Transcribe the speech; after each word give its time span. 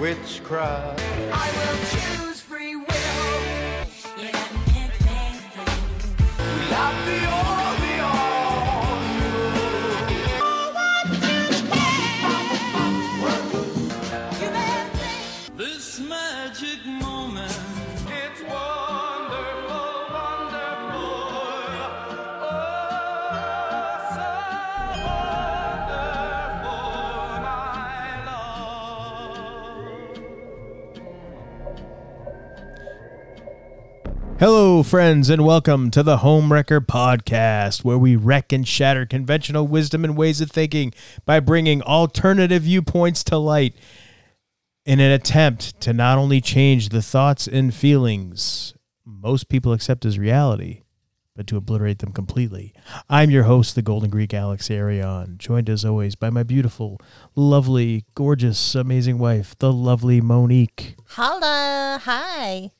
witchcraft. 0.00 1.00
I 1.32 1.50
will 1.52 2.24
choose 2.24 2.29
Friends, 34.82 35.28
and 35.30 35.44
welcome 35.44 35.90
to 35.90 36.02
the 36.02 36.18
Homewrecker 36.18 36.80
Podcast, 36.80 37.84
where 37.84 37.98
we 37.98 38.16
wreck 38.16 38.52
and 38.52 38.66
shatter 38.66 39.06
conventional 39.06 39.66
wisdom 39.66 40.04
and 40.04 40.16
ways 40.16 40.40
of 40.40 40.50
thinking 40.50 40.92
by 41.24 41.40
bringing 41.40 41.82
alternative 41.82 42.62
viewpoints 42.62 43.22
to 43.24 43.36
light 43.36 43.74
in 44.84 45.00
an 45.00 45.12
attempt 45.12 45.80
to 45.80 45.92
not 45.92 46.18
only 46.18 46.40
change 46.40 46.88
the 46.88 47.02
thoughts 47.02 47.46
and 47.46 47.74
feelings 47.74 48.74
most 49.04 49.48
people 49.48 49.72
accept 49.72 50.04
as 50.04 50.18
reality, 50.18 50.82
but 51.36 51.46
to 51.46 51.56
obliterate 51.56 51.98
them 51.98 52.12
completely. 52.12 52.72
I'm 53.08 53.30
your 53.30 53.44
host, 53.44 53.74
the 53.74 53.82
Golden 53.82 54.10
Greek 54.10 54.34
Alex 54.34 54.70
Arion, 54.70 55.36
joined 55.38 55.68
as 55.68 55.84
always 55.84 56.14
by 56.14 56.30
my 56.30 56.42
beautiful, 56.42 56.98
lovely, 57.34 58.04
gorgeous, 58.14 58.74
amazing 58.74 59.18
wife, 59.18 59.56
the 59.58 59.72
lovely 59.72 60.20
Monique. 60.20 60.96
Holla. 61.06 62.00
Hi. 62.04 62.72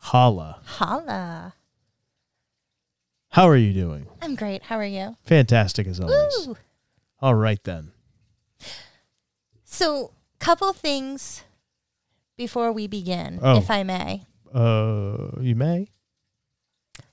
Holla. 0.00 0.58
Holla. 0.64 1.54
How 3.30 3.48
are 3.48 3.56
you 3.56 3.72
doing? 3.72 4.06
I'm 4.20 4.34
great. 4.34 4.64
How 4.64 4.76
are 4.76 4.84
you? 4.84 5.16
Fantastic 5.24 5.86
as 5.86 6.00
always. 6.00 6.46
Woo. 6.46 6.56
All 7.20 7.34
right 7.34 7.62
then. 7.64 7.92
So, 9.64 10.12
couple 10.40 10.72
things 10.72 11.44
before 12.36 12.72
we 12.72 12.86
begin, 12.86 13.38
Oh. 13.42 13.58
if 13.58 13.70
I 13.70 13.82
may. 13.84 14.24
Uh, 14.52 15.28
you 15.40 15.54
may. 15.54 15.90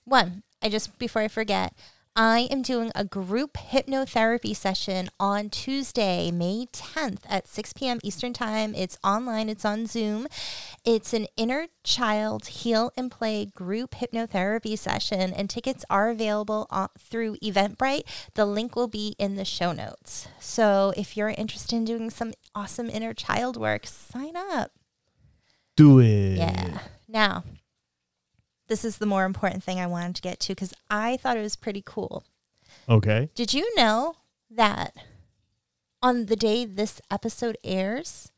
One, 0.05 0.41
I 0.61 0.69
just 0.69 0.97
before 0.97 1.21
I 1.21 1.27
forget, 1.27 1.73
I 2.19 2.47
am 2.49 2.63
doing 2.63 2.91
a 2.95 3.05
group 3.05 3.53
hypnotherapy 3.53 4.55
session 4.55 5.09
on 5.19 5.51
Tuesday, 5.51 6.31
May 6.31 6.65
10th 6.73 7.19
at 7.29 7.47
6 7.47 7.73
p.m. 7.73 7.99
Eastern 8.01 8.33
Time. 8.33 8.73
It's 8.73 8.97
online, 9.03 9.49
it's 9.49 9.63
on 9.63 9.85
Zoom. 9.85 10.25
It's 10.83 11.13
an 11.13 11.27
inner 11.37 11.67
child 11.83 12.47
heal 12.47 12.91
and 12.97 13.11
play 13.11 13.45
group 13.45 13.91
hypnotherapy 13.91 14.75
session, 14.79 15.31
and 15.31 15.47
tickets 15.47 15.85
are 15.91 16.09
available 16.09 16.65
on, 16.71 16.89
through 16.97 17.35
Eventbrite. 17.35 18.07
The 18.33 18.47
link 18.47 18.75
will 18.75 18.87
be 18.87 19.13
in 19.19 19.35
the 19.35 19.45
show 19.45 19.71
notes. 19.71 20.27
So 20.39 20.93
if 20.97 21.17
you're 21.17 21.29
interested 21.29 21.75
in 21.75 21.85
doing 21.85 22.09
some 22.09 22.33
awesome 22.55 22.89
inner 22.89 23.13
child 23.13 23.57
work, 23.57 23.85
sign 23.85 24.35
up. 24.35 24.71
Do 25.75 25.99
it. 25.99 26.37
Yeah. 26.37 26.79
Now, 27.07 27.43
this 28.67 28.85
is 28.85 28.97
the 28.97 29.05
more 29.05 29.25
important 29.25 29.63
thing 29.63 29.79
I 29.79 29.87
wanted 29.87 30.15
to 30.15 30.21
get 30.21 30.39
to 30.41 30.53
because 30.53 30.73
I 30.89 31.17
thought 31.17 31.37
it 31.37 31.41
was 31.41 31.55
pretty 31.55 31.83
cool. 31.85 32.23
Okay. 32.89 33.29
Did 33.35 33.53
you 33.53 33.73
know 33.75 34.15
that 34.49 34.93
on 36.01 36.27
the 36.27 36.35
day 36.35 36.65
this 36.65 37.01
episode 37.09 37.57
airs 37.63 38.31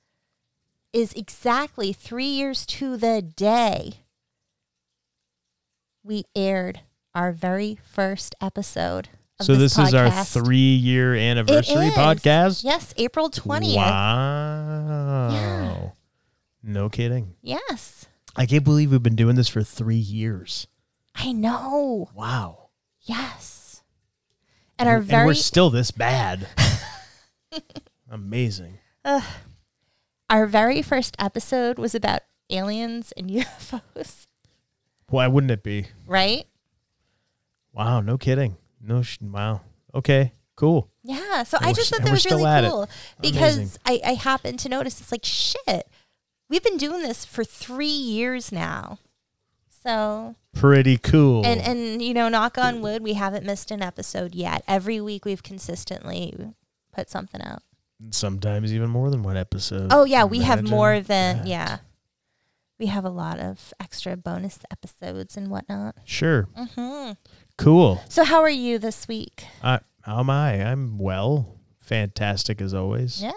is 0.93 1.13
exactly 1.13 1.93
three 1.93 2.25
years 2.25 2.65
to 2.65 2.97
the 2.97 3.21
day 3.21 4.05
we 6.03 6.23
aired 6.35 6.81
our 7.13 7.31
very 7.31 7.77
first 7.83 8.33
episode 8.41 9.09
So 9.41 9.55
this, 9.55 9.77
is 9.77 9.93
our 9.93 10.09
three-year 10.09 11.15
anniversary 11.15 11.89
podcast. 11.89 12.63
Yes, 12.63 12.93
April 12.97 13.29
20th. 13.29 13.75
Wow. 13.75 15.29
Yeah. 15.31 15.89
No 16.63 16.89
kidding. 16.89 17.35
Yes. 17.41 18.07
I 18.35 18.45
can't 18.45 18.63
believe 18.63 18.91
we've 18.91 19.03
been 19.03 19.15
doing 19.15 19.35
this 19.35 19.49
for 19.49 19.63
three 19.63 19.95
years. 19.95 20.67
I 21.15 21.31
know. 21.31 22.09
Wow. 22.15 22.69
Yes. 23.01 23.81
And 24.77 24.87
our 24.87 24.97
and 24.97 25.25
we're 25.25 25.33
still 25.33 25.69
this 25.69 25.91
bad. 25.91 26.47
Amazing. 28.11 28.77
our 30.29 30.45
very 30.45 30.81
first 30.81 31.15
episode 31.19 31.77
was 31.77 31.93
about 31.93 32.21
aliens 32.49 33.11
and 33.17 33.29
UFOs, 33.29 34.27
Why 35.09 35.27
wouldn't 35.27 35.51
it 35.51 35.63
be? 35.63 35.87
right? 36.07 36.45
Wow. 37.73 38.01
No 38.01 38.17
kidding. 38.17 38.57
No. 38.81 39.01
Sh- 39.01 39.19
wow. 39.21 39.61
Okay. 39.93 40.33
Cool. 40.55 40.89
Yeah. 41.03 41.43
So 41.43 41.57
I 41.61 41.73
just 41.73 41.89
thought 41.89 42.01
that 42.03 42.11
was 42.11 42.25
really 42.25 42.43
cool 42.69 42.89
because 43.21 43.77
I, 43.85 44.01
I 44.05 44.13
happened 44.13 44.59
to 44.59 44.69
notice 44.69 44.99
it's 44.99 45.11
like 45.11 45.23
shit. 45.23 45.87
We've 46.49 46.63
been 46.63 46.77
doing 46.77 47.01
this 47.03 47.25
for 47.25 47.43
three 47.43 47.85
years 47.87 48.51
now. 48.51 48.97
So 49.83 50.35
Pretty 50.53 50.97
cool. 50.97 51.45
and 51.45 51.61
and 51.61 52.01
you 52.01 52.13
know, 52.13 52.27
knock 52.29 52.57
on 52.57 52.81
wood, 52.81 53.01
we 53.03 53.13
haven't 53.13 53.45
missed 53.45 53.71
an 53.71 53.81
episode 53.81 54.35
yet. 54.35 54.63
Every 54.67 54.99
week 54.99 55.25
we've 55.25 55.43
consistently 55.43 56.53
put 56.91 57.09
something 57.09 57.41
out. 57.41 57.61
Sometimes 58.11 58.73
even 58.73 58.89
more 58.89 59.09
than 59.09 59.23
one 59.23 59.37
episode. 59.37 59.87
Oh 59.91 60.03
yeah, 60.05 60.23
we 60.25 60.39
have 60.39 60.67
more 60.69 60.99
than 60.99 61.37
that. 61.39 61.47
yeah. 61.47 61.77
We 62.79 62.85
have 62.87 63.03
a 63.05 63.09
lot 63.09 63.39
of 63.39 63.73
extra 63.79 64.15
bonus 64.15 64.59
episodes 64.71 65.35
and 65.37 65.49
whatnot. 65.49 65.95
Sure. 66.05 66.47
hmm 66.55 67.11
Cool. 67.57 68.01
So 68.07 68.23
how 68.23 68.41
are 68.41 68.49
you 68.49 68.79
this 68.79 69.05
week? 69.07 69.43
Uh, 69.61 69.79
how 70.03 70.19
am 70.19 70.29
I? 70.29 70.53
I'm 70.63 70.97
well. 70.97 71.57
Fantastic 71.79 72.61
as 72.61 72.73
always. 72.73 73.21
Yeah. 73.21 73.33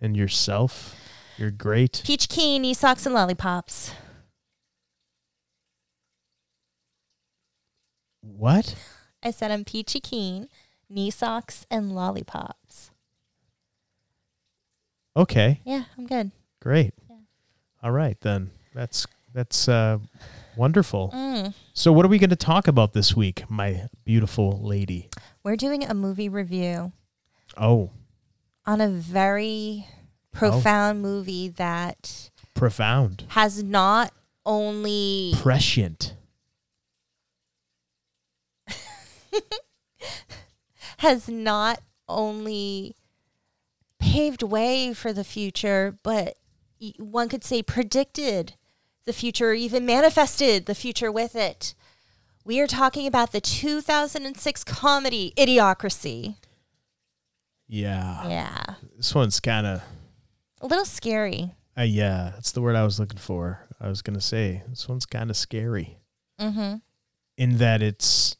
And 0.00 0.16
yourself? 0.16 0.94
You're 1.38 1.50
great. 1.50 2.02
Peach 2.04 2.28
keen, 2.28 2.62
knee 2.62 2.74
socks, 2.74 3.06
and 3.06 3.14
lollipops. 3.14 3.92
What? 8.20 8.74
I 9.22 9.30
said 9.30 9.50
I'm 9.50 9.64
peachy 9.64 10.00
keen, 10.00 10.48
knee 10.88 11.10
socks, 11.10 11.66
and 11.70 11.94
lollipops. 11.94 12.90
Okay. 15.16 15.60
Yeah, 15.64 15.84
I'm 15.96 16.06
good. 16.06 16.30
Great. 16.60 16.94
Yeah. 17.08 17.16
All 17.82 17.92
right 17.92 18.20
then. 18.20 18.50
That's 18.74 19.06
that's 19.32 19.68
uh 19.68 19.98
wonderful. 20.56 21.10
Mm. 21.14 21.54
So 21.72 21.92
what 21.92 22.04
are 22.04 22.08
we 22.08 22.18
going 22.18 22.30
to 22.30 22.36
talk 22.36 22.66
about 22.68 22.92
this 22.92 23.14
week, 23.16 23.48
my 23.48 23.88
beautiful 24.04 24.60
lady? 24.62 25.08
We're 25.42 25.56
doing 25.56 25.84
a 25.84 25.94
movie 25.94 26.28
review 26.28 26.92
Oh, 27.56 27.90
on 28.66 28.80
a 28.80 28.88
very 28.88 29.86
profound 30.34 31.00
movie 31.02 31.48
that 31.48 32.30
profound. 32.54 33.24
has 33.28 33.62
not 33.62 34.12
only 34.44 35.32
Prescient. 35.36 36.14
has 40.98 41.28
not 41.28 41.80
only 42.08 42.96
paved 43.98 44.42
way 44.42 44.92
for 44.92 45.12
the 45.12 45.24
future, 45.24 45.96
but 46.02 46.36
one 46.98 47.28
could 47.28 47.44
say 47.44 47.62
predicted 47.62 48.54
the 49.06 49.12
future, 49.12 49.50
or 49.50 49.54
even 49.54 49.84
manifested 49.84 50.66
the 50.66 50.74
future 50.74 51.12
with 51.12 51.36
it. 51.36 51.74
We 52.44 52.60
are 52.60 52.66
talking 52.66 53.06
about 53.06 53.32
the 53.32 53.40
2006 53.40 54.64
comedy 54.64 55.32
Idiocracy. 55.36 56.36
Yeah. 57.66 58.28
Yeah. 58.28 58.64
This 58.96 59.14
one's 59.14 59.40
kind 59.40 59.66
of 59.66 59.82
A 60.64 60.66
little 60.66 60.86
scary. 60.86 61.52
uh, 61.78 61.82
yeah, 61.82 62.30
that's 62.34 62.52
the 62.52 62.62
word 62.62 62.74
I 62.74 62.84
was 62.84 62.98
looking 62.98 63.18
for. 63.18 63.68
I 63.80 63.88
was 63.88 64.00
going 64.00 64.14
to 64.14 64.20
say 64.24 64.62
this 64.68 64.88
one's 64.88 65.04
kind 65.06 65.28
of 65.30 65.36
scary 65.36 65.98
Mm-hmm. 66.40 66.76
in 67.36 67.58
that 67.58 67.82
it's 67.82 68.36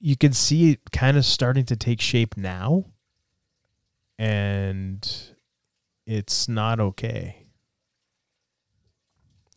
you 0.00 0.16
can 0.16 0.32
see 0.32 0.72
it 0.72 0.90
kind 0.92 1.16
of 1.16 1.24
starting 1.24 1.64
to 1.66 1.76
take 1.76 2.00
shape 2.00 2.36
now 2.36 2.84
and 4.18 5.08
it's 6.06 6.48
not 6.48 6.80
okay. 6.80 7.46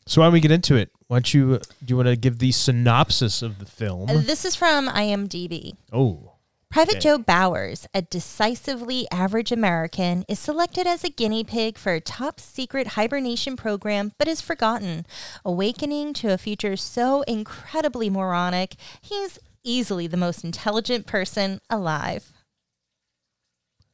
So 0.05 0.21
why 0.21 0.25
don't 0.27 0.33
we 0.33 0.39
get 0.41 0.51
into 0.51 0.75
it? 0.75 0.91
Why 1.07 1.17
don't 1.17 1.33
you 1.33 1.57
do 1.83 1.91
you 1.91 1.95
want 1.97 2.07
to 2.09 2.15
give 2.15 2.39
the 2.39 2.51
synopsis 2.51 3.41
of 3.41 3.59
the 3.59 3.65
film? 3.65 4.09
Uh, 4.09 4.19
This 4.21 4.45
is 4.45 4.55
from 4.55 4.87
IMDb. 4.87 5.75
oh, 5.91 6.32
Private. 6.73 7.01
Joe 7.01 7.17
Bowers, 7.19 7.87
a 7.93 8.01
decisively 8.01 9.07
average 9.11 9.51
American, 9.51 10.25
is 10.27 10.39
selected 10.39 10.87
as 10.87 11.03
a 11.03 11.09
guinea 11.09 11.43
pig 11.43 11.77
for 11.77 11.93
a 11.93 12.01
top 12.01 12.39
secret 12.39 12.87
hibernation 12.87 13.55
program, 13.55 14.11
but 14.17 14.27
is 14.27 14.41
forgotten. 14.41 15.05
Awakening 15.45 16.13
to 16.15 16.33
a 16.33 16.37
future 16.37 16.75
so 16.75 17.21
incredibly 17.23 18.09
moronic, 18.09 18.75
he's 19.01 19.37
easily 19.63 20.07
the 20.07 20.17
most 20.17 20.43
intelligent 20.43 21.05
person 21.05 21.59
alive. 21.69 22.31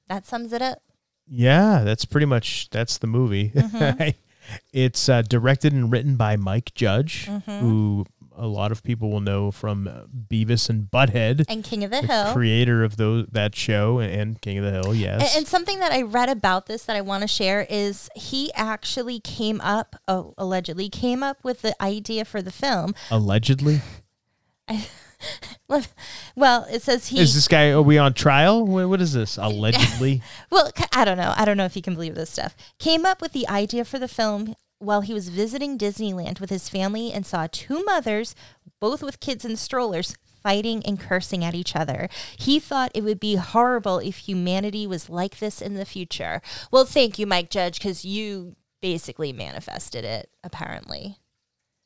That 0.07 0.25
sums 0.25 0.53
it 0.53 0.61
up. 0.61 0.79
Yeah, 1.27 1.83
that's 1.83 2.05
pretty 2.05 2.25
much 2.25 2.69
that's 2.71 2.97
the 2.97 3.07
movie. 3.07 3.49
Mm-hmm. 3.49 4.09
it's 4.73 5.09
uh, 5.09 5.21
directed 5.21 5.73
and 5.73 5.91
written 5.91 6.15
by 6.15 6.37
Mike 6.37 6.73
Judge, 6.73 7.27
Mm-hmm. 7.27 7.59
who 7.59 8.05
a 8.39 8.47
lot 8.47 8.71
of 8.71 8.81
people 8.83 9.11
will 9.11 9.19
know 9.21 9.51
from 9.51 9.87
Beavis 10.29 10.69
and 10.69 10.89
Butthead, 10.89 11.45
And 11.49 11.63
King 11.63 11.83
of 11.83 11.91
the, 11.91 12.01
the 12.01 12.07
Hill. 12.07 12.33
creator 12.33 12.83
of 12.83 12.97
those 12.97 13.27
that 13.31 13.55
show 13.55 13.99
and 13.99 14.41
King 14.41 14.57
of 14.59 14.63
the 14.65 14.71
Hill. 14.71 14.95
Yes, 14.95 15.21
And, 15.35 15.39
and 15.39 15.47
something 15.47 15.79
that 15.79 15.91
I 15.91 16.01
read 16.01 16.29
about 16.29 16.65
this 16.67 16.85
that 16.85 16.95
I 16.95 17.01
want 17.01 17.21
to 17.21 17.27
share 17.27 17.67
is 17.69 18.09
he 18.15 18.51
actually 18.53 19.19
came 19.19 19.59
up, 19.61 19.95
oh, 20.07 20.33
allegedly 20.37 20.89
came 20.89 21.21
up 21.21 21.37
with 21.43 21.61
the 21.61 21.79
idea 21.83 22.25
for 22.25 22.41
the 22.41 22.51
film. 22.51 22.95
allegedly. 23.11 23.81
Well, 26.35 26.65
it 26.71 26.81
says 26.81 27.07
he. 27.07 27.19
Is 27.19 27.35
this 27.35 27.47
guy? 27.49 27.71
Are 27.71 27.81
we 27.81 27.97
on 27.97 28.13
trial? 28.13 28.65
What, 28.65 28.87
what 28.87 29.01
is 29.01 29.13
this? 29.13 29.37
Allegedly. 29.37 30.21
Well, 30.49 30.71
I 30.95 31.03
don't 31.05 31.17
know. 31.17 31.33
I 31.35 31.45
don't 31.45 31.57
know 31.57 31.65
if 31.65 31.75
you 31.75 31.81
can 31.81 31.93
believe 31.93 32.15
this 32.15 32.29
stuff. 32.31 32.55
Came 32.79 33.05
up 33.05 33.21
with 33.21 33.33
the 33.33 33.47
idea 33.47 33.83
for 33.85 33.99
the 33.99 34.07
film 34.07 34.55
while 34.79 35.01
he 35.01 35.13
was 35.13 35.29
visiting 35.29 35.77
Disneyland 35.77 36.39
with 36.39 36.49
his 36.49 36.69
family 36.69 37.11
and 37.11 37.25
saw 37.25 37.47
two 37.51 37.83
mothers, 37.83 38.33
both 38.79 39.03
with 39.03 39.19
kids 39.19 39.45
in 39.45 39.55
strollers, 39.57 40.15
fighting 40.41 40.81
and 40.85 40.99
cursing 40.99 41.43
at 41.43 41.53
each 41.53 41.75
other. 41.75 42.09
He 42.37 42.59
thought 42.59 42.91
it 42.95 43.03
would 43.03 43.19
be 43.19 43.35
horrible 43.35 43.99
if 43.99 44.17
humanity 44.17 44.87
was 44.87 45.09
like 45.09 45.39
this 45.39 45.61
in 45.61 45.73
the 45.73 45.85
future. 45.85 46.41
Well, 46.71 46.85
thank 46.85 47.19
you, 47.19 47.27
Mike 47.27 47.49
Judge, 47.49 47.79
because 47.79 48.05
you 48.05 48.55
basically 48.81 49.33
manifested 49.33 50.05
it, 50.05 50.29
apparently. 50.43 51.17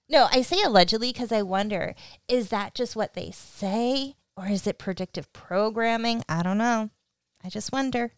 No, 0.09 0.27
I 0.31 0.41
say 0.41 0.61
allegedly 0.61 1.11
because 1.11 1.31
I 1.31 1.41
wonder 1.41 1.95
is 2.27 2.49
that 2.49 2.75
just 2.75 2.95
what 2.95 3.13
they 3.13 3.31
say 3.31 4.15
or 4.35 4.47
is 4.47 4.67
it 4.67 4.77
predictive 4.77 5.31
programming? 5.33 6.23
I 6.27 6.43
don't 6.43 6.57
know. 6.57 6.89
I 7.43 7.49
just 7.49 7.71
wonder. 7.71 8.13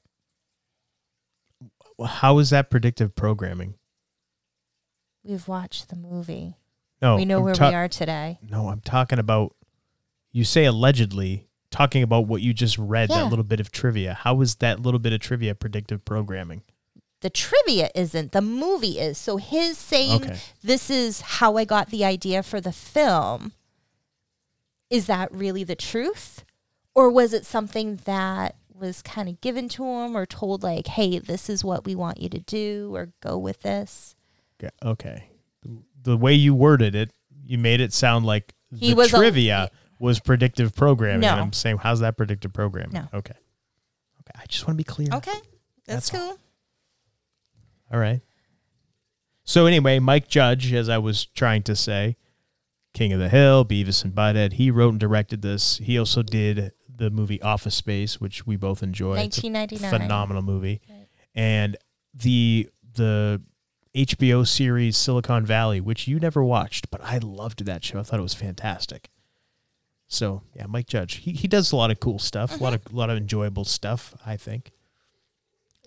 How 2.04 2.40
is 2.40 2.50
that 2.50 2.70
predictive 2.70 3.16
programming? 3.16 3.76
We've 5.26 5.48
watched 5.48 5.90
the 5.90 5.96
movie. 5.96 6.56
No, 7.02 7.16
we 7.18 7.26
know 7.26 7.40
I'm 7.40 7.44
where 7.46 7.54
ta- 7.56 7.70
we 7.70 7.76
are 7.76 7.88
today. 7.88 8.40
No, 8.42 8.70
I'm 8.70 8.82
talking 8.82 9.20
about. 9.20 9.56
You 10.32 10.44
say 10.44 10.66
allegedly, 10.66 11.48
talking 11.72 12.04
about 12.04 12.28
what 12.28 12.42
you 12.42 12.54
just 12.54 12.78
read. 12.78 13.10
Yeah. 13.10 13.24
That 13.24 13.30
little 13.30 13.44
bit 13.44 13.60
of 13.60 13.72
trivia. 13.72 14.14
How 14.14 14.42
is 14.42 14.56
that 14.56 14.82
little 14.82 15.00
bit 15.00 15.14
of 15.14 15.20
trivia 15.22 15.56
predictive 15.56 16.06
programming? 16.06 16.64
The 17.22 17.30
trivia 17.30 17.90
isn't, 17.96 18.34
the 18.34 18.42
movie 18.42 19.00
is. 19.00 19.18
So 19.18 19.38
his 19.38 19.78
saying, 19.78 20.24
Okay. 20.26 20.38
This 20.62 20.90
is 20.90 21.22
how 21.22 21.58
I 21.58 21.66
got 21.66 21.90
the 21.90 22.06
idea 22.06 22.44
for 22.44 22.62
the 22.62 22.74
film, 22.74 23.54
is 24.90 25.08
that 25.08 25.32
really 25.32 25.64
the 25.64 25.76
truth? 25.76 26.44
Or 26.94 27.10
was 27.10 27.34
it 27.34 27.46
something 27.46 27.96
that 28.06 28.58
was 28.74 29.02
kind 29.02 29.28
of 29.28 29.42
given 29.42 29.70
to 29.70 29.84
him 29.84 30.16
or 30.16 30.26
told, 30.26 30.62
like, 30.64 30.88
hey, 30.88 31.18
this 31.18 31.50
is 31.50 31.64
what 31.64 31.86
we 31.86 31.96
want 31.96 32.20
you 32.22 32.30
to 32.30 32.40
do 32.40 32.92
or 32.94 33.14
go 33.22 33.38
with 33.38 33.62
this? 33.62 34.15
Okay. 34.64 34.70
okay. 34.84 35.30
The 36.04 36.18
way 36.18 36.34
you 36.34 36.54
worded 36.54 36.96
it, 36.96 37.12
you 37.46 37.58
made 37.58 37.82
it 37.82 37.94
sound 37.94 38.26
like 38.26 38.54
He 38.76 38.90
the 38.90 38.96
was 38.96 39.14
a- 39.14 39.18
trivia 39.18 39.70
was 40.00 40.20
predictive 40.20 40.76
programming. 40.76 41.22
No. 41.22 41.32
And 41.32 41.42
I'm 41.42 41.54
saying, 41.54 41.78
how's 41.78 42.02
that 42.02 42.18
predictive 42.18 42.54
programming? 42.54 42.94
No. 42.94 43.02
Okay. 43.14 43.34
Okay. 43.34 44.40
I 44.42 44.46
just 44.48 44.68
want 44.68 44.78
to 44.78 44.78
be 44.78 44.84
clear. 44.84 45.10
Okay. 45.14 45.32
That's, 45.88 46.10
That's 46.10 46.14
all. 46.14 46.30
cool. 46.30 46.40
All 47.94 48.00
right. 48.00 48.22
So 49.44 49.66
anyway, 49.68 50.00
Mike 50.00 50.28
Judge, 50.28 50.74
as 50.74 50.90
I 50.90 50.98
was 50.98 51.26
trying 51.26 51.64
to 51.64 51.76
say, 51.76 52.18
King 52.94 53.14
of 53.14 53.20
the 53.20 53.30
Hill, 53.30 53.64
Beavis 53.66 54.04
and 54.04 54.14
Butthead, 54.14 54.54
he 54.54 54.72
wrote 54.72 54.90
and 54.92 55.00
directed 55.00 55.42
this. 55.42 55.78
He 55.78 55.98
also 56.00 56.24
did 56.24 56.72
the 56.94 57.10
movie 57.10 57.42
Office 57.42 57.76
Space, 57.76 58.20
which 58.22 58.48
we 58.48 58.56
both 58.56 58.82
enjoyed. 58.82 59.20
It's 59.20 59.38
a 59.38 59.48
1999. 59.50 60.02
phenomenal 60.02 60.42
movie. 60.42 60.82
And 61.36 61.78
the 62.14 62.70
the 62.94 63.42
HBO 63.96 64.46
series 64.46 64.98
Silicon 64.98 65.46
Valley, 65.46 65.80
which 65.80 66.08
you 66.08 66.20
never 66.20 66.44
watched, 66.44 66.92
but 66.92 67.02
I 67.02 67.18
loved 67.20 67.66
that 67.66 67.84
show. 67.84 68.00
I 68.00 68.04
thought 68.04 68.20
it 68.20 68.24
was 68.24 68.34
fantastic. 68.34 69.10
So 70.08 70.44
yeah, 70.54 70.66
Mike 70.68 70.88
Judge, 70.88 71.16
he, 71.16 71.32
he 71.32 71.48
does 71.48 71.72
a 71.72 71.76
lot 71.76 71.92
of 71.92 72.00
cool 72.00 72.20
stuff, 72.20 72.60
a 72.60 72.64
lot 72.64 72.74
of 72.74 72.82
a 72.92 72.96
lot 72.96 73.10
of 73.10 73.18
enjoyable 73.18 73.66
stuff, 73.66 74.14
I 74.26 74.38
think. 74.38 74.72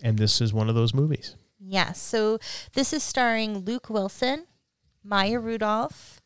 And 0.01 0.17
this 0.17 0.41
is 0.41 0.53
one 0.53 0.69
of 0.69 0.75
those 0.75 0.93
movies. 0.93 1.35
Yes. 1.59 2.01
So 2.01 2.39
this 2.73 2.93
is 2.93 3.03
starring 3.03 3.59
Luke 3.59 3.89
Wilson, 3.89 4.45
Maya 5.03 5.39
Rudolph, 5.39 6.21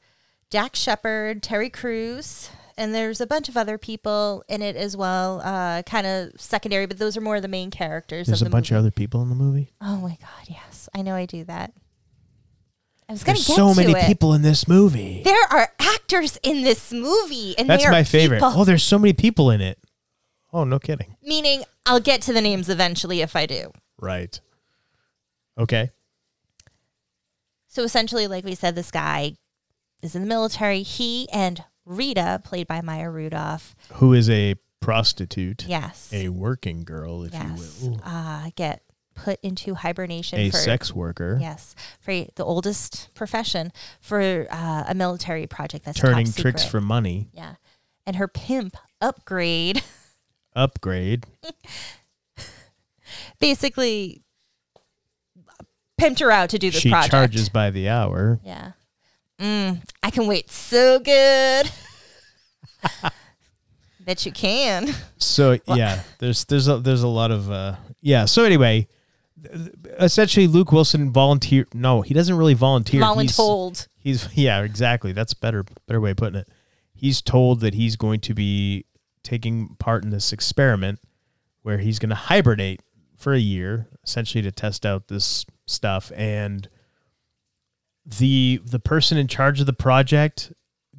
Dax 0.50 0.80
Shepard, 0.80 1.44
Terry 1.44 1.69
Crews, 1.69 2.50
and 2.78 2.94
there's 2.94 3.22
a 3.22 3.28
bunch 3.28 3.50
of 3.50 3.58
other 3.58 3.78
people 3.78 4.44
in 4.48 4.62
it 4.62 4.75
as 4.75 4.96
well, 4.98 5.42
uh, 5.44 5.84
kind 5.84 6.06
of 6.08 6.40
secondary, 6.40 6.86
but 6.86 6.98
those 7.00 7.16
are 7.18 7.22
more 7.22 7.40
the 7.42 7.48
main 7.48 7.72
characters. 7.72 8.28
There's 8.28 8.42
of 8.42 8.48
a 8.48 8.52
bunch 8.52 8.72
movie. 8.72 8.78
of 8.80 8.84
other 8.86 8.92
people 8.92 9.22
in 9.22 9.30
the 9.30 9.36
movie. 9.36 9.72
Oh 9.81 9.98
my 9.98 10.18
god, 10.22 10.48
yes, 10.50 10.90
I 10.96 11.02
know 11.02 11.16
I 11.16 11.25
do 11.25 11.44
that. 11.46 11.74
I 13.10 13.12
was 13.14 13.24
gonna 13.24 13.38
get 13.38 13.46
so 13.46 13.74
many 13.74 13.92
it. 13.92 14.06
people 14.08 14.34
in 14.34 14.42
this 14.42 14.68
movie. 14.68 15.22
There 15.24 15.44
are 15.52 15.70
actors 15.80 16.38
in 16.42 16.64
this 16.64 16.92
movie, 16.94 17.56
and 17.58 17.70
That's 17.70 17.86
my 17.88 18.04
favorite. 18.04 18.38
people- 18.38 18.54
Oh, 18.56 18.64
there's 18.66 18.84
so 18.84 18.98
many 18.98 19.14
people 19.14 19.50
in 19.52 19.62
it. 19.62 19.78
Oh, 20.52 20.64
no 20.64 20.80
kidding. 20.80 21.18
meaning 21.24 21.64
I'll 21.86 22.00
get 22.00 22.22
to 22.24 22.34
the 22.34 22.42
names 22.42 22.69
eventually 22.69 23.22
if 23.22 23.36
I 23.36 23.46
do. 23.46 23.72
Right. 24.00 24.40
Okay. 25.58 25.92
So 27.68 27.84
essentially, 27.84 28.28
like 28.28 28.46
we 28.46 28.56
said, 28.56 28.76
this 28.76 28.92
guy 28.92 29.34
is 30.02 30.16
in 30.16 30.22
the 30.22 30.28
military. 30.28 30.84
He 30.84 31.28
and 31.31 31.64
Rita, 31.85 32.41
played 32.44 32.68
by 32.68 32.81
Maya 32.81 33.09
Rudolph, 33.09 33.75
Who 33.94 34.13
is 34.13 34.30
a 34.30 34.56
prostitute? 34.80 35.65
yes, 35.68 36.09
A 36.13 36.30
working 36.30 36.83
girl, 36.83 37.24
if 37.24 37.33
yes, 37.33 37.81
you 37.83 37.91
will. 37.91 38.01
uh, 38.03 38.50
get 38.56 38.83
put 39.15 39.39
into 39.44 39.75
hibernation 39.75 40.39
A 40.39 40.50
for 40.50 40.57
sex 40.57 40.91
worker. 40.94 41.38
yes 41.39 41.75
for 42.01 42.12
the 42.35 42.44
oldest 42.44 43.09
profession 43.13 43.71
for 44.01 44.47
uh, 44.50 44.85
a 44.88 44.95
military 44.95 45.45
project 45.45 45.85
that's 45.85 46.00
Turning 46.00 46.31
tricks 46.31 46.65
for 46.65 46.81
money. 46.81 47.30
yeah, 47.31 47.56
and 48.07 48.15
her 48.15 48.27
pimp 48.27 48.75
Upgrayedd 49.01 49.83
Upgrayedd. 50.57 51.25
basically 53.39 54.21
pimped 55.99 56.19
her 56.19 56.31
out 56.31 56.49
to 56.49 56.57
do 56.59 56.71
this 56.71 56.81
She 56.81 56.90
project. 56.90 57.11
charges 57.11 57.49
by 57.49 57.69
the 57.69 57.90
hour. 57.90 58.40
Yeah. 58.44 58.71
Mm, 59.44 59.81
I 60.02 60.09
can 60.09 60.26
wait 60.26 60.50
so 60.50 61.00
good. 61.00 61.69
Bet 64.00 64.26
you 64.26 64.31
can. 64.31 64.90
So 65.18 65.59
yeah, 65.68 66.02
there's 66.19 66.45
there's 66.45 66.68
a, 66.68 66.78
there's 66.78 67.04
a 67.04 67.07
lot 67.07 67.31
of 67.31 67.50
uh 67.52 67.76
yeah. 68.02 68.26
So 68.26 68.44
anyway, 68.44 68.88
essentially 70.00 70.47
Luke 70.47 70.71
Wilson 70.71 71.12
volunteer. 71.12 71.68
No, 71.73 72.02
he 72.02 72.14
doesn't 72.14 72.35
really 72.38 72.54
volunteer. 72.54 73.02
He's- 73.02 73.35
Voluntold. 73.38 73.88
He's 73.97 74.28
yeah, 74.35 74.62
exactly. 74.64 75.14
That's 75.14 75.33
better 75.33 75.64
better 75.88 76.02
way 76.02 76.12
of 76.12 76.18
putting 76.18 76.40
it. 76.40 76.47
He's 76.94 77.21
told 77.21 77.62
that 77.62 77.73
he's 77.73 77.95
going 77.95 78.19
to 78.21 78.33
be 78.33 78.85
taking 79.23 79.76
part 79.80 80.04
in 80.04 80.09
this 80.09 80.33
experiment 80.33 81.00
where 81.62 81.78
he's 81.78 82.00
going 82.00 82.09
to 82.09 82.16
hibernate 82.16 82.81
for 83.18 83.33
a 83.33 83.40
year, 83.40 83.88
essentially 84.04 84.42
to 84.42 84.52
test 84.52 84.85
out 84.85 85.07
this 85.07 85.45
stuff. 85.66 86.12
And 86.16 86.68
the 88.06 88.62
the 88.66 88.80
person 88.80 89.18
in 89.18 89.28
charge 89.28 89.60
of 89.60 89.66
the 89.66 89.74
project 89.74 90.52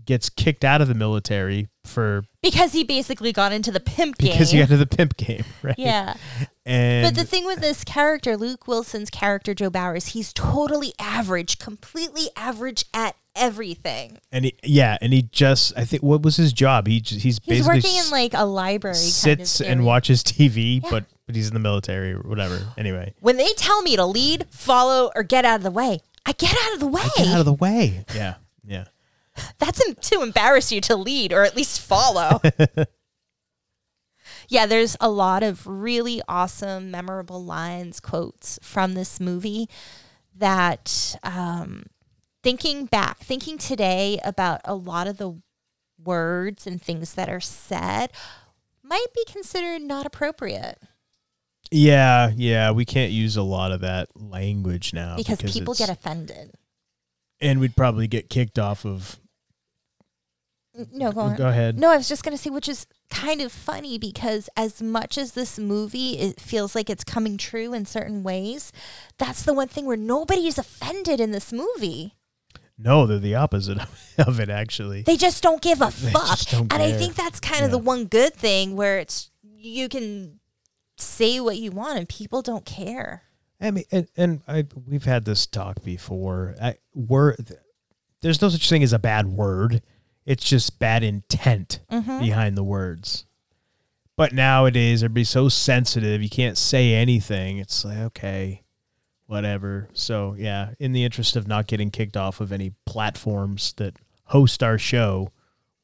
gets 0.06 0.28
kicked 0.28 0.64
out 0.64 0.82
of 0.82 0.88
the 0.88 0.94
military 0.94 1.68
for 1.84 2.24
Because 2.42 2.72
he 2.74 2.84
basically 2.84 3.32
got 3.32 3.52
into 3.52 3.70
the 3.70 3.80
pimp 3.80 4.18
game. 4.18 4.32
because 4.32 4.50
he 4.50 4.58
got 4.58 4.68
to 4.68 4.76
the 4.76 4.86
pimp 4.86 5.16
game, 5.16 5.44
right? 5.62 5.74
yeah. 5.78 6.14
And 6.66 7.06
But 7.06 7.14
the 7.14 7.24
thing 7.26 7.46
with 7.46 7.60
this 7.60 7.84
character, 7.84 8.36
Luke 8.36 8.66
Wilson's 8.68 9.08
character, 9.08 9.54
Joe 9.54 9.70
Bowers, 9.70 10.08
he's 10.08 10.32
totally 10.34 10.92
average, 10.98 11.58
completely 11.58 12.28
average 12.36 12.84
at 12.92 13.16
everything. 13.34 14.18
and 14.30 14.44
he, 14.46 14.54
yeah, 14.62 14.98
and 15.00 15.12
he 15.14 15.22
just 15.22 15.72
I 15.76 15.84
think 15.86 16.02
what 16.02 16.22
was 16.22 16.36
his 16.36 16.52
job? 16.52 16.86
He 16.86 17.00
just, 17.00 17.22
he's 17.22 17.38
He's 17.42 17.64
basically 17.66 17.76
working 17.76 17.96
in 17.96 18.10
like 18.10 18.34
a 18.34 18.44
library. 18.44 18.96
sits 18.96 19.58
kind 19.58 19.70
of 19.70 19.78
and 19.78 19.86
watches 19.86 20.22
TV, 20.22 20.82
Yeah. 20.82 20.90
but 20.90 21.04
but 21.26 21.34
he's 21.34 21.48
in 21.48 21.54
the 21.54 21.60
military 21.60 22.12
or 22.12 22.20
whatever. 22.20 22.60
Anyway, 22.76 23.14
When 23.20 23.38
they 23.38 23.52
tell 23.56 23.80
me 23.80 23.96
to 23.96 24.04
lead, 24.04 24.46
follow, 24.50 25.10
or 25.16 25.22
get 25.22 25.46
out 25.46 25.56
of 25.56 25.62
the 25.62 25.70
way, 25.70 26.00
I 26.26 26.32
get 26.32 26.54
out 26.64 26.74
of 26.74 26.80
the 26.80 26.86
way. 26.86 27.02
get 27.16 27.28
out 27.28 27.40
of 27.40 27.46
the 27.46 27.52
way. 27.52 28.04
Yeah, 28.14 28.34
yeah. 28.64 28.84
That's 29.58 29.86
em- 29.86 29.96
to 29.96 30.22
embarrass 30.22 30.72
you 30.72 30.80
to 30.82 30.96
lead 30.96 31.32
or 31.32 31.42
at 31.42 31.56
least 31.56 31.80
follow. 31.80 32.40
yeah, 34.48 34.66
there's 34.66 34.96
a 35.00 35.10
lot 35.10 35.42
of 35.42 35.66
really 35.66 36.22
awesome, 36.28 36.90
memorable 36.90 37.44
lines, 37.44 38.00
quotes 38.00 38.58
from 38.62 38.94
this 38.94 39.20
movie 39.20 39.68
that 40.36 41.16
um, 41.22 41.86
thinking 42.42 42.86
back, 42.86 43.18
thinking 43.18 43.58
today 43.58 44.18
about 44.24 44.60
a 44.64 44.74
lot 44.74 45.06
of 45.06 45.18
the 45.18 45.40
words 46.02 46.66
and 46.66 46.80
things 46.80 47.14
that 47.14 47.28
are 47.28 47.40
said, 47.40 48.12
might 48.82 49.06
be 49.14 49.24
considered 49.26 49.82
not 49.82 50.06
appropriate 50.06 50.78
Yeah, 51.76 52.30
yeah, 52.36 52.70
we 52.70 52.84
can't 52.84 53.10
use 53.10 53.36
a 53.36 53.42
lot 53.42 53.72
of 53.72 53.80
that 53.80 54.08
language 54.14 54.92
now 54.94 55.16
because, 55.16 55.38
people 55.42 55.72
it's- 55.74 55.78
get 55.78 55.88
offended. 55.90 56.52
and 57.40 57.58
we'd 57.58 57.74
probably 57.76 58.06
get 58.06 58.30
kicked 58.30 58.58
off 58.58 58.84
of. 58.86 59.18
N- 60.78 60.88
No, 60.92 61.10
go 61.12 61.20
oh, 61.20 61.24
on. 61.24 61.36
Go 61.36 61.48
ahead. 61.48 61.78
No, 61.78 61.90
I 61.90 61.96
was 61.96 62.08
just 62.08 62.22
going 62.24 62.36
to 62.36 62.42
say, 62.42 62.50
which 62.50 62.68
is 62.68 62.86
kind 63.10 63.40
of 63.40 63.50
funny 63.52 63.98
because 63.98 64.48
as 64.56 64.80
much 64.82 65.18
as 65.18 65.32
this 65.32 65.58
movie 65.58 66.18
it 66.18 66.40
feels 66.40 66.74
like 66.74 66.88
it's 66.90 67.04
coming 67.04 67.36
true 67.36 67.72
in 67.72 67.86
certain 67.86 68.22
ways, 68.22 68.72
that's 69.18 69.42
the 69.42 69.52
one 69.54 69.68
thing 69.68 69.84
where 69.86 69.96
nobody 69.96 70.46
is 70.46 70.58
offended 70.58 71.20
in 71.20 71.30
this 71.32 71.52
movie. 71.52 72.14
No, 72.78 73.06
they're 73.06 73.18
the 73.20 73.34
opposite 73.36 73.78
of 74.18 74.40
it. 74.40 74.48
Actually, 74.48 75.02
They 75.02 75.16
just 75.16 75.42
don't 75.42 75.62
give 75.62 75.80
a 75.80 75.90
fuck. 75.90 76.26
just 76.38 76.50
don't 76.50 76.72
and 76.72 76.82
I 76.82 76.90
care. 76.90 76.98
think 76.98 77.14
that's 77.16 77.40
kind 77.40 77.64
of 77.64 77.70
the 77.72 77.78
Yeah. 77.78 77.84
one 77.84 78.04
good 78.06 78.34
thing 78.34 78.74
where 78.76 78.98
it's 78.98 79.30
you 79.56 79.88
can 79.88 80.40
say 80.96 81.40
what 81.40 81.56
you 81.58 81.70
want 81.70 81.98
and 81.98 82.08
people 82.08 82.42
don't 82.42 82.64
care. 82.64 83.22
I 83.60 83.70
mean, 83.70 83.84
and, 83.90 84.08
and 84.16 84.40
I 84.48 84.64
we've 84.86 85.04
had 85.04 85.24
this 85.24 85.46
talk 85.46 85.82
before. 85.82 86.54
I 86.60 86.76
word, 86.94 87.36
there's 88.20 88.42
no 88.42 88.48
such 88.48 88.68
thing 88.68 88.82
as 88.82 88.92
a 88.92 88.98
bad 88.98 89.26
word. 89.26 89.82
It's 90.26 90.44
just 90.44 90.78
bad 90.78 91.02
intent 91.02 91.80
Mm-hmm. 91.90 92.20
behind 92.20 92.56
the 92.56 92.64
words. 92.64 93.26
But 94.16 94.32
nowadays, 94.32 95.02
everybody's 95.02 95.30
so 95.30 95.48
sensitive. 95.48 96.22
You 96.22 96.30
can't 96.30 96.56
say 96.58 96.94
anything. 96.94 97.58
It's 97.58 97.84
like 97.84 97.98
okay, 97.98 98.62
whatever. 99.26 99.88
So 99.92 100.34
yeah, 100.38 100.70
in 100.78 100.92
the 100.92 101.04
interest 101.04 101.36
of 101.36 101.48
not 101.48 101.66
getting 101.66 101.90
kicked 101.90 102.16
off 102.16 102.40
of 102.40 102.52
any 102.52 102.72
platforms 102.86 103.72
that 103.78 103.96
host 104.26 104.62
our 104.62 104.78
show, 104.78 105.32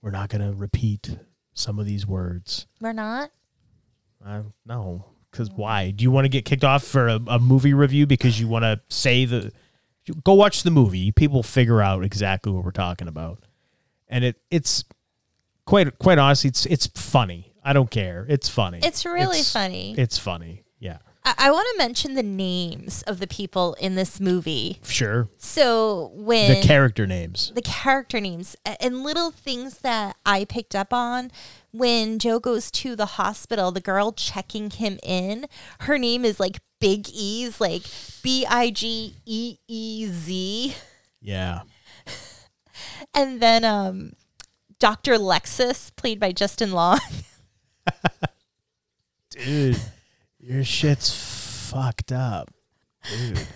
we're 0.02 0.10
not 0.12 0.28
going 0.28 0.42
to 0.48 0.56
repeat 0.56 1.18
some 1.54 1.78
of 1.78 1.86
these 1.86 2.06
words. 2.06 2.66
We're 2.80 2.92
not. 2.92 3.30
I 4.24 4.42
no, 4.66 5.06
because 5.30 5.50
why? 5.50 5.90
Do 5.90 6.02
you 6.02 6.10
want 6.10 6.24
to 6.24 6.28
get 6.28 6.44
kicked 6.44 6.64
off 6.64 6.84
for 6.84 7.08
a, 7.08 7.20
a 7.26 7.38
movie 7.38 7.74
review 7.74 8.06
because 8.06 8.40
you 8.40 8.48
want 8.48 8.64
to 8.64 8.80
say 8.88 9.24
the? 9.24 9.52
Go 10.24 10.34
watch 10.34 10.62
the 10.62 10.70
movie. 10.70 11.12
People 11.12 11.42
figure 11.42 11.80
out 11.80 12.04
exactly 12.04 12.52
what 12.52 12.64
we're 12.64 12.70
talking 12.70 13.08
about, 13.08 13.44
and 14.08 14.24
it 14.24 14.36
it's 14.50 14.84
quite 15.66 15.98
quite 15.98 16.18
honestly, 16.18 16.48
it's 16.48 16.66
it's 16.66 16.86
funny. 16.88 17.52
I 17.62 17.72
don't 17.72 17.90
care. 17.90 18.26
It's 18.28 18.48
funny. 18.48 18.80
It's 18.82 19.04
really 19.04 19.42
funny. 19.42 19.94
It's 19.96 20.18
funny. 20.18 20.64
Yeah, 20.78 20.98
I, 21.24 21.34
I 21.38 21.50
want 21.50 21.66
to 21.72 21.78
mention 21.78 22.14
the 22.14 22.22
names 22.22 23.02
of 23.02 23.18
the 23.20 23.26
people 23.26 23.74
in 23.74 23.94
this 23.94 24.20
movie. 24.20 24.78
sure. 24.84 25.28
So 25.38 26.10
when 26.14 26.60
The 26.60 26.66
character 26.66 27.06
names. 27.06 27.52
the 27.54 27.62
character 27.62 28.20
names 28.20 28.56
a- 28.66 28.82
and 28.82 29.02
little 29.02 29.30
things 29.30 29.78
that 29.78 30.16
I 30.24 30.44
picked 30.44 30.74
up 30.74 30.92
on 30.92 31.30
when 31.72 32.18
Joe 32.18 32.38
goes 32.40 32.70
to 32.72 32.96
the 32.96 33.06
hospital, 33.06 33.70
the 33.70 33.80
girl 33.80 34.12
checking 34.12 34.70
him 34.70 34.98
in, 35.02 35.46
her 35.80 35.98
name 35.98 36.24
is 36.24 36.40
like 36.40 36.60
Big 36.80 37.08
E's, 37.12 37.60
like 37.60 37.82
B 38.22 38.46
I 38.48 38.70
G 38.70 39.16
E 39.26 39.58
E 39.68 40.06
Z. 40.06 40.74
Yeah. 41.20 41.60
And 43.14 43.40
then 43.42 43.64
um, 43.64 44.12
Dr. 44.78 45.14
Lexus, 45.14 45.94
played 45.96 46.18
by 46.20 46.32
Justin 46.32 46.70
Long. 46.72 47.00
Dude, 49.30 49.80
your 50.50 50.64
shit's 50.64 51.10
fucked 51.70 52.12
up. 52.12 52.50
Dude. 53.08 53.46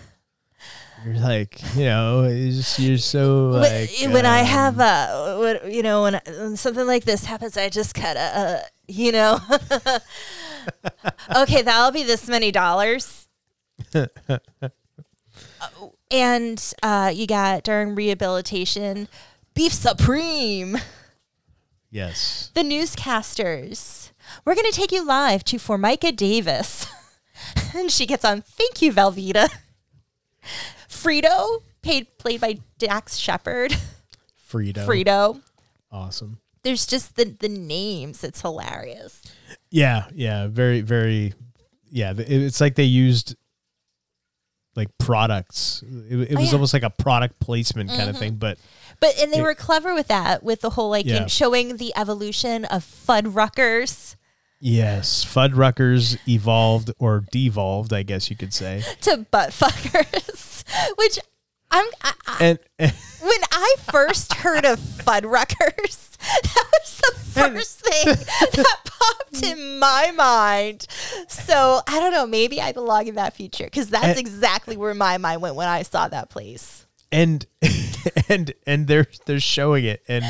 You're 1.05 1.15
like, 1.19 1.61
you 1.75 1.85
know, 1.85 2.27
just, 2.29 2.79
you're 2.79 2.97
so 2.97 3.51
When- 3.51 3.61
like 3.61 3.89
when 4.13 4.25
I 4.25 4.39
um, 4.41 4.45
have 4.47 4.79
a, 4.79 5.37
when, 5.39 5.71
you 5.71 5.83
know, 5.83 6.03
when, 6.03 6.19
when 6.25 6.57
something 6.57 6.87
like 6.87 7.03
this 7.03 7.25
happens, 7.25 7.57
I 7.57 7.69
just 7.69 7.93
kind 7.93 8.17
of, 8.17 8.35
uh, 8.35 8.59
you 8.87 9.11
know, 9.11 9.39
okay, 11.35 11.61
that'll 11.61 11.91
be 11.91 12.03
this 12.03 12.27
many 12.27 12.51
dollars. 12.51 13.27
Uh, 13.93 14.07
and 16.09 16.73
uh, 16.81 17.11
you 17.13 17.27
got 17.27 17.63
during 17.63 17.93
rehabilitation, 17.93 19.07
beef 19.53 19.73
supreme. 19.73 20.77
yes. 21.91 22.51
The 22.55 22.61
newscasters. 22.61 24.04
We're 24.43 24.55
gonna 24.55 24.71
take 24.71 24.91
you 24.91 25.05
live 25.05 25.43
to 25.45 25.57
Formica 25.59 26.11
Davis, 26.11 26.87
and 27.75 27.91
she 27.91 28.05
gets 28.05 28.25
on. 28.25 28.41
Thank 28.41 28.81
you, 28.81 28.91
Velveeta. 28.91 29.49
Frito, 30.89 31.61
paid 31.81 32.17
played 32.17 32.41
by 32.41 32.59
Dax 32.77 33.17
Shepard. 33.17 33.75
Frito. 34.49 34.85
Frito. 34.85 35.41
Awesome. 35.91 36.39
There's 36.63 36.85
just 36.85 37.15
the 37.15 37.25
the 37.25 37.49
names. 37.49 38.23
It's 38.23 38.41
hilarious. 38.41 39.21
Yeah, 39.69 40.05
yeah, 40.13 40.47
very, 40.47 40.81
very, 40.81 41.33
yeah. 41.91 42.11
it- 42.11 42.29
It's 42.29 42.61
like 42.61 42.75
they 42.75 42.83
used 42.83 43.35
like 44.75 44.89
products. 44.97 45.83
It, 46.09 46.31
it 46.31 46.35
Oh, 46.35 46.39
was 46.39 46.49
yeah. 46.49 46.53
almost 46.53 46.73
like 46.73 46.83
a 46.83 46.89
product 46.89 47.39
placement 47.39 47.89
kind 47.89 48.03
of 48.03 48.09
mm-hmm. 48.09 48.19
thing. 48.19 48.35
But 48.35 48.57
But 48.99 49.17
and 49.19 49.31
they 49.31 49.37
Yeah. 49.37 49.43
were 49.43 49.55
clever 49.55 49.93
with 49.93 50.07
that, 50.07 50.43
with 50.43 50.61
the 50.61 50.71
whole 50.71 50.89
like 50.89 51.05
Yeah. 51.05 51.27
showing 51.27 51.77
the 51.77 51.93
evolution 51.95 52.65
of 52.65 52.83
Fuddruckers 52.83 54.15
yes, 54.61 55.23
Fuddruckers 55.25 56.17
evolved 56.27 56.89
or 56.97 57.23
devolved, 57.31 57.93
I 57.93 58.01
guess 58.03 58.29
you 58.29 58.35
could 58.35 58.53
say. 58.53 58.81
to 59.01 59.17
butt 59.29 59.49
fuckers, 59.51 60.63
which 60.97 61.19
I'm 61.71 61.85
I, 62.03 62.13
I, 62.25 62.37
And, 62.39 62.59
when 63.19 63.39
I 63.51 63.75
first 63.91 64.33
heard 64.35 64.65
of 64.65 64.79
Fuddruckers, 64.79 66.17
that 66.17 66.65
was 66.71 67.01
the 67.03 67.19
first 67.31 67.79
thing 67.81 68.05
that 68.05 68.77
popped 68.85 69.43
in 69.43 69.77
my 69.77 70.11
mind. 70.15 70.87
So 71.27 71.81
I 71.87 71.99
don't 71.99 72.11
know, 72.13 72.25
maybe 72.25 72.59
I 72.61 72.71
belong 72.71 73.07
in 73.07 73.15
that 73.15 73.35
future 73.35 73.65
because 73.65 73.89
that's 73.89 74.05
And- 74.07 74.19
exactly 74.19 74.77
where 74.77 74.93
my 74.95 75.17
mind 75.17 75.41
went 75.41 75.55
when 75.55 75.67
I 75.67 75.83
saw 75.83 76.07
that 76.07 76.29
place. 76.29 76.85
and 77.11 77.45
and 78.29 78.53
and 78.67 78.87
they're 78.87 79.07
they're 79.25 79.39
showing 79.39 79.85
it 79.85 80.03
and 80.07 80.23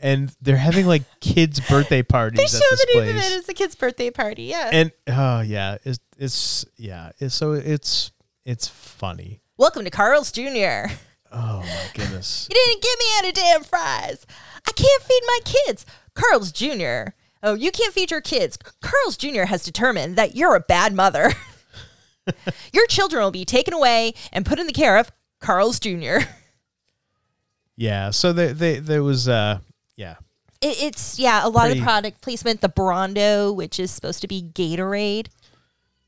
and 0.00 0.34
they're 0.42 0.56
having 0.56 0.86
like 0.86 1.02
kids' 1.20 1.60
birthday 1.60 2.02
parties 2.02 2.38
They 2.38 2.44
at 2.44 2.50
showed 2.50 2.60
this 2.72 2.80
it 2.82 2.96
even 2.96 3.14
place. 3.16 3.36
as 3.38 3.48
a 3.48 3.54
kid's 3.54 3.74
birthday 3.74 4.10
party. 4.10 4.44
Yeah. 4.44 4.70
and 4.72 4.92
oh 5.08 5.40
yeah, 5.40 5.78
it's 5.84 5.98
it's 6.18 6.64
yeah, 6.76 7.10
it's 7.18 7.34
so 7.34 7.52
it's 7.52 8.10
it's 8.44 8.68
funny. 8.68 9.40
Welcome 9.56 9.84
to 9.84 9.90
Carl's 9.90 10.32
Jr. 10.32 10.92
Oh 11.32 11.60
my 11.60 11.84
goodness. 11.94 12.48
You 12.50 12.54
didn't 12.54 12.82
give 12.82 12.98
me 12.98 13.04
any 13.18 13.32
damn 13.32 13.62
fries. 13.64 14.26
I 14.66 14.72
can't 14.72 15.02
feed 15.02 15.22
my 15.26 15.38
kids. 15.44 15.86
Carl's 16.14 16.52
Jr. 16.52 17.12
Oh, 17.42 17.54
you 17.54 17.70
can't 17.72 17.92
feed 17.94 18.10
your 18.10 18.20
kids. 18.20 18.58
Carl's 18.80 19.16
Jr. 19.16 19.44
has 19.44 19.64
determined 19.64 20.16
that 20.16 20.36
you're 20.36 20.54
a 20.54 20.60
bad 20.60 20.92
mother. 20.94 21.32
your 22.72 22.86
children 22.86 23.22
will 23.22 23.30
be 23.30 23.44
taken 23.44 23.74
away 23.74 24.14
and 24.32 24.46
put 24.46 24.58
in 24.58 24.66
the 24.66 24.72
care 24.72 24.96
of 24.98 25.10
Carl's 25.40 25.80
Jr. 25.80 26.18
Yeah, 27.76 28.10
so 28.10 28.32
they, 28.32 28.52
they 28.52 28.78
there 28.78 29.02
was 29.02 29.28
uh 29.28 29.58
yeah. 29.96 30.16
It, 30.60 30.80
it's, 30.80 31.18
yeah, 31.18 31.44
a 31.44 31.48
lot 31.48 31.64
of 31.64 31.70
Pretty- 31.70 31.80
the 31.80 31.84
product 31.84 32.20
placement. 32.20 32.60
The 32.60 32.68
Brawndo, 32.68 33.52
which 33.54 33.80
is 33.80 33.90
supposed 33.90 34.20
to 34.20 34.28
be 34.28 34.42
Gatorade, 34.54 35.26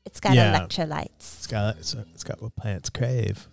it's 0.05 0.19
got 0.21 0.33
Yeah. 0.35 0.57
electrolytes. 0.59 1.07
It's 1.37 1.47
got 1.47 1.77
it's, 1.77 1.93
it's 1.93 2.23
got 2.23 2.41
what 2.41 2.55
plants 2.55 2.89
crave. 2.89 3.47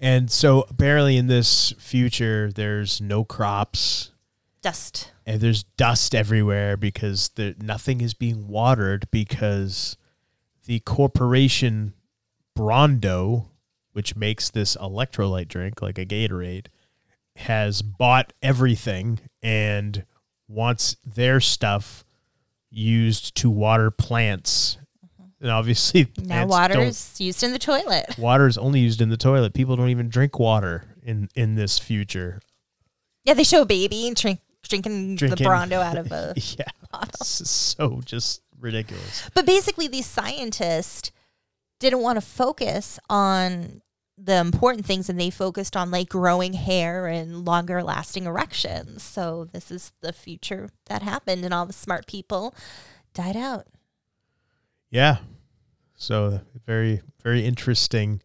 And 0.00 0.30
so 0.32 0.64
apparently 0.68 1.16
in 1.16 1.28
this 1.28 1.72
future 1.78 2.50
there's 2.52 3.00
no 3.00 3.22
crops 3.24 4.10
Dust. 4.62 5.12
and 5.26 5.40
there's 5.40 5.62
dust 5.76 6.12
everywhere 6.14 6.76
because 6.76 7.28
there, 7.36 7.54
nothing 7.60 8.00
is 8.00 8.12
being 8.14 8.48
watered 8.48 9.06
because 9.12 9.96
the 10.66 10.80
corporation 10.80 11.94
Brawndo, 12.56 13.46
which 13.92 14.16
makes 14.16 14.50
this 14.50 14.76
electrolyte 14.76 15.48
drink 15.48 15.80
like 15.82 15.98
a 15.98 16.06
Gatorade, 16.06 16.66
has 17.36 17.82
bought 17.82 18.32
everything 18.42 19.20
and 19.42 20.04
wants 20.48 20.96
their 21.04 21.40
stuff 21.40 22.04
used 22.70 23.34
to 23.36 23.50
water 23.50 23.90
plants. 23.90 24.78
And 25.40 25.50
obviously, 25.50 26.08
Now 26.18 26.46
water 26.46 26.80
is 26.80 27.20
used 27.20 27.42
in 27.42 27.52
the 27.52 27.58
toilet. 27.58 28.06
water 28.18 28.46
is 28.46 28.56
only 28.56 28.80
used 28.80 29.00
in 29.00 29.08
the 29.08 29.16
toilet. 29.16 29.54
People 29.54 29.74
don't 29.76 29.88
even 29.88 30.08
drink 30.08 30.38
water 30.38 30.84
in 31.02 31.28
in 31.34 31.56
this 31.56 31.78
future. 31.78 32.40
Yeah, 33.24 33.34
they 33.34 33.44
show 33.44 33.62
a 33.62 33.66
baby 33.66 34.12
drink, 34.14 34.40
drinking, 34.62 35.16
Drinking- 35.16 35.42
the 35.42 35.48
Brawndo 35.50 35.80
out 35.82 35.96
of 35.96 36.12
a 36.12 36.32
Yeah, 36.36 36.64
this 37.18 37.40
is 37.40 37.50
so 37.50 38.00
just 38.04 38.42
ridiculous. 38.60 39.28
But 39.34 39.44
basically, 39.46 39.88
these 39.88 40.06
scientists 40.06 41.10
didn't 41.80 42.00
want 42.00 42.16
to 42.18 42.20
focus 42.20 43.00
on 43.10 43.82
the 44.18 44.36
important 44.36 44.86
things 44.86 45.08
and 45.08 45.18
they 45.18 45.30
focused 45.30 45.76
on 45.76 45.90
like 45.90 46.08
growing 46.08 46.52
hair 46.52 47.06
and 47.06 47.44
longer 47.44 47.82
lasting 47.82 48.24
erections. 48.24 49.02
So, 49.02 49.44
this 49.52 49.70
is 49.70 49.92
the 50.00 50.12
future 50.12 50.68
that 50.86 51.02
happened, 51.02 51.44
and 51.44 51.52
all 51.52 51.66
the 51.66 51.72
smart 51.72 52.06
people 52.06 52.54
died 53.14 53.36
out. 53.36 53.66
Yeah, 54.90 55.18
so 55.94 56.40
very 56.66 57.00
very 57.22 57.44
interesting 57.44 58.20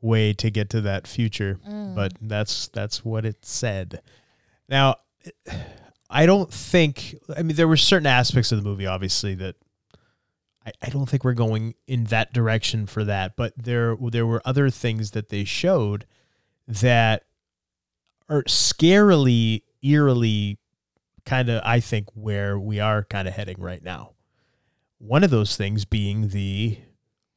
way 0.00 0.32
to 0.34 0.50
get 0.50 0.68
to 0.70 0.80
that 0.82 1.06
future, 1.06 1.58
mm. 1.66 1.94
but 1.94 2.12
that's 2.20 2.68
that's 2.68 3.04
what 3.04 3.24
it 3.24 3.44
said. 3.44 4.02
Now, 4.68 4.96
I 6.10 6.26
don't 6.26 6.52
think. 6.52 7.16
I 7.34 7.42
mean, 7.42 7.56
there 7.56 7.68
were 7.68 7.76
certain 7.76 8.06
aspects 8.06 8.52
of 8.52 8.58
the 8.58 8.68
movie, 8.68 8.86
obviously, 8.86 9.34
that 9.36 9.56
I, 10.66 10.72
I 10.82 10.88
don't 10.88 11.08
think 11.08 11.24
we're 11.24 11.32
going 11.32 11.74
in 11.86 12.04
that 12.04 12.32
direction 12.32 12.86
for 12.86 13.04
that. 13.04 13.36
But 13.36 13.52
there 13.56 13.96
there 14.00 14.26
were 14.26 14.42
other 14.44 14.70
things 14.70 15.12
that 15.12 15.28
they 15.28 15.44
showed 15.44 16.06
that 16.66 17.24
are 18.28 18.42
scarily, 18.44 19.62
eerily, 19.82 20.58
kind 21.24 21.48
of. 21.48 21.62
I 21.64 21.80
think 21.80 22.08
where 22.14 22.58
we 22.58 22.80
are 22.80 23.04
kind 23.04 23.28
of 23.28 23.34
heading 23.34 23.60
right 23.60 23.82
now. 23.82 24.12
One 24.98 25.24
of 25.24 25.30
those 25.30 25.56
things 25.56 25.84
being 25.84 26.28
the 26.28 26.78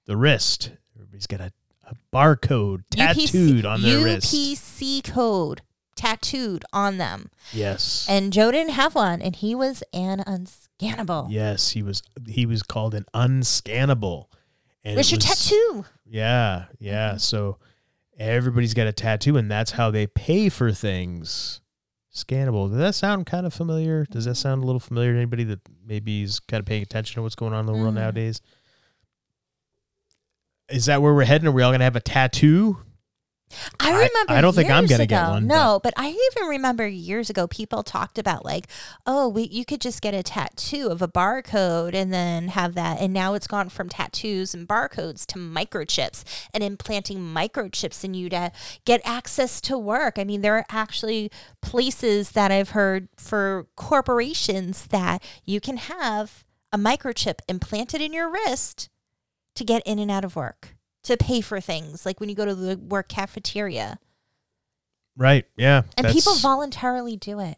the 0.06 0.18
wrist. 0.18 0.72
Everybody's 0.96 1.28
got 1.28 1.42
a, 1.42 1.52
a 1.88 1.96
barcode 2.14 2.84
tattooed 2.90 3.66
on 3.66 3.82
their 3.82 4.04
wrist. 4.04 4.34
UPC 4.34 5.04
code 5.04 5.62
tattooed 5.96 6.64
on 6.74 6.98
them. 6.98 7.30
Yes. 7.54 8.06
And 8.10 8.32
Joe 8.34 8.52
didn't 8.52 8.74
have 8.74 8.96
one, 8.96 9.22
and 9.22 9.36
he 9.36 9.56
was 9.56 9.84
an 9.94 10.20
unscannable. 10.28 11.28
Yes, 11.30 11.72
he 11.72 11.82
was 11.84 12.04
he 12.28 12.46
was 12.46 12.64
called 12.64 12.94
an 12.94 13.06
unscannable. 13.14 14.26
And 14.84 14.96
Where's 14.96 15.12
your 15.12 15.18
was- 15.18 15.26
tattoo? 15.26 15.86
Yeah, 16.06 16.66
yeah. 16.80 17.18
So 17.18 17.58
everybody's 18.20 18.74
got 18.74 18.88
a 18.88 18.94
tattoo, 18.94 19.38
and 19.38 19.50
that's 19.50 19.72
how 19.72 19.90
they 19.92 20.06
pay 20.08 20.50
for 20.50 20.72
things. 20.72 21.62
Scannable. 22.14 22.70
Does 22.70 22.78
that 22.78 22.96
sound 22.96 23.26
kind 23.26 23.46
of 23.46 23.54
familiar? 23.54 24.06
Does 24.10 24.24
that 24.26 24.36
sound 24.36 24.64
a 24.64 24.66
little 24.66 24.80
familiar 24.80 25.12
to 25.12 25.18
anybody 25.18 25.44
that 25.46 25.60
maybe 25.86 26.22
is 26.24 26.40
kind 26.40 26.60
of 26.60 26.66
paying 26.66 26.82
attention 26.84 27.16
to 27.16 27.22
what's 27.24 27.36
going 27.36 27.52
on 27.54 27.62
in 27.62 27.66
the 27.66 27.74
world 27.74 27.94
Mm. 27.94 27.98
nowadays? 28.00 28.42
Is 30.70 30.86
that 30.86 31.02
where 31.02 31.14
we're 31.14 31.26
heading? 31.26 31.48
Are 31.48 31.52
we 31.52 31.62
all 31.62 31.72
gonna 31.72 31.84
have 31.84 31.96
a 31.96 32.02
tattoo? 32.02 32.78
I 33.80 33.90
I- 33.92 33.94
remember. 33.94 34.34
I 34.34 34.42
don't 34.42 34.54
think 34.54 34.70
I'm 34.70 34.84
years 34.84 34.92
gonna 34.92 35.06
get 35.06 35.28
one, 35.30 35.48
No, 35.48 35.80
but 35.84 35.94
I 35.98 36.10
even 36.10 36.50
remember 36.50 36.88
years 36.88 37.30
ago 37.30 37.48
people 37.48 37.84
talked 37.84 38.18
about 38.18 38.44
like, 38.44 38.68
oh, 39.06 39.30
we, 39.30 39.44
you 39.44 39.66
could 39.66 39.82
just 39.82 40.02
get 40.02 40.14
a 40.14 40.24
tattoo 40.24 40.88
of 40.88 41.02
a 41.02 41.08
barcode 41.08 41.94
and 41.94 42.12
then 42.12 42.50
have 42.50 42.74
that. 42.76 43.00
And 43.00 43.14
now 43.14 43.34
it's 43.34 43.48
gone 43.48 43.70
from 43.70 43.90
tattoos 43.90 44.54
and 44.54 44.68
barcodes 44.68 45.26
to 45.28 45.40
microchips 45.40 46.24
and 46.54 46.64
implanting 46.64 47.20
microchips 47.20 48.04
in 48.04 48.14
you 48.14 48.30
to 48.30 48.52
get 48.86 49.02
access 49.06 49.62
to 49.62 49.78
work. 49.78 50.18
I 50.18 50.24
mean, 50.24 50.42
there 50.42 50.58
are 50.58 50.66
actually 50.70 51.32
places 51.62 52.32
that 52.32 52.52
I've 52.52 52.72
heard 52.72 53.10
for 53.18 53.68
corporations 53.76 54.88
that 54.88 55.24
you 55.46 55.62
can 55.62 55.78
have 55.78 56.44
a 56.72 56.78
microchip 56.78 57.40
implanted 57.48 58.02
in 58.02 58.12
your 58.12 58.30
wrist 58.30 58.90
to 59.56 59.64
get 59.64 59.82
in 59.86 60.00
and 60.00 60.12
out 60.12 60.26
of 60.26 60.36
work. 60.36 60.75
To 61.06 61.18
pay 61.18 61.42
for 61.42 61.60
things 61.62 62.06
like 62.06 62.20
when 62.20 62.30
you 62.30 62.36
go 62.36 62.46
to 62.46 62.56
the 62.56 62.78
work 62.78 63.08
cafeteria. 63.10 64.00
Right. 65.16 65.46
Yeah. 65.56 65.84
And 65.98 66.08
people 66.08 66.36
voluntarily 66.36 67.16
do 67.16 67.40
it. 67.40 67.58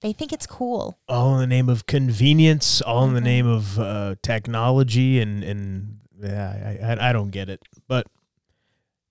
They 0.00 0.12
think 0.12 0.32
it's 0.32 0.46
cool. 0.46 0.98
all 1.08 1.34
in 1.34 1.40
the 1.40 1.46
name 1.46 1.68
of 1.68 1.86
convenience, 1.86 2.80
all 2.80 3.04
in 3.06 3.14
the 3.14 3.20
Mhm. 3.20 3.24
name 3.24 3.46
of 3.48 3.78
uh, 3.80 4.14
technology, 4.22 5.20
and 5.20 5.42
and 5.42 5.98
yeah, 6.22 6.78
I, 6.82 6.92
I 6.92 7.08
I 7.08 7.12
don't 7.12 7.30
get 7.30 7.48
it. 7.48 7.60
But 7.88 8.06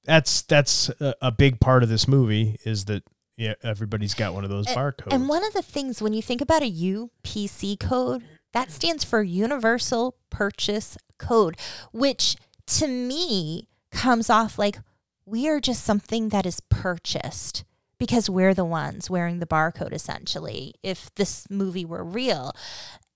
that's 0.06 0.42
that's 0.44 0.90
a, 1.02 1.16
a 1.22 1.32
big 1.32 1.60
part 1.60 1.84
of 1.84 1.90
this 1.90 2.08
movie 2.08 2.58
is 2.64 2.86
that 2.86 3.04
yeah 3.36 3.56
everybody's 3.64 4.14
got 4.14 4.34
one 4.34 4.44
of 4.46 4.50
those 4.50 4.68
barcodes. 4.68 5.12
And 5.12 5.28
one 5.28 5.44
of 5.44 5.52
the 5.54 5.62
things 5.62 6.02
when 6.02 6.14
you 6.14 6.22
think 6.22 6.40
about 6.40 6.62
a 6.62 6.72
UPC 6.72 7.78
code, 7.80 8.24
that 8.54 8.72
stands 8.72 9.04
for 9.04 9.22
Universal 9.22 10.16
Purchase 10.30 10.98
Code, 11.18 11.58
which 11.92 12.38
to 12.68 12.88
me 12.88 13.68
comes 13.92 14.30
off 14.30 14.60
like 14.60 14.80
we 15.26 15.48
are 15.50 15.60
just 15.60 15.84
something 15.84 16.30
that 16.30 16.46
is 16.46 16.62
purchased 16.70 17.64
because 17.98 18.30
we're 18.30 18.54
the 18.54 18.66
ones 18.66 19.10
wearing 19.10 19.40
the 19.40 19.46
barcode 19.46 19.94
essentially 19.94 20.74
if 20.84 21.14
this 21.16 21.50
movie 21.50 21.86
were 21.86 22.04
real. 22.04 22.54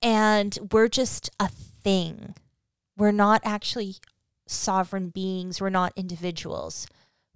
And 0.01 0.58
we're 0.72 0.88
just 0.88 1.29
a 1.39 1.48
thing. 1.48 2.36
We're 2.98 3.12
not 3.12 3.41
actually 3.43 3.96
sovereign 4.48 5.10
beings. 5.10 5.62
We're 5.62 5.70
not 5.70 5.93
individuals. 5.96 6.88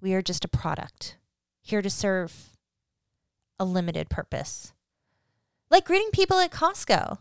We 0.01 0.13
are 0.13 0.21
just 0.21 0.43
a 0.43 0.49
product 0.49 1.17
here 1.61 1.81
to 1.81 1.89
serve 1.89 2.49
a 3.59 3.65
limited 3.65 4.09
purpose. 4.09 4.73
Like 5.69 5.85
greeting 5.85 6.11
people 6.11 6.39
at 6.39 6.51
costco. 6.51 7.17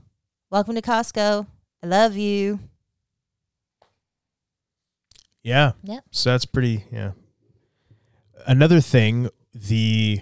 Welcome 0.50 0.74
to 0.74 0.82
costco. 0.82 1.46
I 1.82 1.86
love 1.86 2.16
you 2.16 2.60
yeah. 5.44 5.72
Yep. 5.84 6.04
So 6.10 6.30
that's 6.30 6.46
pretty 6.46 6.84
yeah. 6.90 7.12
Another 8.46 8.80
thing, 8.80 9.28
the 9.54 10.20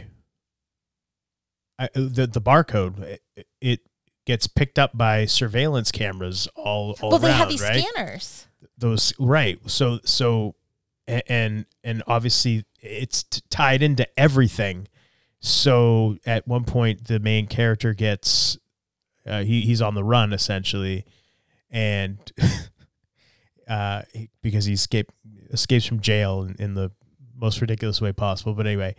I, 1.79 1.89
the 1.95 2.27
the 2.27 2.41
barcode 2.41 3.19
it, 3.37 3.47
it 3.61 3.81
gets 4.27 4.47
picked 4.47 4.79
up 4.79 4.97
by 4.97 5.25
surveillance 5.25 5.91
cameras 5.91 6.47
all 6.55 6.97
all 7.01 7.11
well 7.11 7.13
around, 7.13 7.23
Well, 7.23 7.33
they 7.33 7.33
have 7.33 7.49
these 7.49 7.63
right? 7.63 7.85
scanners 7.85 8.47
those 8.79 9.13
right 9.19 9.59
so 9.67 9.99
so 10.05 10.55
and 11.09 11.67
and 11.83 12.03
obviously 12.07 12.65
it's 12.81 13.25
t- 13.25 13.41
tied 13.51 13.83
into 13.83 14.07
everything 14.19 14.87
so 15.41 16.17
at 16.25 16.47
one 16.47 16.65
point 16.65 17.07
the 17.09 17.19
main 17.19 17.47
character 17.47 17.95
gets 17.95 18.57
uh, 19.27 19.43
he, 19.43 19.63
he's 19.63 19.83
on 19.83 19.95
the 19.95 20.05
run 20.05 20.33
essentially 20.33 21.05
and 21.71 22.19
uh 23.69 24.03
he- 24.13 24.31
because 24.43 24.65
he 24.65 24.73
escaped 24.75 25.15
escapes 25.51 25.87
from 25.87 26.01
jail 26.01 26.43
in, 26.43 26.55
in 26.59 26.75
the 26.75 26.91
most 27.35 27.61
ridiculous 27.61 28.01
way 28.01 28.13
possible 28.13 28.55
but 28.55 28.67
anyway 28.67 28.95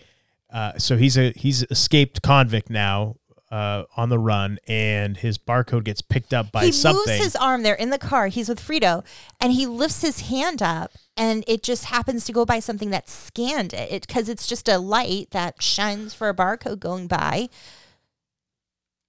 uh 0.52 0.78
so 0.78 0.97
he's 0.97 1.17
a 1.17 1.32
he's 1.32 1.63
escaped 1.71 2.21
convict 2.21 2.69
now 2.69 3.15
uh 3.52 3.84
on 3.95 4.10
the 4.10 4.17
run 4.17 4.58
and 4.67 5.17
his 5.17 5.38
barcode 5.38 5.84
gets 5.84 6.02
picked 6.02 6.34
up 6.34 6.52
by 6.52 6.65
he 6.65 6.71
something 6.71 7.04
He 7.06 7.19
moves 7.19 7.23
his 7.23 7.36
arm 7.36 7.62
there 7.63 7.76
in 7.76 7.89
the 7.91 7.99
car. 7.99 8.28
He's 8.28 8.49
with 8.49 8.60
Frito, 8.60 9.06
and 9.39 9.52
he 9.54 9.67
lifts 9.67 10.02
his 10.02 10.21
hand 10.21 10.62
up, 10.63 10.91
and 11.15 11.43
it 11.47 11.62
just 11.62 11.86
happens 11.86 12.26
to 12.26 12.32
go 12.32 12.45
by 12.45 12.60
something 12.60 12.89
that 12.89 13.08
scanned 13.10 13.73
it 13.73 14.08
because 14.08 14.28
it's 14.28 14.47
just 14.47 14.67
a 14.67 14.80
light 14.80 15.28
that 15.32 15.62
shines 15.62 16.15
for 16.15 16.30
a 16.30 16.34
barcode 16.34 16.80
going 16.80 17.08
by. 17.08 17.49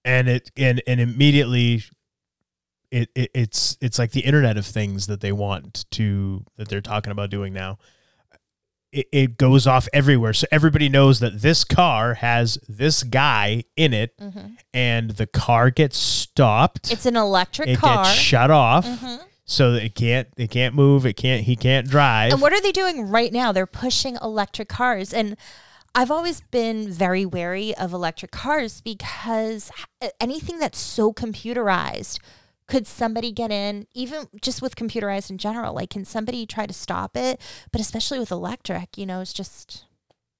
and 0.04 0.28
it 0.28 0.50
and 0.56 0.82
and 0.86 1.00
immediately 1.00 1.82
it, 2.94 3.10
it 3.14 3.30
it's 3.34 3.76
it's 3.80 3.98
like 3.98 4.12
the 4.12 4.20
internet 4.20 4.56
of 4.56 4.64
things 4.64 5.06
that 5.08 5.20
they 5.20 5.32
want 5.32 5.84
to 5.90 6.44
that 6.56 6.68
they're 6.68 6.80
talking 6.80 7.10
about 7.10 7.28
doing 7.30 7.52
now 7.52 7.76
it, 8.92 9.06
it 9.12 9.36
goes 9.38 9.66
off 9.66 9.88
everywhere 9.92 10.32
so 10.32 10.46
everybody 10.52 10.88
knows 10.88 11.18
that 11.20 11.40
this 11.42 11.64
car 11.64 12.14
has 12.14 12.58
this 12.68 13.02
guy 13.02 13.64
in 13.76 13.92
it 13.92 14.14
and 14.72 15.10
the 15.12 15.26
car 15.26 15.70
gets 15.70 15.96
stopped 15.98 16.92
It's 16.92 17.06
an 17.06 17.16
electric 17.16 17.66
car. 17.66 17.74
it 17.74 17.80
car. 17.96 18.04
gets 18.04 18.14
shut 18.16 18.50
off 18.50 18.86
Mhm. 18.86 19.20
so 19.44 19.72
it 19.72 19.94
can't 19.96 20.28
it 20.36 20.50
can't 20.50 20.74
move 20.74 21.04
it 21.04 21.14
can't 21.16 21.44
he 21.44 21.56
can't 21.56 21.88
drive 21.88 22.32
And 22.32 22.40
what 22.40 22.52
are 22.52 22.60
they 22.62 22.72
doing 22.72 23.08
right 23.08 23.32
now? 23.32 23.50
They're 23.52 23.66
pushing 23.66 24.16
electric 24.22 24.68
cars. 24.68 25.12
And 25.12 25.36
I've 25.96 26.10
always 26.10 26.40
been 26.50 26.90
very 26.90 27.24
wary 27.26 27.74
of 27.76 27.92
electric 27.92 28.30
cars 28.32 28.80
because 28.80 29.70
anything 30.20 30.58
that's 30.58 30.78
so 30.78 31.12
computerized, 31.12 32.18
could 32.66 32.86
somebody 32.86 33.30
get 33.32 33.50
in, 33.50 33.86
even 33.94 34.26
just 34.40 34.62
with 34.62 34.74
computerized 34.76 35.30
in 35.30 35.38
general? 35.38 35.74
Like, 35.74 35.90
can 35.90 36.04
somebody 36.04 36.46
try 36.46 36.66
to 36.66 36.72
stop 36.72 37.16
it? 37.16 37.40
But 37.72 37.80
especially 37.80 38.18
with 38.18 38.30
electric, 38.30 38.96
you 38.96 39.04
know, 39.06 39.20
it's 39.20 39.32
just 39.34 39.84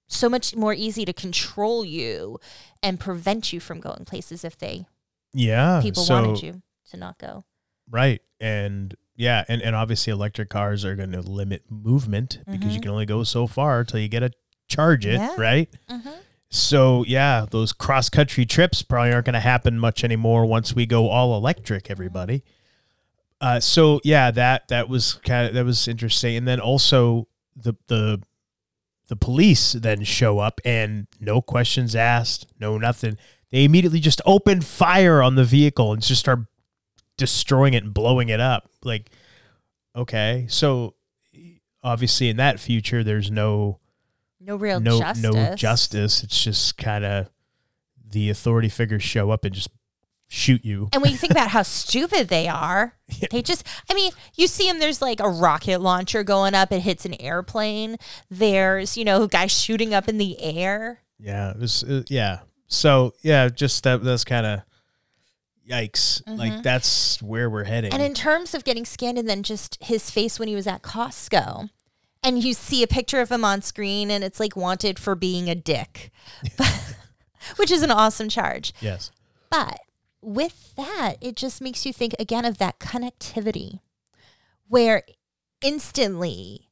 so 0.07 0.29
much 0.29 0.55
more 0.57 0.73
easy 0.75 1.05
to 1.05 1.13
control 1.13 1.85
you 1.85 2.39
and 2.83 3.01
prevent 3.01 3.53
you 3.53 3.61
from 3.61 3.81
going 3.81 4.05
places 4.05 4.45
if 4.45 4.57
they 4.59 4.87
yeah 5.33 5.81
people 5.83 6.05
so 6.05 6.15
wanted 6.15 6.43
you 6.43 6.63
to 6.91 6.97
not 6.97 7.19
go. 7.19 7.45
Right. 7.91 8.21
And 8.41 8.95
yeah, 9.17 9.45
and, 9.49 9.61
and 9.63 9.75
obviously 9.75 10.13
electric 10.13 10.49
cars 10.51 10.85
are 10.85 10.95
going 10.95 11.13
to 11.13 11.21
limit 11.23 11.65
movement 11.71 12.39
because 12.51 12.75
you 12.75 12.81
Mhm. 12.81 12.83
can 12.83 12.91
only 12.93 13.07
go 13.07 13.25
so 13.25 13.47
far 13.47 13.85
till 13.85 13.99
you 14.01 14.09
get 14.09 14.23
a 14.23 14.31
charge 14.69 15.07
it, 15.07 15.15
Yeah. 15.15 15.35
right? 15.39 15.69
Mm-hmm. 15.91 16.11
So 16.55 17.05
yeah, 17.09 17.47
those 17.51 17.73
cross 17.73 18.09
country 18.09 18.47
trips 18.47 18.81
probably 18.81 19.13
aren't 19.13 19.27
going 19.27 19.35
to 19.35 19.41
happen 19.41 19.77
much 19.77 20.05
anymore 20.05 20.47
once 20.47 20.73
we 20.73 20.87
go 20.87 21.09
all 21.09 21.37
electric, 21.37 21.91
everybody. 21.91 22.45
Uh, 23.41 23.59
so 23.59 24.01
yeah, 24.05 24.31
that 24.31 24.69
that 24.69 24.89
was 24.89 25.15
kind 25.15 25.49
of 25.49 25.55
that 25.55 25.65
was 25.65 25.89
interesting, 25.89 26.37
and 26.37 26.47
then 26.47 26.61
also 26.61 27.27
the 27.57 27.75
the 27.89 28.23
the 29.09 29.17
police 29.17 29.73
then 29.73 30.05
show 30.05 30.39
up 30.39 30.61
and 30.65 31.09
no 31.19 31.43
questions 31.43 31.97
asked, 31.97 32.47
no 32.61 32.79
nothing. 32.79 33.19
They 33.51 33.65
immediately 33.65 33.99
just 33.99 34.23
open 34.25 34.61
fire 34.61 35.23
on 35.23 35.35
the 35.35 35.45
vehicle 35.45 35.93
and 35.93 36.01
just 36.01 36.21
start 36.21 36.39
destroying 37.17 37.75
it 37.75 37.83
and 37.83 37.93
blowing 37.93 38.29
it 38.29 38.39
up. 38.39 38.71
Like, 38.85 39.11
okay, 39.97 40.47
so 40.49 40.95
obviously 41.83 42.29
in 42.29 42.37
that 42.37 42.61
future, 42.61 43.03
there's 43.03 43.29
no 43.29 43.81
No 44.45 44.57
real 44.57 44.81
no 44.81 44.99
justice. 44.99 45.23
no 45.23 45.55
justice. 45.55 46.23
It's 46.23 46.43
just 46.43 46.77
kind 46.77 47.05
of 47.05 47.31
the 48.07 48.31
authority 48.31 48.69
figures 48.69 49.03
show 49.03 49.31
up 49.31 49.45
and 49.45 49.55
just 49.55 49.71
shoot 50.29 50.65
you. 50.65 50.89
And 50.93 51.03
when 51.03 51.13
you 51.13 51.17
think 51.19 51.31
about 51.31 51.49
how 51.49 51.63
stupid 51.63 52.29
they 52.29 52.49
are, 52.49 52.95
they 53.31 53.43
just, 53.43 53.67
I 53.91 53.95
mean, 53.95 54.13
you 54.35 54.47
see 54.47 54.67
them, 54.67 54.79
there's 54.79 55.01
like 55.01 55.21
a 55.21 55.29
rocket 55.29 55.81
launcher 55.81 56.23
going 56.23 56.55
up, 56.55 56.73
it 56.73 56.81
hits 56.81 57.05
an 57.05 57.15
airplane. 57.21 57.97
There's, 58.31 58.97
you 58.97 59.05
know, 59.05 59.27
guys 59.27 59.53
shooting 59.53 59.95
up 59.95 60.09
in 60.09 60.19
the 60.19 60.41
air. 60.41 61.01
Yeah, 61.19 61.51
it 61.51 61.59
was, 61.59 61.85
uh, 61.85 62.03
yeah. 62.09 62.41
So 62.67 63.15
yeah, 63.23 63.49
just 63.49 63.85
that 63.85 64.03
that's 64.03 64.25
kind 64.25 64.47
of 64.47 64.61
yikes. 65.69 66.23
Like 66.27 66.63
that's 66.63 67.23
where 67.23 67.49
we're 67.49 67.65
heading. 67.65 67.91
Mm-hmm. 67.91 68.01
And 68.01 68.09
in 68.09 68.15
terms 68.15 68.55
of 68.55 68.65
getting 68.65 68.85
scanned 68.85 69.19
and 69.19 69.29
then 69.29 69.43
just 69.43 69.83
his 69.83 70.11
face 70.11 70.39
when 70.39 70.49
he 70.49 70.55
was 70.55 70.67
at 70.67 70.83
Costco, 70.83 71.71
and 72.25 72.43
you 72.43 72.55
see 72.55 72.83
a 72.83 72.89
picture 72.89 73.21
of 73.21 73.31
him 73.31 73.45
on 73.45 73.63
screen 73.63 74.11
and 74.11 74.25
it's 74.25 74.41
like 74.41 74.57
wanted 74.57 74.99
for 74.99 75.15
being 75.15 75.49
a 75.49 75.55
dick, 75.55 76.11
which 77.57 77.71
is 77.71 77.83
an 77.83 77.91
awesome 77.91 78.29
charge. 78.29 78.73
yes. 78.81 79.13
But 79.51 79.79
with 80.21 80.75
that, 80.77 81.17
it 81.21 81.37
just 81.37 81.61
makes 81.61 81.87
you 81.87 81.93
think 81.93 82.15
again 82.19 82.45
of 82.45 82.59
that 82.59 82.81
connectivity 82.81 83.81
where 84.67 85.03
instantly, 85.61 86.71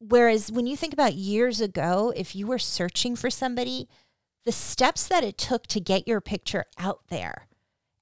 whereas 0.00 0.50
when 0.50 0.66
you 0.66 0.76
think 0.76 0.92
about 0.92 1.14
years 1.14 1.60
ago, 1.60 2.12
if 2.16 2.34
you 2.34 2.46
were 2.46 2.58
searching 2.58 3.14
for 3.14 3.30
somebody, 3.30 3.88
the 4.44 4.52
steps 4.52 5.06
that 5.08 5.22
it 5.22 5.36
took 5.36 5.66
to 5.68 5.78
get 5.78 6.08
your 6.08 6.20
picture 6.20 6.64
out 6.78 7.00
there. 7.08 7.48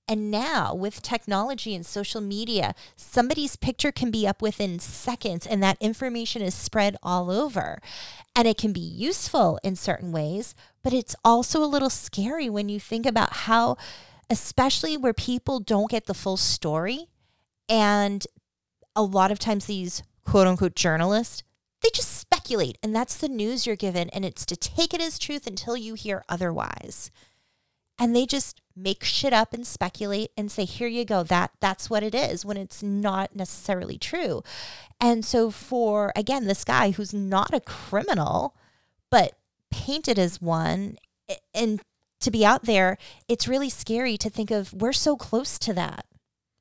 And 0.09 0.31
now 0.31 0.73
with 0.73 1.03
technology 1.03 1.75
and 1.75 1.85
social 1.85 2.21
media, 2.21 2.75
somebody's 2.95 3.57
picture 3.57 3.91
can 3.91 4.13
be 4.13 4.27
up 4.27 4.41
within 4.41 4.79
seconds 4.79 5.47
and 5.47 5.61
that 5.63 5.79
information 5.81 6.43
is 6.43 6.55
spread 6.55 6.97
all 7.03 7.31
over. 7.31 7.81
And 8.35 8.47
it 8.47 8.57
can 8.57 8.73
be 8.73 8.81
useful 8.81 9.59
in 9.65 9.75
certain 9.75 10.13
ways, 10.13 10.55
but 10.85 10.93
it's 10.93 11.17
also 11.25 11.63
a 11.63 11.67
little 11.67 11.91
scary 11.91 12.49
when 12.49 12.69
you 12.69 12.79
think 12.79 13.05
about 13.05 13.33
how, 13.33 13.77
especially 14.31 14.97
where 14.97 15.15
people 15.15 15.59
don't 15.59 15.91
get 15.91 16.07
the 16.07 16.15
full 16.15 16.37
story. 16.37 17.07
And 17.69 18.25
a 18.95 19.03
lot 19.03 19.33
of 19.33 19.41
times 19.41 19.67
these 19.67 20.05
quote 20.25 20.47
unquote 20.47 20.77
journalists, 20.77 21.43
they 21.83 21.91
just 21.93 22.17
speculate. 22.17 22.79
And 22.81 22.95
that's 22.95 23.17
the 23.17 23.29
news 23.29 23.67
you're 23.67 23.75
given. 23.75 24.09
And 24.11 24.25
it's 24.25 24.47
to 24.47 24.57
take 24.57 24.95
it 24.95 25.01
as 25.01 25.19
truth 25.19 25.49
until 25.49 25.77
you 25.77 25.95
hear 25.95 26.25
otherwise 26.29 27.11
and 27.99 28.15
they 28.15 28.27
just 28.27 28.61
make 28.75 29.03
shit 29.03 29.33
up 29.33 29.53
and 29.53 29.67
speculate 29.67 30.31
and 30.37 30.51
say 30.51 30.65
here 30.65 30.89
you 30.89 31.05
go 31.05 31.23
that 31.23 31.51
that's 31.61 31.89
what 31.89 32.03
it 32.03 32.15
is 32.15 32.45
when 32.45 32.57
it's 32.57 32.83
not 32.83 33.35
necessarily 33.35 33.97
true 33.97 34.43
and 35.01 35.25
so 35.25 35.51
for 35.51 36.13
again 36.15 36.47
this 36.47 36.65
guy 36.65 36.91
who's 36.91 37.15
not 37.15 37.55
a 37.55 37.61
criminal 37.61 38.55
but 39.11 39.33
painted 39.71 40.19
as 40.19 40.41
one 40.43 40.97
and 41.55 41.81
to 42.21 42.31
be 42.31 42.45
out 42.45 42.65
there 42.65 42.99
it's 43.29 43.49
really 43.49 43.71
scary 43.71 44.17
to 44.19 44.29
think 44.29 44.51
of 44.51 44.73
we're 44.75 44.93
so 44.93 45.17
close 45.17 45.59
to 45.59 45.73
that 45.73 46.05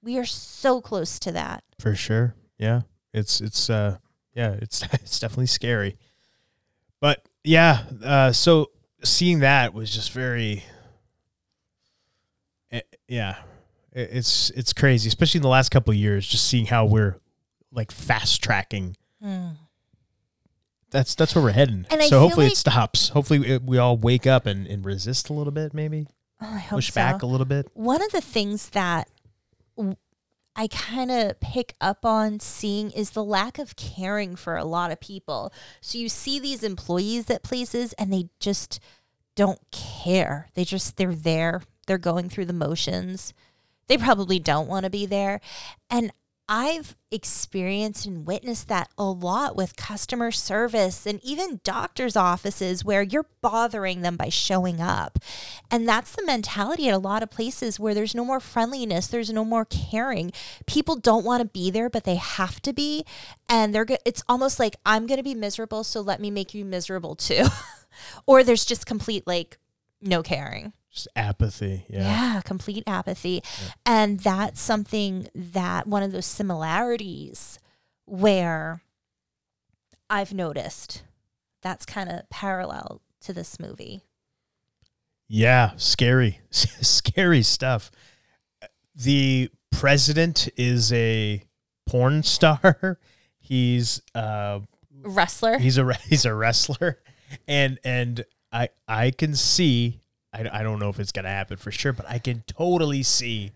we 0.02 0.18
are 0.20 0.26
so 0.26 0.80
close 0.82 1.18
to 1.20 1.32
that 1.32 1.64
For 1.80 1.96
sure. 1.96 2.36
Yeah. 2.60 2.82
It's 3.12 3.42
it's 3.42 3.70
uh 3.70 3.98
yeah, 4.36 4.52
it's 4.62 4.84
it's 4.94 5.20
definitely 5.20 5.48
scary. 5.48 5.98
But 7.02 7.28
yeah, 7.44 7.84
uh 8.04 8.32
so 8.32 8.70
seeing 9.04 9.40
that 9.40 9.74
was 9.74 9.92
just 9.92 10.12
very 10.12 10.64
eh, 12.72 12.82
yeah. 13.08 13.38
It- 13.92 14.10
It's 14.12 14.50
it's 14.52 14.74
crazy, 14.74 15.08
especially 15.08 15.40
in 15.40 15.44
the 15.44 15.48
last 15.50 15.70
couple 15.70 15.92
of 15.92 15.98
years 15.98 16.28
just 16.28 16.46
seeing 16.48 16.66
how 16.66 16.86
we're 16.86 17.16
like 17.72 17.92
fast 17.92 18.42
tracking. 18.44 18.96
That's 20.92 21.16
that's 21.16 21.36
where 21.36 21.44
we're 21.44 21.52
heading. 21.52 21.86
And 21.90 22.02
so 22.04 22.20
hopefully 22.20 22.46
like- 22.48 22.54
it 22.54 22.58
stops. 22.58 23.10
Hopefully 23.10 23.40
we, 23.40 23.58
we 23.58 23.78
all 23.78 23.98
wake 23.98 24.28
up 24.28 24.46
and, 24.46 24.68
and 24.68 24.86
resist 24.86 25.30
a 25.30 25.34
little 25.34 25.52
bit 25.52 25.74
maybe. 25.74 26.08
oh, 26.42 26.48
I 26.54 26.60
hope 26.60 26.78
Push 26.78 26.92
so. 26.92 26.96
back 26.96 27.22
a 27.22 27.26
little 27.26 27.46
bit. 27.46 27.68
one 27.74 28.02
of 28.02 28.12
the 28.12 28.22
things 28.22 28.70
that 28.70 29.10
w- 29.76 29.96
I 30.56 30.68
kind 30.68 31.12
of 31.12 31.40
pick 31.42 31.74
up 31.82 32.06
on 32.06 32.40
seeing 32.40 32.92
is 32.92 33.10
the 33.10 33.24
lack 33.24 33.58
of 33.60 33.76
caring 33.76 34.38
for 34.38 34.56
a 34.56 34.64
lot 34.64 34.92
of 34.92 35.02
people. 35.02 35.52
So 35.82 35.98
you 35.98 36.08
see 36.08 36.40
these 36.40 36.64
employees 36.64 37.30
at 37.30 37.44
places 37.44 37.92
and 37.94 38.14
they 38.14 38.30
just 38.40 38.80
don't 39.36 39.60
care. 39.72 40.50
They 40.54 40.64
just 40.64 40.96
they're 40.96 41.14
there. 41.16 41.62
They're 41.86 41.98
going 41.98 42.30
through 42.30 42.46
the 42.46 42.54
motions. 42.54 43.34
They 43.88 43.98
probably 43.98 44.40
don't 44.40 44.68
want 44.68 44.86
to 44.86 44.90
be 44.90 45.06
there. 45.06 45.42
And 45.90 46.12
I've 46.48 46.96
experienced 47.10 48.06
and 48.06 48.28
witnessed 48.28 48.68
that 48.68 48.90
a 49.00 49.06
lot 49.06 49.56
with 49.56 49.76
customer 49.76 50.30
service 50.32 51.08
and 51.08 51.20
even 51.24 51.60
doctors' 51.64 52.16
offices 52.16 52.86
where 52.86 53.02
you're 53.02 53.26
bothering 53.42 54.02
them 54.02 54.16
by 54.16 54.30
showing 54.30 54.80
up. 54.80 55.18
And 55.72 55.88
that's 55.90 56.16
the 56.16 56.24
mentality 56.24 56.88
at 56.88 56.94
a 56.94 57.00
lot 57.00 57.24
of 57.24 57.32
places 57.32 57.80
where 57.80 57.96
there's 57.96 58.14
no 58.14 58.24
more 58.24 58.40
friendliness, 58.40 59.08
there's 59.08 59.32
no 59.32 59.44
more 59.44 59.66
caring. 59.66 60.32
People 60.68 60.98
don't 60.98 61.26
want 61.26 61.42
to 61.42 61.48
be 61.48 61.72
there, 61.72 61.90
but 61.90 62.04
they 62.04 62.16
have 62.16 62.62
to 62.62 62.74
be. 62.74 63.06
And 63.50 63.74
they're 63.74 63.88
it's 64.06 64.24
almost 64.30 64.60
like 64.60 64.76
I'm 64.86 65.08
going 65.08 65.18
to 65.18 65.24
be 65.24 65.36
miserable, 65.36 65.84
so 65.84 66.00
let 66.02 66.22
me 66.22 66.30
make 66.30 66.54
you 66.54 66.64
miserable 66.64 67.16
too. 67.16 67.46
or 68.28 68.44
there's 68.44 68.66
just 68.66 68.86
complete 68.86 69.26
like 69.26 69.58
no 70.00 70.22
caring. 70.22 70.74
Just 70.96 71.10
apathy. 71.16 71.86
Yeah. 71.90 72.04
Yeah, 72.36 72.42
complete 72.42 72.84
apathy. 72.88 73.44
And 73.86 74.18
that's 74.22 74.62
something 74.62 75.28
that 75.36 75.86
one 75.88 76.04
of 76.04 76.14
those 76.14 76.26
similarities 76.26 77.60
where 78.06 78.82
I've 80.10 80.34
noticed 80.34 81.04
that's 81.62 81.86
kind 81.86 82.10
of 82.10 82.30
parallel 82.30 83.02
to 83.22 83.34
this 83.34 83.60
movie. 83.60 84.04
Yeah, 85.28 85.72
scary, 85.76 86.40
scary 86.50 87.44
stuff. 87.44 87.92
The 88.96 89.50
president 89.72 90.48
is 90.56 90.94
a 90.94 91.44
porn 91.86 92.24
star. 92.24 93.00
He's 93.40 94.02
a 94.14 94.62
Wrestler. 95.04 95.58
he's 95.60 95.78
a 95.78 95.94
he's 96.10 96.26
a 96.26 96.34
wrestler, 96.34 97.00
and 97.48 97.78
and 97.84 98.26
I 98.52 98.70
I 98.88 99.12
can 99.12 99.36
see 99.36 100.02
I 100.36 100.60
I 100.60 100.64
don't 100.64 100.80
know 100.80 100.90
if 100.90 101.00
it's 101.00 101.12
gonna 101.12 101.30
happen 101.30 101.58
for 101.58 101.72
sure, 101.72 101.94
but 101.94 102.06
I 102.10 102.20
can 102.20 102.44
totally 102.48 103.04
see 103.04 103.52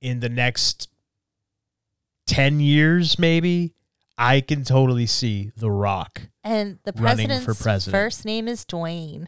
in 0.00 0.20
the 0.20 0.28
next 0.28 0.88
ten 2.26 2.60
years 2.60 3.18
maybe 3.18 3.72
I 4.18 4.40
can 4.40 4.64
totally 4.64 5.06
see 5.06 5.52
The 5.56 5.70
Rock. 5.70 6.22
and 6.44 6.78
the 6.84 6.92
running 6.92 7.26
for 7.28 7.54
president's 7.54 7.62
president. 7.62 7.92
first 7.92 8.24
name 8.24 8.48
is 8.48 8.64
Dwayne. 8.64 9.26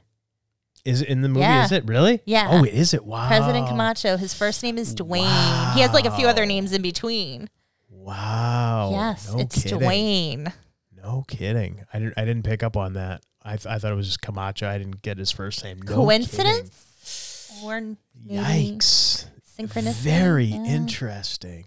Is 0.85 1.03
it 1.03 1.09
in 1.09 1.21
the 1.21 1.29
movie? 1.29 1.41
Yeah. 1.41 1.65
Is 1.65 1.73
it 1.73 1.85
really? 1.87 2.23
Yeah. 2.25 2.49
Oh, 2.51 2.65
is 2.65 2.95
it? 2.95 3.05
Wow. 3.05 3.27
President 3.29 3.67
Camacho, 3.69 4.17
his 4.17 4.33
first 4.33 4.63
name 4.63 4.79
is 4.79 4.95
Dwayne. 4.95 5.75
He 5.75 5.81
has 5.81 5.93
like 5.93 6.07
a 6.07 6.11
few 6.17 6.27
other 6.27 6.47
names 6.47 6.73
in 6.73 6.81
between. 6.81 7.51
Wow. 7.91 8.91
yes, 8.93 9.31
No 9.31 9.41
it's 9.41 9.63
kidding. 9.63 9.81
Dwayne. 9.81 10.53
No 10.97 11.25
kidding. 11.29 11.85
I 11.93 11.99
didn't. 11.99 12.15
I 12.17 12.25
didn't 12.25 12.45
pick 12.45 12.63
up 12.63 12.77
on 12.77 12.95
that. 12.95 13.23
I, 13.43 13.57
th- 13.57 13.67
I 13.67 13.79
thought 13.79 13.93
it 13.93 13.97
was 13.97 14.07
just 14.07 14.21
Camacho. 14.23 14.69
I 14.69 14.79
didn't 14.79 15.03
get 15.03 15.19
his 15.19 15.31
first 15.33 15.63
name. 15.65 15.81
No 15.83 15.95
Coincidence? 15.95 17.61
Or. 17.65 17.81
Yikes. 18.29 19.27
synchronicity? 19.59 19.93
Very 19.95 20.45
Yeah. 20.47 20.65
interesting. 20.65 21.67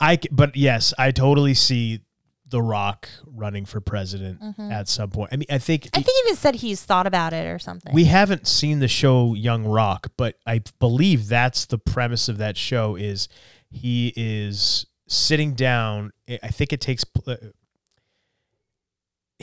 I. 0.00 0.16
c- 0.16 0.28
But 0.32 0.56
yes, 0.56 0.94
I 0.98 1.10
totally 1.10 1.54
see 1.54 2.00
The 2.48 2.62
Rock 2.62 3.08
running 3.26 3.64
for 3.66 3.80
president 3.80 4.40
at 4.58 4.88
some 4.88 5.10
point. 5.10 5.30
I 5.32 5.36
mean, 5.36 5.46
I 5.50 5.58
think. 5.58 5.84
Mm-hmm. 5.84 5.98
I 5.98 6.02
think 6.02 6.16
he 6.16 6.28
even 6.28 6.36
said 6.36 6.54
he's 6.56 6.82
thought 6.84 7.06
about 7.06 7.32
it 7.32 7.46
or 7.46 7.58
something. 7.58 7.92
we 7.94 8.04
haven't 8.04 8.46
seen 8.46 8.78
the 8.80 8.88
show 8.88 9.34
Young 9.34 9.64
Rock, 9.64 10.08
but 10.16 10.36
I 10.46 10.62
believe 10.78 11.28
that's 11.28 11.66
the 11.66 11.78
premise 11.78 12.28
of 12.28 12.38
that 12.38 12.56
show. 12.56 12.96
Is 12.96 13.28
he 13.70 14.12
is 14.16 14.86
sitting 15.06 15.54
down? 15.54 16.12
I 16.28 16.38
I 16.44 16.48
think 16.48 16.72
it 16.72 16.80
takes. 16.80 17.04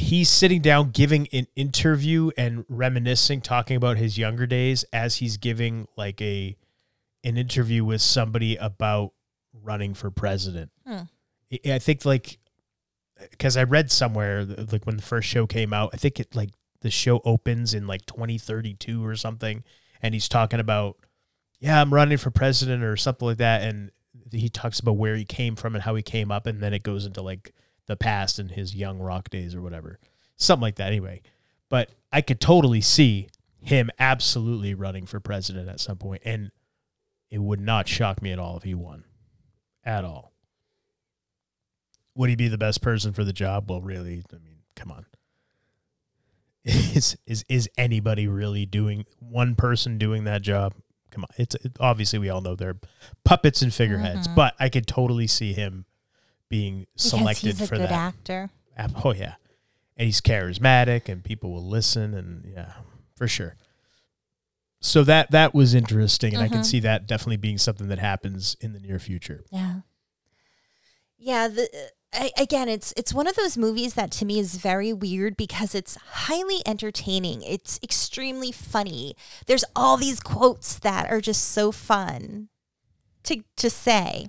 He's 0.07 0.29
sitting 0.29 0.61
down 0.61 0.91
giving 0.91 1.27
an 1.33 1.47
interview 1.55 2.31
and 2.37 2.63
reminiscing, 2.69 3.41
talking 3.41 3.75
about 3.75 3.97
his 3.97 4.17
younger 4.17 4.45
days 4.45 4.85
as 4.93 5.17
he's 5.17 5.35
giving 5.35 5.87
like 5.97 6.21
a 6.21 6.55
an 7.25 7.35
interview 7.37 7.83
with 7.83 8.01
somebody 8.01 8.55
about 8.55 9.11
running 9.53 9.93
for 9.93 10.09
president. 10.09 10.71
Hmm. 10.87 11.01
I- 11.51 11.73
I 11.73 11.79
think 11.79 12.05
like 12.05 12.37
because 13.31 13.57
I 13.57 13.63
read 13.63 13.91
somewhere 13.91 14.45
like 14.45 14.85
when 14.85 14.95
the 14.95 15.03
first 15.03 15.27
show 15.27 15.45
came 15.45 15.73
out, 15.73 15.89
I 15.93 15.97
think 15.97 16.19
it 16.21 16.33
like 16.35 16.51
the 16.81 16.89
show 16.91 17.19
opens 17.25 17.73
in 17.73 17.85
like 17.85 18.05
2032 18.05 19.05
or 19.05 19.15
something, 19.17 19.63
and 20.01 20.13
he's 20.13 20.29
talking 20.29 20.59
about, 20.61 20.95
yeah, 21.59 21.81
I'm 21.81 21.93
running 21.93 22.17
for 22.17 22.31
president 22.31 22.81
or 22.83 22.95
something 22.95 23.27
like 23.27 23.37
that, 23.39 23.63
and 23.63 23.91
he 24.31 24.47
talks 24.47 24.79
about 24.79 24.93
where 24.97 25.15
he 25.17 25.25
came 25.25 25.55
from 25.57 25.75
and 25.75 25.83
how 25.83 25.95
he 25.95 26.03
came 26.03 26.31
up, 26.31 26.45
and 26.45 26.61
then 26.61 26.73
it 26.73 26.83
goes 26.83 27.05
into 27.05 27.21
like 27.21 27.53
the 27.87 27.95
past 27.95 28.39
and 28.39 28.51
his 28.51 28.75
young 28.75 28.99
rock 28.99 29.29
days 29.29 29.55
or 29.55 29.61
whatever, 29.61 29.99
something 30.35 30.61
like 30.61 30.75
that. 30.75 30.87
Anyway, 30.87 31.21
but 31.69 31.89
I 32.11 32.21
could 32.21 32.39
totally 32.39 32.81
see 32.81 33.27
him 33.59 33.89
absolutely 33.99 34.73
running 34.73 35.05
for 35.05 35.19
president 35.19 35.69
at 35.69 35.79
some 35.79 35.97
point, 35.97 36.21
and 36.23 36.51
it 37.29 37.39
would 37.39 37.59
not 37.59 37.87
shock 37.87 38.21
me 38.21 38.31
at 38.31 38.39
all 38.39 38.57
if 38.57 38.63
he 38.63 38.73
won, 38.73 39.03
at 39.83 40.05
all. 40.05 40.31
Would 42.15 42.29
he 42.29 42.35
be 42.35 42.47
the 42.47 42.57
best 42.57 42.81
person 42.81 43.13
for 43.13 43.23
the 43.23 43.33
job? 43.33 43.69
Well, 43.69 43.81
really, 43.81 44.23
I 44.33 44.37
mean, 44.37 44.59
come 44.75 44.91
on. 44.91 45.05
Is 46.63 47.15
is 47.25 47.45
is 47.47 47.69
anybody 47.77 48.27
really 48.27 48.65
doing 48.65 49.05
one 49.19 49.55
person 49.55 49.97
doing 49.97 50.25
that 50.25 50.41
job? 50.41 50.73
Come 51.11 51.23
on, 51.23 51.29
it's 51.37 51.55
it, 51.55 51.77
obviously 51.79 52.19
we 52.19 52.29
all 52.29 52.41
know 52.41 52.55
they're 52.55 52.75
puppets 53.23 53.61
and 53.61 53.73
figureheads, 53.73 54.27
mm-hmm. 54.27 54.35
but 54.35 54.53
I 54.59 54.67
could 54.67 54.85
totally 54.85 55.27
see 55.27 55.53
him 55.53 55.85
being 56.49 56.87
because 56.95 57.09
selected 57.09 57.45
he's 57.57 57.61
a 57.61 57.67
for 57.67 57.75
good 57.77 57.89
that. 57.89 57.91
actor. 57.91 58.49
Oh 59.03 59.13
yeah, 59.13 59.35
and 59.95 60.05
he's 60.05 60.21
charismatic, 60.21 61.09
and 61.09 61.23
people 61.23 61.51
will 61.51 61.67
listen, 61.67 62.13
and 62.13 62.45
yeah, 62.53 62.73
for 63.15 63.27
sure. 63.27 63.55
so 64.79 65.03
that 65.03 65.31
that 65.31 65.53
was 65.53 65.73
interesting, 65.73 66.33
and 66.33 66.43
I 66.43 66.45
Mm-hmm. 66.45 66.55
can 66.55 66.63
see 66.63 66.79
that 66.81 67.07
definitely 67.07 67.37
being 67.37 67.57
something 67.57 67.87
that 67.87 67.99
happens 67.99 68.55
in 68.61 68.73
the 68.73 68.79
near 68.79 68.99
future. 68.99 69.43
Yeah. 69.51 69.81
Yeah, 71.17 71.47
the 71.47 71.67
I, 72.13 72.31
again, 72.37 72.69
it's 72.69 72.93
it's 72.95 73.13
one 73.13 73.27
of 73.27 73.35
those 73.35 73.57
movies 73.57 73.95
that 73.95 74.11
to 74.11 74.25
me 74.25 74.39
is 74.39 74.55
very 74.57 74.93
weird 74.93 75.35
because 75.35 75.73
it's 75.75 75.95
highly 75.95 76.61
entertaining. 76.65 77.41
It's 77.41 77.79
extremely 77.83 78.51
funny. 78.51 79.15
There's 79.47 79.65
all 79.75 79.97
these 79.97 80.19
quotes 80.19 80.77
that 80.79 81.09
are 81.09 81.19
just 81.21 81.43
so 81.49 81.71
fun 81.71 82.49
to 83.23 83.43
to 83.57 83.69
say. 83.69 84.27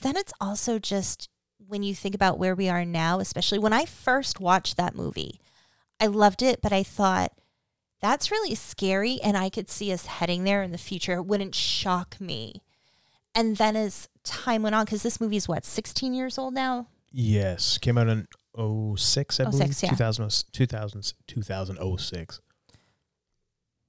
Then 0.00 0.16
it's 0.16 0.32
also 0.40 0.78
just 0.78 1.28
when 1.66 1.82
you 1.82 1.94
think 1.94 2.14
about 2.14 2.38
where 2.38 2.54
we 2.54 2.68
are 2.68 2.84
now, 2.84 3.20
especially 3.20 3.58
when 3.58 3.72
I 3.72 3.84
first 3.84 4.40
watched 4.40 4.76
that 4.76 4.94
movie, 4.94 5.40
I 6.00 6.06
loved 6.06 6.42
it, 6.42 6.60
but 6.62 6.72
I 6.72 6.82
thought 6.82 7.32
that's 8.00 8.30
really 8.30 8.54
scary 8.54 9.20
and 9.22 9.36
I 9.36 9.50
could 9.50 9.68
see 9.68 9.92
us 9.92 10.06
heading 10.06 10.44
there 10.44 10.62
in 10.62 10.70
the 10.70 10.78
future. 10.78 11.14
It 11.14 11.26
wouldn't 11.26 11.54
shock 11.54 12.20
me. 12.20 12.62
And 13.34 13.56
then 13.56 13.76
as 13.76 14.08
time 14.24 14.62
went 14.62 14.74
on, 14.74 14.84
because 14.84 15.02
this 15.02 15.20
movie 15.20 15.36
is 15.36 15.48
what, 15.48 15.64
16 15.64 16.14
years 16.14 16.38
old 16.38 16.54
now? 16.54 16.88
Yes, 17.10 17.78
came 17.78 17.98
out 17.98 18.08
in 18.08 18.26
06, 18.96 19.40
I 19.40 19.44
believe. 19.44 19.74
06, 19.74 19.82
yeah. 19.82 19.90
2000, 19.90 20.44
2000, 20.52 21.12
2006. 21.26 22.40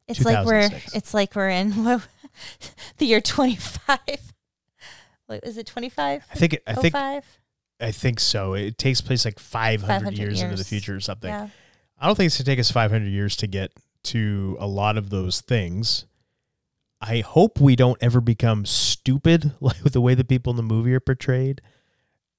It's 0.07 0.25
like 0.25 0.45
we're 0.45 0.69
2006. 0.69 0.95
it's 0.95 1.13
like 1.13 1.35
we're 1.35 1.49
in 1.49 1.71
what, 1.83 2.07
the 2.97 3.05
year 3.05 3.21
25. 3.21 4.28
What 5.29 5.43
is 5.43 5.59
it 5.59 5.67
25? 5.67 6.25
I 6.31 6.35
think 6.35 6.53
it, 6.53 6.63
I 6.65 6.73
think 6.73 6.95
05? 6.95 7.39
I 7.79 7.91
think 7.91 8.19
so. 8.19 8.55
It 8.55 8.79
takes 8.79 8.99
place 8.99 9.25
like 9.25 9.37
500, 9.37 9.87
500 9.87 10.17
years, 10.17 10.41
into 10.41 10.55
the 10.55 10.63
future 10.63 10.95
or 10.95 10.99
something. 10.99 11.29
Yeah. 11.29 11.49
I 11.99 12.07
don't 12.07 12.15
think 12.15 12.27
it's 12.27 12.37
going 12.37 12.45
to 12.45 12.51
take 12.51 12.59
us 12.59 12.71
500 12.71 13.05
years 13.05 13.35
to 13.37 13.47
get 13.47 13.71
to 14.05 14.57
a 14.59 14.65
lot 14.65 14.97
of 14.97 15.11
those 15.11 15.41
things. 15.41 16.05
I 16.99 17.19
hope 17.19 17.61
we 17.61 17.75
don't 17.75 18.01
ever 18.01 18.21
become 18.21 18.65
stupid 18.65 19.53
like 19.59 19.83
with 19.83 19.93
the 19.93 20.01
way 20.01 20.15
the 20.15 20.23
people 20.23 20.49
in 20.49 20.57
the 20.57 20.63
movie 20.63 20.95
are 20.95 20.99
portrayed. 20.99 21.61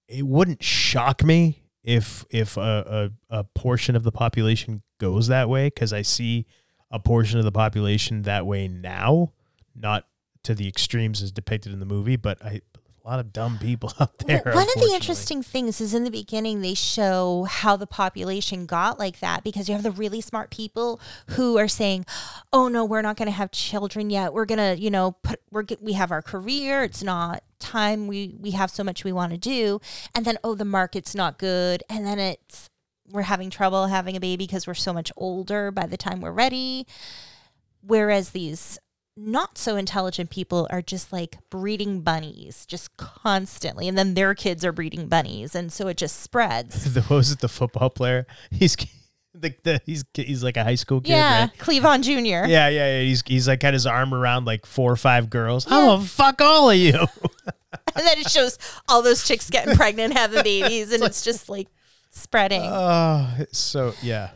It 0.08 0.26
wouldn't 0.26 0.64
shock 0.64 1.22
me 1.22 1.62
if 1.84 2.24
if 2.28 2.56
a, 2.56 3.10
a, 3.30 3.38
a 3.38 3.44
portion 3.44 3.94
of 3.94 4.02
the 4.02 4.12
population 4.12 4.82
goes 4.98 5.28
that 5.28 5.48
way 5.48 5.68
because 5.68 5.92
I 5.92 6.02
see 6.02 6.46
a 6.90 6.98
portion 6.98 7.38
of 7.38 7.44
the 7.44 7.52
population 7.52 8.22
that 8.22 8.46
way 8.46 8.66
now, 8.66 9.32
not 9.76 10.06
to 10.42 10.56
the 10.56 10.66
extremes 10.66 11.22
as 11.22 11.30
depicted 11.30 11.72
in 11.72 11.78
the 11.78 11.86
movie, 11.86 12.16
but 12.16 12.44
I 12.44 12.62
a 13.04 13.08
lot 13.08 13.20
of 13.20 13.32
dumb 13.32 13.58
people 13.58 13.92
out 14.00 14.18
there. 14.18 14.42
Well, 14.44 14.56
one 14.56 14.68
of 14.74 14.80
the 14.80 14.92
interesting 14.94 15.42
things 15.42 15.80
is 15.80 15.94
in 15.94 16.04
the 16.04 16.10
beginning 16.10 16.60
they 16.60 16.74
show 16.74 17.44
how 17.44 17.76
the 17.76 17.86
population 17.86 18.66
got 18.66 18.98
like 18.98 19.20
that 19.20 19.42
because 19.42 19.68
you 19.68 19.74
have 19.74 19.82
the 19.82 19.90
really 19.90 20.20
smart 20.20 20.50
people 20.50 21.00
who 21.28 21.58
are 21.58 21.68
saying, 21.68 22.06
"Oh 22.52 22.68
no, 22.68 22.84
we're 22.84 23.02
not 23.02 23.16
going 23.16 23.26
to 23.26 23.32
have 23.32 23.50
children 23.50 24.10
yet. 24.10 24.32
We're 24.32 24.46
going 24.46 24.58
to, 24.58 24.80
you 24.80 24.90
know, 24.90 25.12
put 25.22 25.40
we're 25.50 25.64
we 25.80 25.94
have 25.94 26.10
our 26.10 26.22
career. 26.22 26.82
It's 26.82 27.02
not 27.02 27.42
time. 27.58 28.06
We 28.06 28.36
we 28.38 28.52
have 28.52 28.70
so 28.70 28.84
much 28.84 29.04
we 29.04 29.12
want 29.12 29.32
to 29.32 29.38
do." 29.38 29.80
And 30.14 30.24
then, 30.24 30.38
"Oh, 30.44 30.54
the 30.54 30.64
market's 30.64 31.14
not 31.14 31.38
good." 31.38 31.82
And 31.88 32.06
then 32.06 32.18
it's 32.18 32.68
we're 33.10 33.22
having 33.22 33.50
trouble 33.50 33.86
having 33.86 34.16
a 34.16 34.20
baby 34.20 34.44
because 34.44 34.66
we're 34.66 34.74
so 34.74 34.92
much 34.92 35.10
older 35.16 35.70
by 35.70 35.86
the 35.86 35.96
time 35.96 36.20
we're 36.20 36.32
ready. 36.32 36.86
Whereas 37.82 38.30
these 38.30 38.78
not 39.26 39.58
so 39.58 39.76
intelligent 39.76 40.30
people 40.30 40.66
are 40.70 40.80
just 40.82 41.12
like 41.12 41.38
breeding 41.50 42.00
bunnies 42.00 42.64
just 42.66 42.96
constantly 42.96 43.86
and 43.86 43.98
then 43.98 44.14
their 44.14 44.34
kids 44.34 44.64
are 44.64 44.72
breeding 44.72 45.08
bunnies 45.08 45.54
and 45.54 45.72
so 45.72 45.88
it 45.88 45.96
just 45.96 46.20
spreads 46.20 46.94
the 46.94 47.02
what 47.02 47.16
was 47.16 47.32
it 47.32 47.40
the 47.40 47.48
football 47.48 47.90
player? 47.90 48.26
He's 48.50 48.76
the, 49.34 49.54
the 49.62 49.80
he's 49.84 50.04
he's 50.14 50.42
like 50.42 50.56
a 50.56 50.64
high 50.64 50.74
school 50.74 51.00
kid, 51.00 51.10
yeah 51.10 51.40
right? 51.42 51.58
Clevon 51.58 52.02
jr 52.02 52.48
Yeah, 52.48 52.68
yeah, 52.68 52.68
yeah. 52.68 53.00
He's 53.02 53.22
he's 53.26 53.46
like 53.48 53.60
got 53.60 53.74
his 53.74 53.86
arm 53.86 54.14
around 54.14 54.46
like 54.46 54.64
four 54.66 54.90
or 54.90 54.96
five 54.96 55.28
girls. 55.30 55.66
I'm 55.66 55.86
gonna 55.86 56.02
fuck 56.04 56.40
all 56.40 56.70
of 56.70 56.76
you. 56.76 56.94
and 57.94 58.06
then 58.06 58.18
it 58.18 58.30
shows 58.30 58.58
all 58.88 59.02
those 59.02 59.26
chicks 59.26 59.50
getting 59.50 59.76
pregnant 59.76 60.14
having 60.14 60.42
babies 60.42 60.92
and 60.92 61.02
it's 61.04 61.22
just 61.22 61.48
like 61.48 61.68
spreading 62.10 62.62
Oh, 62.64 63.28
so 63.52 63.92
yeah. 64.02 64.30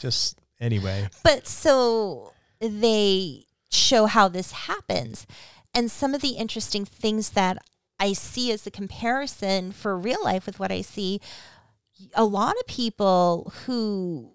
Just 0.00 0.38
anyway. 0.60 1.08
But 1.22 1.46
so 1.46 2.32
they 2.60 3.44
show 3.70 4.06
how 4.06 4.28
this 4.28 4.52
happens. 4.52 5.26
And 5.74 5.90
some 5.90 6.14
of 6.14 6.20
the 6.20 6.30
interesting 6.30 6.84
things 6.84 7.30
that 7.30 7.58
I 7.98 8.12
see 8.12 8.50
as 8.50 8.66
a 8.66 8.70
comparison 8.70 9.72
for 9.72 9.96
real 9.96 10.22
life 10.24 10.46
with 10.46 10.58
what 10.58 10.72
I 10.72 10.80
see, 10.80 11.20
a 12.14 12.24
lot 12.24 12.56
of 12.58 12.66
people 12.66 13.52
who, 13.66 14.32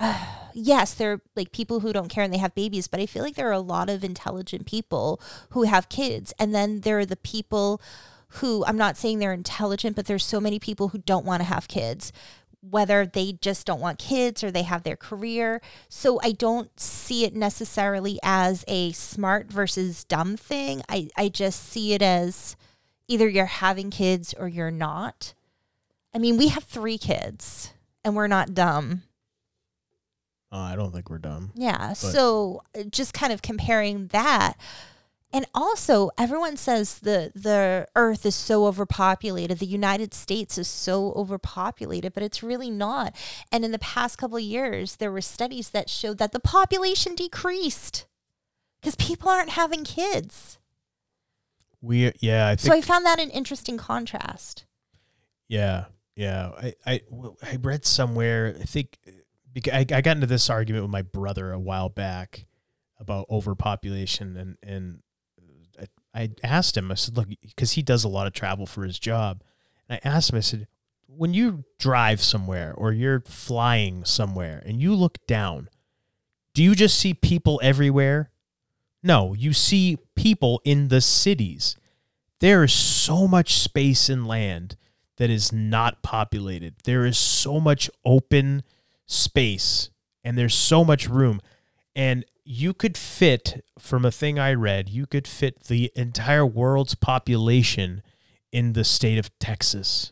yes, 0.54 0.94
they're 0.94 1.20
like 1.36 1.52
people 1.52 1.80
who 1.80 1.92
don't 1.92 2.08
care 2.08 2.24
and 2.24 2.32
they 2.32 2.38
have 2.38 2.54
babies, 2.54 2.88
but 2.88 3.00
I 3.00 3.06
feel 3.06 3.22
like 3.22 3.34
there 3.34 3.48
are 3.48 3.52
a 3.52 3.60
lot 3.60 3.90
of 3.90 4.02
intelligent 4.02 4.66
people 4.66 5.20
who 5.50 5.64
have 5.64 5.88
kids. 5.88 6.32
And 6.38 6.54
then 6.54 6.80
there 6.80 6.98
are 6.98 7.06
the 7.06 7.16
people 7.16 7.80
who, 8.34 8.64
I'm 8.64 8.78
not 8.78 8.96
saying 8.96 9.18
they're 9.18 9.32
intelligent, 9.32 9.96
but 9.96 10.06
there's 10.06 10.24
so 10.24 10.40
many 10.40 10.58
people 10.58 10.88
who 10.88 10.98
don't 10.98 11.26
want 11.26 11.40
to 11.40 11.48
have 11.48 11.68
kids 11.68 12.12
whether 12.62 13.06
they 13.06 13.32
just 13.32 13.66
don't 13.66 13.80
want 13.80 13.98
kids 13.98 14.44
or 14.44 14.50
they 14.50 14.62
have 14.62 14.82
their 14.82 14.96
career. 14.96 15.60
So 15.88 16.20
I 16.22 16.32
don't 16.32 16.78
see 16.78 17.24
it 17.24 17.34
necessarily 17.34 18.18
as 18.22 18.64
a 18.68 18.92
smart 18.92 19.50
versus 19.50 20.04
dumb 20.04 20.36
thing. 20.36 20.82
I, 20.88 21.08
I 21.16 21.28
just 21.28 21.68
see 21.68 21.94
it 21.94 22.02
as 22.02 22.56
either 23.08 23.28
you're 23.28 23.46
having 23.46 23.90
kids 23.90 24.34
or 24.38 24.46
you're 24.48 24.70
not. 24.70 25.34
I 26.14 26.18
mean, 26.18 26.36
we 26.36 26.48
have 26.48 26.64
three 26.64 26.98
kids 26.98 27.72
and 28.04 28.14
we're 28.14 28.26
not 28.26 28.54
dumb. 28.54 29.02
Oh, 30.52 30.60
I 30.60 30.74
don't 30.74 30.92
think 30.92 31.08
we're 31.08 31.18
dumb. 31.18 31.52
Yeah. 31.54 31.92
So 31.92 32.62
uh, 32.76 32.82
just 32.90 33.14
kind 33.14 33.32
of 33.32 33.40
comparing 33.40 34.08
that. 34.08 34.54
And 35.32 35.46
also, 35.54 36.10
everyone 36.18 36.56
says 36.56 36.98
the 36.98 37.30
the 37.34 37.86
Earth 37.94 38.26
is 38.26 38.34
so 38.34 38.66
overpopulated. 38.66 39.58
The 39.58 39.66
United 39.66 40.12
States 40.12 40.58
is 40.58 40.66
so 40.66 41.12
overpopulated, 41.12 42.12
but 42.12 42.24
it's 42.24 42.42
really 42.42 42.70
not. 42.70 43.14
And 43.52 43.64
in 43.64 43.70
the 43.70 43.78
past 43.78 44.18
couple 44.18 44.38
of 44.38 44.42
years, 44.42 44.96
there 44.96 45.12
were 45.12 45.20
studies 45.20 45.70
that 45.70 45.88
showed 45.88 46.18
that 46.18 46.32
the 46.32 46.40
population 46.40 47.14
decreased 47.14 48.06
because 48.80 48.96
people 48.96 49.28
aren't 49.28 49.50
having 49.50 49.84
kids. 49.84 50.58
We 51.80 52.12
yeah, 52.20 52.48
I 52.48 52.56
So 52.56 52.72
I 52.72 52.80
found 52.80 53.06
that 53.06 53.20
an 53.20 53.30
interesting 53.30 53.76
contrast. 53.78 54.64
yeah, 55.48 55.86
yeah. 56.16 56.50
I 56.60 56.74
I 56.84 57.00
I 57.42 57.56
read 57.62 57.86
somewhere. 57.86 58.56
I 58.60 58.64
think 58.64 58.98
because 59.52 59.72
I, 59.72 59.80
I 59.80 60.00
got 60.00 60.16
into 60.16 60.26
this 60.26 60.50
argument 60.50 60.84
with 60.84 60.90
my 60.90 61.02
brother 61.02 61.52
a 61.52 61.58
while 61.58 61.88
back 61.88 62.46
about 62.98 63.26
overpopulation 63.30 64.36
and 64.36 64.56
and 64.62 65.02
I, 66.14 66.30
asked 66.42 66.76
him. 66.76 66.90
I 66.90 66.94
said, 66.94 67.16
look, 67.16 67.28
because 67.40 67.72
he 67.72 67.82
does 67.82 68.04
a 68.04 68.08
lot 68.08 68.26
of 68.26 68.32
travel 68.32 68.66
for 68.66 68.84
his 68.84 68.98
job, 68.98 69.42
and 69.88 70.00
I 70.02 70.08
asked 70.08 70.30
him. 70.30 70.36
I 70.36 70.40
said, 70.40 70.66
when 71.06 71.34
you 71.34 71.64
drive 71.78 72.22
somewhere 72.22 72.72
or 72.76 72.92
you're 72.92 73.20
flying 73.20 74.04
somewhere 74.04 74.62
and 74.64 74.80
you 74.80 74.94
look 74.94 75.18
down, 75.26 75.68
do 76.54 76.62
you 76.62 76.74
just 76.74 76.98
see 76.98 77.14
people 77.14 77.60
everywhere? 77.62 78.30
No, 79.02 79.34
you 79.34 79.52
see 79.52 79.98
people 80.14 80.60
in 80.64 80.88
the 80.88 81.00
cities. 81.00 81.76
There 82.40 82.64
is 82.64 82.72
so 82.72 83.26
much 83.26 83.58
space 83.58 84.08
and 84.08 84.26
land 84.26 84.76
that 85.16 85.30
is 85.30 85.52
not 85.52 86.02
populated. 86.02 86.74
There 86.84 87.04
is 87.04 87.18
so 87.18 87.60
much 87.60 87.90
open 88.04 88.62
space 89.06 89.90
and 90.24 90.38
there's 90.38 90.54
so 90.54 90.84
much 90.84 91.08
room. 91.08 91.40
And 91.94 92.24
you 92.50 92.74
could 92.74 92.98
fit, 92.98 93.64
from 93.78 94.04
a 94.04 94.10
thing 94.10 94.36
I 94.36 94.54
read, 94.54 94.88
you 94.88 95.06
could 95.06 95.28
fit 95.28 95.64
the 95.64 95.92
entire 95.94 96.44
world's 96.44 96.96
population 96.96 98.02
in 98.50 98.72
the 98.72 98.82
state 98.82 99.18
of 99.18 99.30
Texas. 99.38 100.10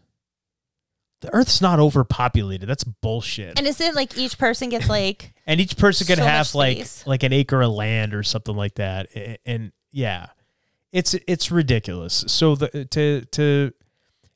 The 1.20 1.34
earth's 1.34 1.60
not 1.60 1.80
overpopulated. 1.80 2.68
That's 2.68 2.84
bullshit. 2.84 3.58
And 3.58 3.66
is 3.66 3.80
it 3.80 3.96
like 3.96 4.16
each 4.16 4.38
person 4.38 4.68
gets 4.68 4.88
like 4.88 5.34
and 5.48 5.60
each 5.60 5.76
person 5.76 6.06
can 6.06 6.18
So 6.18 6.22
have 6.22 6.54
like 6.54 6.86
like 7.06 7.24
an 7.24 7.32
acre 7.32 7.60
of 7.60 7.72
land 7.72 8.14
or 8.14 8.22
something 8.22 8.54
like 8.54 8.76
that 8.76 9.08
A- 9.16 9.38
and 9.44 9.72
yeah 9.90 10.26
it's 10.92 11.14
it's 11.26 11.50
ridiculous 11.50 12.24
so 12.28 12.54
the 12.54 12.84
to 12.84 13.22
to 13.32 13.72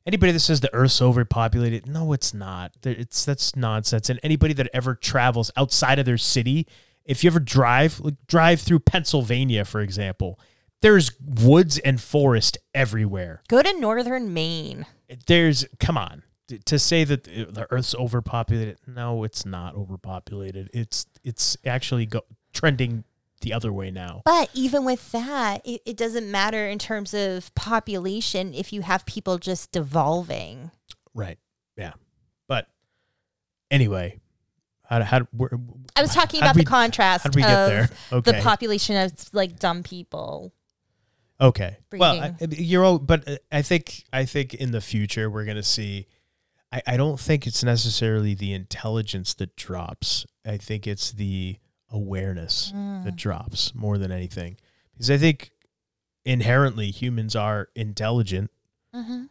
anybody 0.05 0.33
that 0.33 0.41
says 0.41 0.59
the 0.59 0.73
earth's 0.73 1.01
overpopulated 1.01 1.87
no 1.87 2.11
it's 2.11 2.33
not 2.33 2.73
it's 2.83 3.23
that's 3.23 3.55
nonsense 3.55 4.09
and 4.09 4.19
anybody 4.23 4.53
that 4.53 4.69
ever 4.73 4.93
travels 4.93 5.51
outside 5.55 5.99
of 5.99 6.05
their 6.05 6.17
city 6.17 6.67
if 7.05 7.23
you 7.23 7.29
ever 7.29 7.39
drive 7.39 7.99
like 7.99 8.15
drive 8.27 8.61
through 8.61 8.79
Pennsylvania 8.79 9.65
for 9.65 9.81
example 9.81 10.39
there's 10.83 11.11
woods 11.21 11.79
and 11.79 11.99
forest 11.99 12.57
everywhere. 12.75 13.41
Go 13.47 13.61
to 13.61 13.79
northern 13.79 14.33
Maine? 14.33 14.85
there's 15.27 15.65
come 15.79 15.97
on. 15.97 16.23
To 16.65 16.77
say 16.77 17.05
that 17.05 17.23
the 17.23 17.65
earth's 17.71 17.95
overpopulated 17.95 18.77
no 18.85 19.23
it's 19.23 19.45
not 19.45 19.75
overpopulated. 19.75 20.69
It's 20.73 21.05
it's 21.23 21.57
actually 21.65 22.05
go, 22.07 22.21
trending 22.53 23.05
the 23.41 23.53
other 23.53 23.71
way 23.71 23.91
now. 23.91 24.21
But 24.25 24.49
even 24.53 24.83
with 24.85 25.11
that, 25.13 25.61
it, 25.65 25.81
it 25.85 25.97
doesn't 25.97 26.29
matter 26.29 26.67
in 26.67 26.79
terms 26.79 27.13
of 27.13 27.53
population 27.55 28.53
if 28.53 28.73
you 28.73 28.81
have 28.81 29.05
people 29.05 29.37
just 29.37 29.71
devolving. 29.71 30.71
right. 31.13 31.39
Yeah. 31.77 31.93
But 32.47 32.67
anyway 33.71 34.19
How 35.01 35.03
how 35.03 35.19
where, 35.31 35.49
I 35.95 36.01
was 36.01 36.13
talking 36.13 36.41
about 36.41 36.55
we- 36.55 36.63
the 36.63 36.69
contrast 36.69 37.25
of 37.25 37.33
get 37.33 37.47
there? 37.47 37.89
the 38.21 38.39
population 38.41 38.95
of 38.97 39.11
like 39.33 39.59
dumb 39.59 39.83
people. 39.83 40.53
Okay. 41.41 41.77
Well, 41.91 42.19
I, 42.21 42.29
breeding. 42.29 42.37
I 42.41 42.55
mean, 42.57 42.65
you're 42.69 42.83
all, 42.85 42.99
but 42.99 43.27
uh, 43.27 43.37
I 43.51 43.61
think 43.63 44.03
I 44.13 44.25
think 44.25 44.53
in 44.53 44.71
the 44.71 44.81
future 44.81 45.29
we're 45.29 45.45
gonna 45.45 45.63
see. 45.63 46.07
I, 46.71 46.81
I 46.87 46.97
don't 46.97 47.19
think 47.19 47.45
it's 47.45 47.63
necessarily 47.63 48.33
the 48.33 48.53
intelligence 48.53 49.33
that 49.35 49.55
drops. 49.55 50.25
I 50.45 50.57
think 50.57 50.87
it's 50.87 51.11
the 51.11 51.57
awareness 51.89 52.71
Mm. 52.75 53.03
that 53.03 53.15
drops 53.15 53.75
more 53.75 53.97
than 53.99 54.11
anything, 54.11 54.57
because 54.93 55.11
I 55.11 55.17
think 55.17 55.51
inherently 56.25 56.89
humans 56.91 57.35
are 57.35 57.67
intelligent, 57.75 58.49
Mm-hmm. 58.95 59.23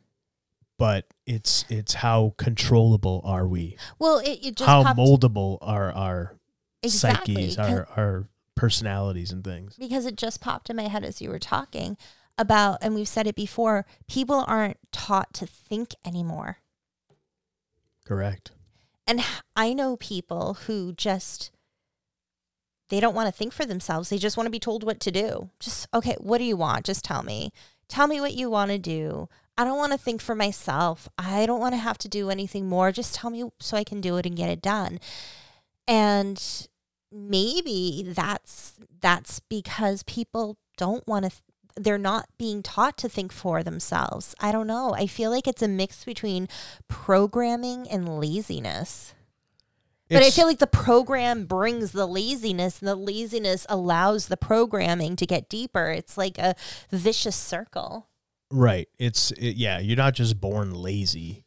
But 0.78 1.06
it's 1.26 1.64
it's 1.68 1.94
how 1.94 2.34
controllable 2.38 3.20
are 3.24 3.46
we? 3.46 3.76
Well, 3.98 4.18
it, 4.18 4.40
it 4.42 4.56
just 4.56 4.68
how 4.68 4.82
popped, 4.82 4.98
moldable 4.98 5.58
are 5.60 5.92
our 5.92 6.36
exactly 6.82 7.50
psyches, 7.50 7.58
our 7.58 7.88
our 7.96 8.28
personalities 8.56 9.32
and 9.32 9.42
things. 9.44 9.76
because 9.76 10.06
it 10.06 10.16
just 10.16 10.40
popped 10.40 10.70
in 10.70 10.76
my 10.76 10.88
head 10.88 11.04
as 11.04 11.20
you 11.20 11.30
were 11.30 11.38
talking 11.38 11.96
about, 12.38 12.78
and 12.82 12.94
we've 12.94 13.08
said 13.08 13.26
it 13.26 13.34
before. 13.34 13.86
People 14.08 14.44
aren't 14.46 14.78
taught 14.90 15.32
to 15.34 15.46
think 15.46 15.94
anymore. 16.04 16.58
Correct. 18.04 18.50
And 19.06 19.22
I 19.56 19.72
know 19.72 19.96
people 19.96 20.54
who 20.66 20.92
just 20.92 21.50
they 22.88 23.00
don't 23.00 23.14
want 23.14 23.26
to 23.26 23.32
think 23.32 23.52
for 23.52 23.64
themselves. 23.64 24.10
They 24.10 24.18
just 24.18 24.36
want 24.36 24.46
to 24.46 24.50
be 24.50 24.58
told 24.58 24.84
what 24.84 25.00
to 25.00 25.10
do. 25.10 25.48
Just 25.60 25.88
okay, 25.94 26.16
what 26.18 26.38
do 26.38 26.44
you 26.44 26.56
want? 26.56 26.84
Just 26.84 27.04
tell 27.04 27.22
me. 27.22 27.50
Tell 27.88 28.06
me 28.06 28.20
what 28.20 28.34
you 28.34 28.50
want 28.50 28.70
to 28.70 28.78
do. 28.78 29.28
I 29.56 29.64
don't 29.64 29.76
want 29.76 29.92
to 29.92 29.98
think 29.98 30.20
for 30.20 30.34
myself. 30.34 31.08
I 31.18 31.46
don't 31.46 31.60
want 31.60 31.74
to 31.74 31.78
have 31.78 31.98
to 31.98 32.08
do 32.08 32.30
anything 32.30 32.68
more. 32.68 32.90
Just 32.90 33.14
tell 33.14 33.30
me 33.30 33.44
so 33.60 33.76
I 33.76 33.84
can 33.84 34.00
do 34.00 34.16
it 34.16 34.26
and 34.26 34.36
get 34.36 34.48
it 34.48 34.62
done. 34.62 34.98
And 35.86 36.42
maybe 37.10 38.04
that's 38.06 38.74
that's 39.00 39.40
because 39.40 40.02
people 40.04 40.56
don't 40.76 41.06
want 41.06 41.24
to 41.26 41.30
th- 41.30 41.42
they're 41.76 41.98
not 41.98 42.28
being 42.38 42.62
taught 42.62 42.96
to 42.98 43.08
think 43.08 43.32
for 43.32 43.62
themselves. 43.62 44.34
I 44.40 44.52
don't 44.52 44.66
know. 44.66 44.94
I 44.94 45.06
feel 45.06 45.30
like 45.30 45.46
it's 45.46 45.62
a 45.62 45.68
mix 45.68 46.04
between 46.04 46.48
programming 46.88 47.88
and 47.88 48.18
laziness. 48.18 49.14
But 50.10 50.22
I 50.22 50.30
feel 50.30 50.46
like 50.46 50.58
the 50.58 50.66
program 50.66 51.46
brings 51.46 51.92
the 51.92 52.04
laziness, 52.04 52.80
and 52.80 52.88
the 52.88 52.94
laziness 52.94 53.64
allows 53.70 54.28
the 54.28 54.36
programming 54.36 55.16
to 55.16 55.24
get 55.24 55.48
deeper. 55.48 55.90
It's 55.90 56.18
like 56.18 56.36
a 56.36 56.54
vicious 56.90 57.34
circle. 57.34 58.08
Right. 58.52 58.86
It's 58.98 59.30
it, 59.32 59.56
yeah. 59.56 59.78
You're 59.78 59.96
not 59.96 60.14
just 60.14 60.38
born 60.38 60.74
lazy. 60.74 61.46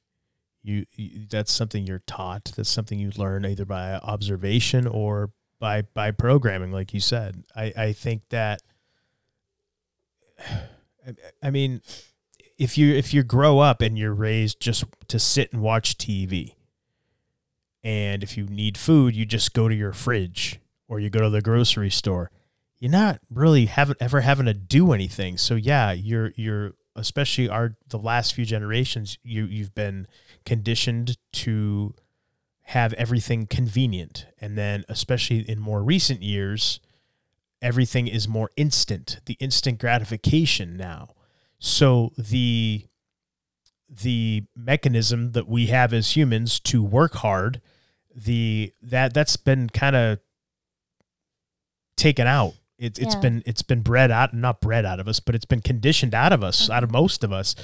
You, 0.63 0.85
you 0.95 1.27
that's 1.29 1.51
something 1.51 1.85
you're 1.85 2.01
taught. 2.07 2.51
That's 2.55 2.69
something 2.69 2.97
you 2.97 3.11
learn 3.15 3.45
either 3.45 3.63
by 3.65 3.93
observation 3.93 4.87
or 4.87 5.29
by 5.59 5.83
by 5.93 6.09
programming, 6.09 6.71
like 6.71 6.95
you 6.95 6.99
said. 6.99 7.43
I 7.55 7.73
I 7.77 7.93
think 7.93 8.23
that. 8.29 8.61
I, 11.07 11.13
I 11.43 11.51
mean, 11.51 11.81
if 12.57 12.79
you 12.79 12.95
if 12.95 13.13
you 13.13 13.21
grow 13.21 13.59
up 13.59 13.81
and 13.81 13.95
you're 13.95 14.15
raised 14.15 14.59
just 14.59 14.85
to 15.07 15.19
sit 15.19 15.53
and 15.53 15.61
watch 15.61 15.99
TV, 15.99 16.55
and 17.83 18.23
if 18.23 18.35
you 18.35 18.47
need 18.47 18.79
food, 18.79 19.15
you 19.15 19.27
just 19.27 19.53
go 19.53 19.69
to 19.69 19.75
your 19.75 19.93
fridge 19.93 20.59
or 20.87 20.99
you 20.99 21.11
go 21.11 21.21
to 21.21 21.29
the 21.29 21.43
grocery 21.43 21.91
store. 21.91 22.31
You're 22.79 22.91
not 22.91 23.19
really 23.29 23.67
having 23.67 23.95
ever 23.99 24.21
having 24.21 24.47
to 24.47 24.55
do 24.55 24.91
anything. 24.91 25.37
So 25.37 25.53
yeah, 25.53 25.91
you're 25.91 26.31
you're 26.35 26.73
especially 26.95 27.49
our 27.49 27.75
the 27.89 27.99
last 27.99 28.33
few 28.33 28.45
generations. 28.45 29.17
You 29.23 29.45
you've 29.45 29.75
been 29.75 30.07
conditioned 30.45 31.17
to 31.33 31.93
have 32.63 32.93
everything 32.93 33.45
convenient, 33.47 34.25
and 34.39 34.57
then 34.57 34.85
especially 34.89 35.39
in 35.39 35.59
more 35.59 35.83
recent 35.83 36.23
years, 36.23 36.79
everything 37.61 38.07
is 38.07 38.27
more 38.27 38.49
instant. 38.57 39.19
The 39.25 39.37
instant 39.39 39.79
gratification 39.79 40.77
now. 40.77 41.09
So 41.59 42.13
the 42.17 42.85
the 43.89 44.43
mechanism 44.55 45.31
that 45.33 45.47
we 45.47 45.67
have 45.67 45.93
as 45.93 46.15
humans 46.15 46.59
to 46.59 46.83
work 46.83 47.15
hard 47.15 47.61
the 48.15 48.73
that 48.81 49.13
that's 49.13 49.35
been 49.35 49.69
kind 49.69 49.95
of 49.95 50.19
taken 51.97 52.27
out 52.27 52.53
it, 52.77 52.99
it's 52.99 53.15
Yeah. 53.15 53.21
been 53.21 53.43
it's 53.45 53.61
been 53.61 53.81
bred 53.81 54.11
out 54.11 54.33
not 54.33 54.59
bred 54.61 54.85
out 54.85 54.99
of 54.99 55.07
us 55.07 55.19
but 55.19 55.35
it's 55.35 55.45
been 55.45 55.61
conditioned 55.61 56.13
out 56.13 56.33
of 56.33 56.43
us 56.43 56.69
out 56.69 56.83
of 56.83 56.91
most 56.91 57.23
of 57.23 57.31
us 57.31 57.55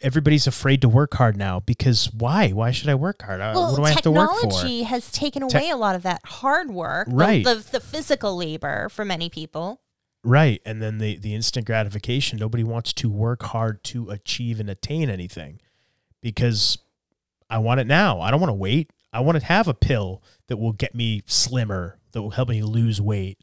everybody's 0.00 0.46
afraid 0.46 0.80
to 0.80 0.88
work 0.88 1.14
hard 1.14 1.36
now 1.36 1.58
because 1.60 2.12
why 2.12 2.50
why 2.50 2.70
should 2.70 2.88
i 2.88 2.94
work 2.94 3.20
hard 3.22 3.40
Uh, 3.40 3.52
Well, 3.54 3.70
what 3.72 3.76
do 3.78 3.82
i 3.84 3.90
have 3.90 4.02
to 4.02 4.10
work 4.12 4.30
for 4.34 4.40
technology 4.42 4.82
has 4.84 5.10
taken 5.10 5.42
away 5.42 5.70
a 5.70 5.76
lot 5.76 5.96
of 5.96 6.02
that 6.04 6.20
hard 6.24 6.70
work, 6.70 7.08
the- 7.08 7.14
Right. 7.16 7.44
The, 7.44 7.64
the, 7.72 7.80
physical 7.80 8.36
labor 8.36 8.88
for 8.90 9.04
many 9.04 9.28
people. 9.28 9.80
Right. 10.24 10.60
And 10.64 10.80
then 10.82 10.98
the, 10.98 11.16
the 11.16 11.34
instant 11.34 11.64
gratification. 11.66 12.38
Nobody 12.38 12.62
wants 12.64 12.92
to 12.94 13.08
work 13.08 13.42
hard 13.44 13.82
to 13.84 14.10
achieve 14.10 14.60
and 14.60 14.68
attain 14.68 15.08
anything 15.10 15.60
because 16.20 16.78
I 17.48 17.58
want 17.58 17.80
it 17.80 17.86
now. 17.86 18.20
I 18.20 18.30
don't 18.30 18.40
want 18.40 18.50
to 18.50 18.54
wait. 18.54 18.92
I 19.12 19.20
want 19.20 19.38
to 19.38 19.44
have 19.44 19.68
a 19.68 19.74
pill 19.74 20.22
that 20.48 20.58
will 20.58 20.72
get 20.72 20.94
me 20.94 21.22
slimmer, 21.26 21.98
that 22.12 22.20
will 22.20 22.30
help 22.30 22.48
me 22.50 22.62
lose 22.62 23.00
weight. 23.00 23.38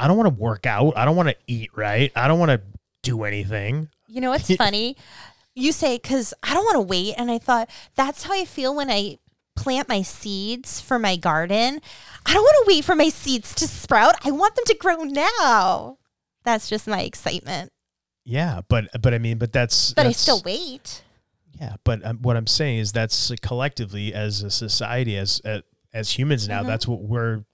I 0.00 0.08
don't 0.08 0.16
want 0.16 0.34
to 0.34 0.40
work 0.40 0.66
out. 0.66 0.96
I 0.96 1.04
don't 1.04 1.16
want 1.16 1.28
to 1.28 1.36
eat 1.46 1.70
right. 1.76 2.10
I 2.16 2.26
don't 2.28 2.38
want 2.38 2.50
to 2.50 2.60
do 3.02 3.24
anything. 3.24 3.88
You 4.08 4.20
know 4.20 4.30
what's 4.30 4.54
funny? 4.56 4.96
You 5.54 5.72
say, 5.72 5.96
because 5.96 6.32
I 6.42 6.54
don't 6.54 6.64
want 6.64 6.76
to 6.76 6.80
wait. 6.80 7.14
And 7.18 7.30
I 7.30 7.38
thought, 7.38 7.68
that's 7.96 8.22
how 8.24 8.32
I 8.32 8.44
feel 8.44 8.74
when 8.74 8.90
I 8.90 9.18
plant 9.56 9.88
my 9.88 10.00
seeds 10.02 10.80
for 10.80 10.98
my 10.98 11.16
garden. 11.16 11.80
I 12.24 12.32
don't 12.32 12.42
want 12.42 12.64
to 12.64 12.74
wait 12.74 12.84
for 12.84 12.94
my 12.94 13.08
seeds 13.10 13.54
to 13.56 13.68
sprout. 13.68 14.14
I 14.24 14.30
want 14.30 14.54
them 14.54 14.64
to 14.66 14.74
grow 14.74 15.02
now. 15.02 15.98
That's 16.44 16.68
just 16.68 16.86
my 16.86 17.02
excitement. 17.02 17.72
Yeah, 18.24 18.60
but 18.68 18.86
but 19.02 19.12
I 19.12 19.18
mean, 19.18 19.38
but 19.38 19.52
that's 19.52 19.92
But 19.92 20.06
I 20.06 20.12
still 20.12 20.40
wait. 20.44 21.02
Yeah, 21.60 21.76
but 21.84 22.04
um, 22.06 22.18
what 22.22 22.36
I'm 22.36 22.46
saying 22.46 22.78
is 22.78 22.92
that's 22.92 23.32
collectively 23.42 24.14
as 24.14 24.42
a 24.42 24.50
society, 24.50 25.16
as 25.16 25.40
as, 25.44 25.62
as 25.92 26.10
humans 26.18 26.44
Mm-hmm. 26.48 26.62
now, 26.62 26.68
that's 26.68 26.86
what 26.86 27.02
we're 27.02 27.44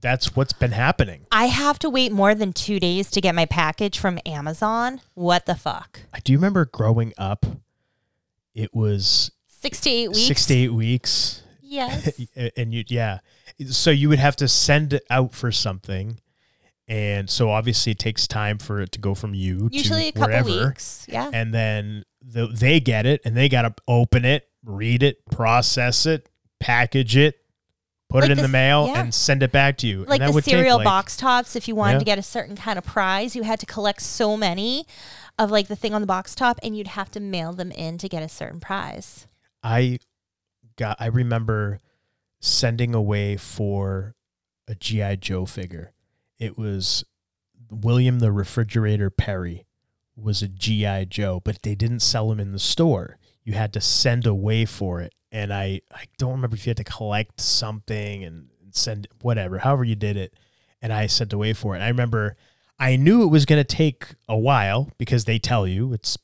that's 0.00 0.34
what's 0.34 0.52
been 0.52 0.72
happening. 0.72 1.26
I 1.30 1.46
have 1.46 1.78
to 1.80 1.90
wait 1.90 2.12
more 2.12 2.34
than 2.34 2.52
two 2.52 2.80
days 2.80 3.10
to 3.12 3.20
get 3.20 3.34
my 3.34 3.44
package 3.46 3.98
from 3.98 4.18
Amazon. 4.24 5.00
What 5.14 5.46
the 5.46 5.54
fuck? 5.54 6.00
I 6.12 6.20
Do 6.20 6.32
you 6.32 6.38
remember 6.38 6.64
growing 6.64 7.12
up? 7.18 7.44
It 8.54 8.74
was 8.74 9.30
Six 9.48 9.80
to 9.82 9.90
eight 9.90 10.08
weeks. 10.08 10.26
six 10.26 10.46
to 10.46 10.54
eight 10.54 10.72
weeks, 10.72 11.42
Yes. 11.62 12.18
and 12.56 12.72
you 12.72 12.84
yeah, 12.88 13.18
so 13.68 13.90
you 13.90 14.08
would 14.08 14.18
have 14.20 14.36
to 14.36 14.48
send 14.48 14.92
it 14.94 15.04
out 15.10 15.34
for 15.34 15.50
something, 15.52 16.20
and 16.86 17.28
so 17.28 17.50
obviously 17.50 17.92
it 17.92 17.98
takes 17.98 18.26
time 18.26 18.58
for 18.58 18.80
it 18.80 18.92
to 18.92 18.98
go 19.00 19.14
from 19.14 19.34
you 19.34 19.68
Usually 19.72 20.04
to 20.04 20.08
a 20.08 20.12
couple 20.12 20.28
wherever, 20.28 20.68
weeks. 20.68 21.04
Yeah. 21.08 21.28
and 21.32 21.52
then 21.52 22.04
the, 22.22 22.46
they 22.46 22.80
get 22.80 23.04
it, 23.04 23.20
and 23.24 23.36
they 23.36 23.48
got 23.48 23.62
to 23.62 23.74
open 23.86 24.24
it, 24.24 24.48
read 24.64 25.02
it, 25.02 25.26
process 25.26 26.06
it, 26.06 26.28
package 26.60 27.16
it, 27.16 27.36
put 28.08 28.22
Like 28.22 28.30
it 28.30 28.32
in 28.32 28.36
the 28.38 28.42
the 28.42 28.48
mail, 28.48 28.86
yeah. 28.86 29.00
and 29.00 29.12
send 29.14 29.42
it 29.42 29.52
back 29.52 29.76
to 29.78 29.86
you. 29.86 30.04
like 30.04 30.20
the 30.24 30.32
would 30.32 30.44
take, 30.44 30.52
cereal 30.54 30.76
like- 30.78 30.84
box 30.84 31.16
tops 31.16 31.54
if 31.56 31.68
you 31.68 31.74
wanted 31.74 31.94
Yeah. 31.94 31.98
to 32.00 32.04
get 32.04 32.18
a 32.18 32.22
certain 32.22 32.56
kind 32.56 32.78
of 32.78 32.84
prize 32.84 33.36
you 33.36 33.42
had 33.42 33.60
to 33.60 33.66
collect 33.66 34.00
so 34.02 34.36
many 34.36 34.86
of 35.38 35.50
like 35.50 35.68
the 35.68 35.76
thing 35.76 35.92
on 35.94 36.00
the 36.00 36.06
box 36.06 36.34
top 36.34 36.58
and 36.62 36.76
you'd 36.76 36.88
have 36.88 37.10
to 37.12 37.20
mail 37.20 37.52
them 37.52 37.70
in 37.70 37.98
to 37.98 38.08
get 38.08 38.22
a 38.22 38.28
certain 38.28 38.60
prize 38.60 39.26
I 39.62 39.98
got 40.76 40.96
I 41.00 41.06
remember 41.06 41.80
sending 42.40 42.94
away 42.94 43.36
for 43.36 44.14
a 44.68 44.74
GI 44.74 45.16
Joe 45.16 45.44
figure. 45.46 45.92
It 46.38 46.56
was 46.56 47.04
William 47.70 48.20
the 48.20 48.30
Refrigerator 48.32 49.10
Perry 49.10 49.66
was 50.16 50.40
a 50.42 50.48
GI 50.48 51.06
Joe, 51.06 51.40
but 51.44 51.62
they 51.62 51.74
didn't 51.74 52.00
sell 52.00 52.30
him 52.32 52.40
in 52.40 52.52
the 52.52 52.58
store. 52.58 53.18
You 53.44 53.54
had 53.54 53.72
to 53.74 53.80
send 53.80 54.26
away 54.26 54.64
for 54.64 55.00
it. 55.00 55.12
And 55.32 55.52
I 55.52 55.80
I 55.92 56.04
don't 56.18 56.32
remember 56.32 56.56
if 56.56 56.66
you 56.66 56.70
had 56.70 56.76
to 56.78 56.84
collect 56.84 57.40
something 57.40 58.24
and 58.24 58.48
send 58.70 59.08
whatever, 59.22 59.58
however 59.58 59.84
you 59.84 59.94
did 59.96 60.16
it. 60.16 60.34
And 60.80 60.92
I 60.92 61.06
sent 61.06 61.32
away 61.32 61.52
for 61.54 61.76
it. 61.76 61.80
I 61.80 61.88
remember 61.88 62.36
I 62.78 62.96
knew 62.96 63.22
it 63.24 63.28
was 63.28 63.44
going 63.44 63.58
to 63.60 63.64
take 63.76 64.06
a 64.28 64.36
while 64.38 64.90
because 64.98 65.24
they 65.24 65.38
tell 65.38 65.66
you 65.66 65.92
it's 65.92 66.16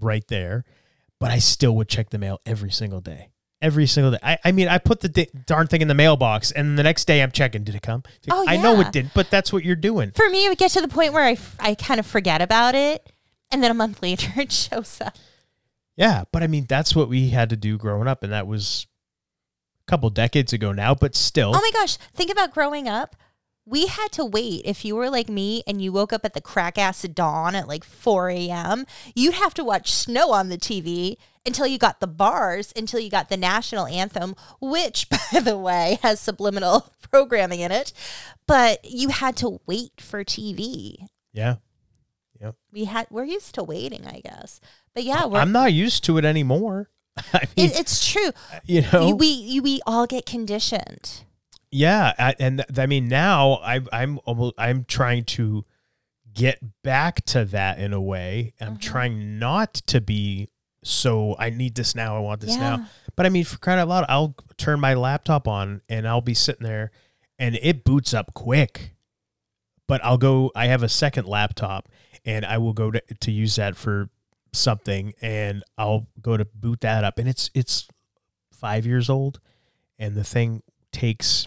right 0.00 0.26
there 0.28 0.64
but 1.20 1.30
I 1.30 1.38
still 1.38 1.74
would 1.76 1.88
check 1.88 2.10
the 2.10 2.18
mail 2.18 2.40
every 2.44 2.70
single 2.70 3.00
day. 3.00 3.30
Every 3.62 3.86
single 3.86 4.10
day. 4.12 4.18
I, 4.22 4.36
I 4.44 4.52
mean, 4.52 4.68
I 4.68 4.76
put 4.76 5.00
the 5.00 5.08
di- 5.08 5.28
darn 5.46 5.68
thing 5.68 5.80
in 5.80 5.88
the 5.88 5.94
mailbox, 5.94 6.50
and 6.50 6.76
the 6.76 6.82
next 6.82 7.06
day 7.06 7.22
I'm 7.22 7.30
checking. 7.30 7.64
Did 7.64 7.74
it 7.76 7.80
come? 7.82 8.02
Did- 8.20 8.34
Oh, 8.34 8.44
I 8.46 8.58
know 8.58 8.78
it 8.80 8.92
didn't, 8.92 9.14
but 9.14 9.30
that's 9.30 9.50
what 9.50 9.64
you're 9.64 9.74
doing. 9.76 10.10
for 10.10 10.28
me 10.28 10.44
it 10.44 10.48
would 10.50 10.58
get 10.58 10.72
to 10.72 10.82
the 10.82 10.88
point 10.88 11.14
where 11.14 11.22
i, 11.24 11.32
f- 11.32 11.56
I 11.58 11.74
kind 11.76 11.98
of 11.98 12.04
forget 12.04 12.42
about 12.42 12.74
it 12.74 13.10
and 13.50 13.62
then 13.62 13.70
a 13.70 13.74
month 13.74 14.02
later 14.02 14.32
it 14.38 14.52
shows 14.52 15.00
up 15.00 15.16
Yeah, 15.96 16.24
but 16.32 16.42
I 16.42 16.46
mean, 16.46 16.66
that's 16.68 16.96
what 16.96 17.08
we 17.08 17.30
had 17.30 17.50
to 17.50 17.56
do 17.56 17.78
growing 17.78 18.08
up, 18.08 18.22
and 18.22 18.32
that 18.32 18.46
was 18.46 18.86
a 19.86 19.90
couple 19.90 20.10
decades 20.10 20.52
ago 20.52 20.72
now, 20.72 20.94
but 20.94 21.14
still. 21.14 21.52
oh 21.54 21.60
my 21.60 21.70
gosh 21.72 21.96
think 22.14 22.30
about 22.30 22.54
growing 22.54 22.88
up 22.88 23.16
we 23.66 23.86
had 23.86 24.08
to 24.12 24.24
wait 24.24 24.62
if 24.64 24.84
you 24.84 24.94
were 24.94 25.08
like 25.08 25.28
me 25.28 25.62
and 25.66 25.80
you 25.80 25.90
woke 25.92 26.12
up 26.12 26.24
at 26.24 26.34
the 26.34 26.40
crack 26.40 26.76
ass 26.78 27.02
dawn 27.02 27.54
at 27.54 27.68
like 27.68 27.84
4 27.84 28.30
a.m 28.30 28.86
you'd 29.14 29.34
have 29.34 29.54
to 29.54 29.64
watch 29.64 29.92
snow 29.92 30.32
on 30.32 30.48
the 30.48 30.56
tv 30.58 31.16
until 31.46 31.66
you 31.66 31.78
got 31.78 32.00
the 32.00 32.06
bars, 32.06 32.72
until 32.76 33.00
you 33.00 33.10
got 33.10 33.28
the 33.28 33.36
national 33.36 33.86
anthem, 33.86 34.34
which, 34.60 35.08
by 35.32 35.40
the 35.40 35.58
way, 35.58 35.98
has 36.02 36.20
subliminal 36.20 36.88
programming 37.10 37.60
in 37.60 37.72
it. 37.72 37.92
But 38.46 38.84
you 38.84 39.08
had 39.08 39.36
to 39.38 39.60
wait 39.66 40.00
for 40.00 40.24
TV. 40.24 40.96
Yeah. 41.32 41.56
Yeah. 42.40 42.52
We 42.72 42.84
had 42.84 43.06
we're 43.10 43.24
used 43.24 43.54
to 43.54 43.62
waiting, 43.62 44.06
I 44.06 44.20
guess. 44.20 44.60
But 44.94 45.04
yeah, 45.04 45.26
we're, 45.26 45.38
I'm 45.40 45.52
not 45.52 45.72
used 45.72 46.04
to 46.04 46.18
it 46.18 46.24
anymore. 46.24 46.88
I 47.32 47.46
mean, 47.56 47.70
it, 47.70 47.78
it's 47.80 48.06
true. 48.06 48.30
you 48.64 48.82
know, 48.92 49.08
You- 49.08 49.16
we 49.16 49.60
we 49.60 49.80
all 49.86 50.06
get 50.06 50.26
conditioned. 50.26 51.22
yeah, 51.70 52.12
I, 52.18 52.34
and 52.38 52.58
th- 52.66 52.78
I 52.78 52.86
mean 52.86 53.08
now 53.08 53.54
I, 53.54 53.80
I'm 53.92 54.18
almost, 54.24 54.54
I'm 54.58 54.84
trying 54.84 55.24
to 55.24 55.64
get 56.32 56.58
back 56.82 57.24
to 57.26 57.44
that 57.46 57.78
in 57.78 57.92
a 57.92 58.00
way. 58.00 58.52
Mm-hmm. 58.60 58.64
I'm 58.72 58.78
trying 58.78 59.38
not 59.38 59.74
to 59.74 60.00
be 60.00 60.48
so 60.82 61.34
I 61.38 61.50
need 61.50 61.74
this 61.76 61.94
now. 61.94 62.16
I 62.16 62.20
want 62.20 62.40
this 62.40 62.50
Yeah. 62.56 62.76
now. 62.76 62.86
But 63.16 63.26
I 63.26 63.28
mean, 63.30 63.44
for 63.44 63.58
crying 63.58 63.78
out 63.80 63.88
loud, 63.88 64.04
I'll 64.08 64.34
turn 64.58 64.80
my 64.80 64.94
laptop 64.94 65.46
on 65.48 65.80
and 65.88 66.06
I'll 66.06 66.20
be 66.20 66.34
sitting 66.34 66.64
there, 66.66 66.90
and 67.38 67.58
it 67.62 67.84
boots 67.84 68.12
up 68.12 68.34
quick. 68.34 68.94
But 69.86 70.04
I'll 70.04 70.18
go. 70.18 70.50
I 70.56 70.66
have 70.66 70.82
a 70.82 70.88
second 70.88 71.26
laptop, 71.28 71.88
and 72.24 72.44
I 72.44 72.58
will 72.58 72.72
go 72.72 72.90
to 72.90 73.00
to 73.20 73.30
use 73.30 73.54
that 73.56 73.76
for 73.76 74.08
something, 74.54 75.12
and 75.20 75.62
I'll 75.76 76.06
go 76.20 76.36
to 76.36 76.44
boot 76.44 76.80
that 76.80 77.04
up, 77.04 77.18
and 77.18 77.28
it's 77.28 77.50
it's 77.54 77.88
five 78.52 78.86
years 78.86 79.10
old, 79.10 79.40
and 79.98 80.14
the 80.14 80.24
thing 80.24 80.62
takes 80.92 81.46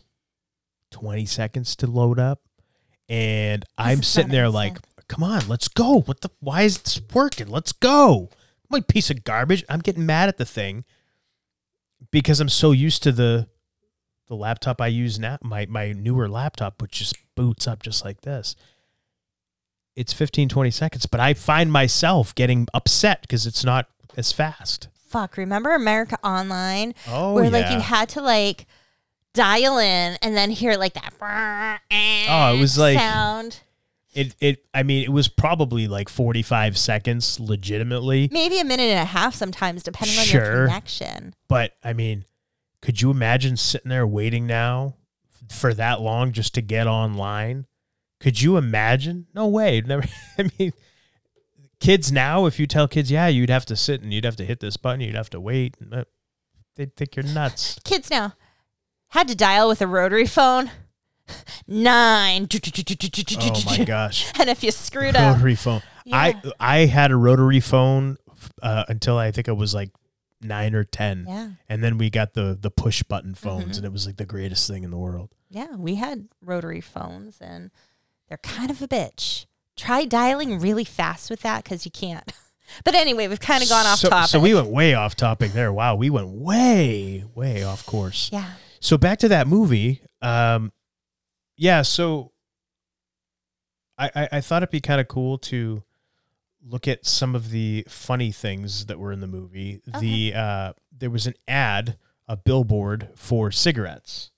twenty 0.91 1.25
seconds 1.25 1.75
to 1.77 1.87
load 1.87 2.19
up, 2.19 2.41
and 3.09 3.65
I'm 3.77 4.03
sitting 4.03 4.31
there 4.31 4.49
like, 4.49 4.77
come 5.07 5.23
on, 5.23 5.47
let's 5.47 5.67
go. 5.67 6.01
What 6.01 6.21
the? 6.21 6.29
Why 6.39 6.63
is 6.63 6.77
this 6.79 7.01
working? 7.13 7.47
Let's 7.47 7.71
go. 7.71 8.29
I'm 8.71 8.83
piece 8.83 9.09
of 9.09 9.23
garbage. 9.23 9.63
I'm 9.69 9.79
getting 9.79 10.05
mad 10.05 10.29
at 10.29 10.37
the 10.37 10.45
thing 10.45 10.83
because 12.11 12.39
I'm 12.39 12.49
so 12.49 12.71
used 12.71 13.03
to 13.03 13.11
the 13.11 13.47
the 14.27 14.35
laptop 14.35 14.81
I 14.81 14.87
use 14.87 15.19
now, 15.19 15.37
my 15.41 15.65
my 15.67 15.93
newer 15.93 16.27
laptop, 16.27 16.81
which 16.81 16.99
just 16.99 17.15
boots 17.35 17.67
up 17.67 17.81
just 17.81 18.03
like 18.03 18.21
this. 18.21 18.55
It's 19.97 20.13
15, 20.13 20.47
20 20.47 20.69
seconds, 20.71 21.05
but 21.07 21.19
I 21.19 21.33
find 21.33 21.71
myself 21.71 22.35
getting 22.35 22.67
upset 22.73 23.21
because 23.21 23.45
it's 23.47 23.65
not 23.65 23.87
as 24.15 24.31
fast. 24.31 24.89
Fuck, 24.93 25.37
remember 25.37 25.73
America 25.73 26.17
Online? 26.23 26.93
Oh, 27.07 27.33
where 27.33 27.49
like 27.49 27.71
you 27.71 27.79
had 27.79 28.09
to 28.09 28.21
like 28.21 28.67
dial 29.33 29.77
in 29.79 30.17
and 30.21 30.35
then 30.37 30.51
hear 30.51 30.75
like 30.75 30.93
that 30.93 31.13
Oh, 32.29 32.55
it 32.55 32.59
was 32.59 32.77
like- 32.77 32.97
sound. 32.99 33.59
It 34.13 34.35
it 34.39 34.65
I 34.73 34.81
mean, 34.83 35.03
it 35.03 35.11
was 35.11 35.27
probably 35.27 35.87
like 35.87 36.09
45 36.09 36.75
seconds 36.77 37.39
legitimately, 37.39 38.29
Maybe 38.31 38.59
a 38.59 38.63
minute 38.63 38.83
and 38.89 38.99
a 38.99 39.05
half 39.05 39.35
sometimes, 39.35 39.83
depending 39.83 40.17
on 40.17 40.25
your 40.27 40.65
connection. 40.67 41.35
but 41.47 41.73
I 41.83 41.93
mean, 41.93 42.25
could 42.81 42.99
you 43.01 43.11
imagine 43.11 43.57
sitting 43.57 43.89
there 43.89 44.07
waiting 44.07 44.47
now 44.47 44.95
for 45.51 45.71
that 45.75 46.01
long 46.01 46.31
just 46.31 46.55
to 46.55 46.61
get 46.61 46.87
online? 46.87 47.65
Could 48.19 48.41
you 48.41 48.57
imagine? 48.57 49.27
No 49.33 49.47
way. 49.47 49.81
Never 49.81 50.03
I 50.37 50.49
mean, 50.57 50.73
kids 51.79 52.11
now, 52.11 52.45
if 52.45 52.59
you 52.59 52.65
tell 52.67 52.87
kids, 52.87 53.11
yeah, 53.11 53.27
you'd 53.27 53.49
have 53.49 53.65
to 53.67 53.75
sit 53.75 54.01
and 54.01 54.13
you'd 54.13 54.25
have 54.25 54.35
to 54.37 54.45
hit 54.45 54.59
this 54.59 54.77
button, 54.77 55.01
you'd 55.01 55.15
have 55.15 55.29
to 55.31 55.39
wait, 55.39 55.75
they'd 56.75 56.95
think 56.95 57.15
you're 57.15 57.25
nuts. 57.25 57.79
Kids 57.83 58.09
now 58.09 58.33
had 59.09 59.27
to 59.27 59.35
dial 59.35 59.67
with 59.67 59.81
a 59.81 59.87
rotary 59.87 60.25
phone. 60.27 60.71
Nine. 61.67 62.47
Oh 62.51 63.61
my 63.65 63.83
gosh. 63.85 64.31
And 64.39 64.49
if 64.49 64.63
you 64.63 64.71
screwed 64.71 65.15
up, 65.15 65.35
Rotary 65.35 65.55
phone. 65.55 65.81
I 66.11 66.39
Yeah. 66.43 66.51
I 66.59 66.77
had 66.85 67.11
a 67.11 67.15
rotary 67.15 67.59
phone 67.59 68.17
uh, 68.61 68.85
until 68.87 69.17
I 69.17 69.31
think 69.31 69.49
I 69.49 69.51
was 69.51 69.73
like 69.73 69.89
nine 70.41 70.73
or 70.75 70.83
ten, 70.83 71.25
yeah, 71.27 71.49
and 71.67 71.83
then 71.83 71.97
we 71.97 72.09
got 72.09 72.33
the 72.33 72.57
the 72.59 72.71
push 72.71 73.03
button 73.03 73.33
phones, 73.35 73.73
Mhm. 73.73 73.77
and 73.77 73.85
it 73.85 73.91
was 73.91 74.05
like 74.05 74.17
the 74.17 74.25
greatest 74.25 74.67
thing 74.67 74.83
in 74.83 74.91
the 74.91 74.97
world. 74.97 75.29
yeah, 75.49 75.75
we 75.75 75.95
had 75.95 76.27
rotary 76.41 76.79
phones, 76.81 77.39
and 77.41 77.71
they're 78.27 78.37
kind 78.37 78.69
of 78.69 78.81
a 78.81 78.87
bitch. 78.87 79.45
Try 79.75 80.05
dialing 80.05 80.59
really 80.59 80.83
fast 80.83 81.29
with 81.29 81.41
that 81.41 81.63
because 81.63 81.85
you 81.85 81.91
can't. 81.91 82.31
But 82.83 82.95
anyway, 82.95 83.29
we've 83.29 83.39
kind 83.39 83.63
of 83.63 83.69
gone 83.69 83.85
off 83.85 83.99
so, 83.99 84.09
topic. 84.09 84.29
So 84.29 84.41
we 84.41 84.53
went 84.53 84.67
way 84.67 84.93
off 84.93 85.15
topic 85.15 85.53
there. 85.53 85.71
Wow, 85.71 85.95
we 85.95 86.09
went 86.09 86.27
way 86.27 87.23
way 87.33 87.63
off 87.63 87.85
course. 87.85 88.29
yeah. 88.33 88.51
So 88.81 88.97
back 88.97 89.19
to 89.19 89.29
that 89.29 89.47
movie. 89.47 90.01
Um, 90.21 90.73
yeah. 91.55 91.81
So 91.81 92.33
I 93.97 94.11
I, 94.13 94.29
I 94.33 94.41
thought 94.41 94.63
it'd 94.63 94.71
be 94.71 94.81
kind 94.81 94.99
of 94.99 95.07
cool 95.07 95.37
to 95.37 95.83
look 96.61 96.87
at 96.87 97.05
some 97.05 97.35
of 97.35 97.51
the 97.51 97.85
funny 97.87 98.31
things 98.31 98.87
that 98.87 98.99
were 98.99 99.11
in 99.11 99.21
the 99.21 99.27
movie. 99.27 99.79
The 100.01 100.33
uh, 100.35 100.73
there 100.91 101.09
was 101.09 101.25
an 101.27 101.35
ad, 101.47 101.97
a 102.27 102.35
billboard 102.35 103.09
for 103.15 103.51
cigarettes. 103.51 104.31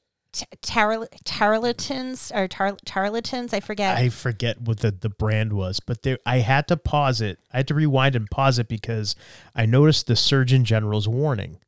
Tar- 0.61 1.07
tarlatans 1.25 2.35
or 2.35 2.47
tar- 2.47 2.77
tarlatans, 2.85 3.53
I 3.53 3.59
forget. 3.59 3.97
I 3.97 4.09
forget 4.09 4.61
what 4.61 4.79
the, 4.79 4.91
the 4.91 5.09
brand 5.09 5.53
was, 5.53 5.79
but 5.79 6.03
there 6.03 6.19
I 6.25 6.39
had 6.39 6.67
to 6.69 6.77
pause 6.77 7.21
it. 7.21 7.39
I 7.53 7.57
had 7.57 7.67
to 7.69 7.73
rewind 7.73 8.15
and 8.15 8.29
pause 8.29 8.59
it 8.59 8.67
because 8.67 9.15
I 9.55 9.65
noticed 9.65 10.07
the 10.07 10.15
Surgeon 10.15 10.65
General's 10.65 11.07
warning. 11.07 11.59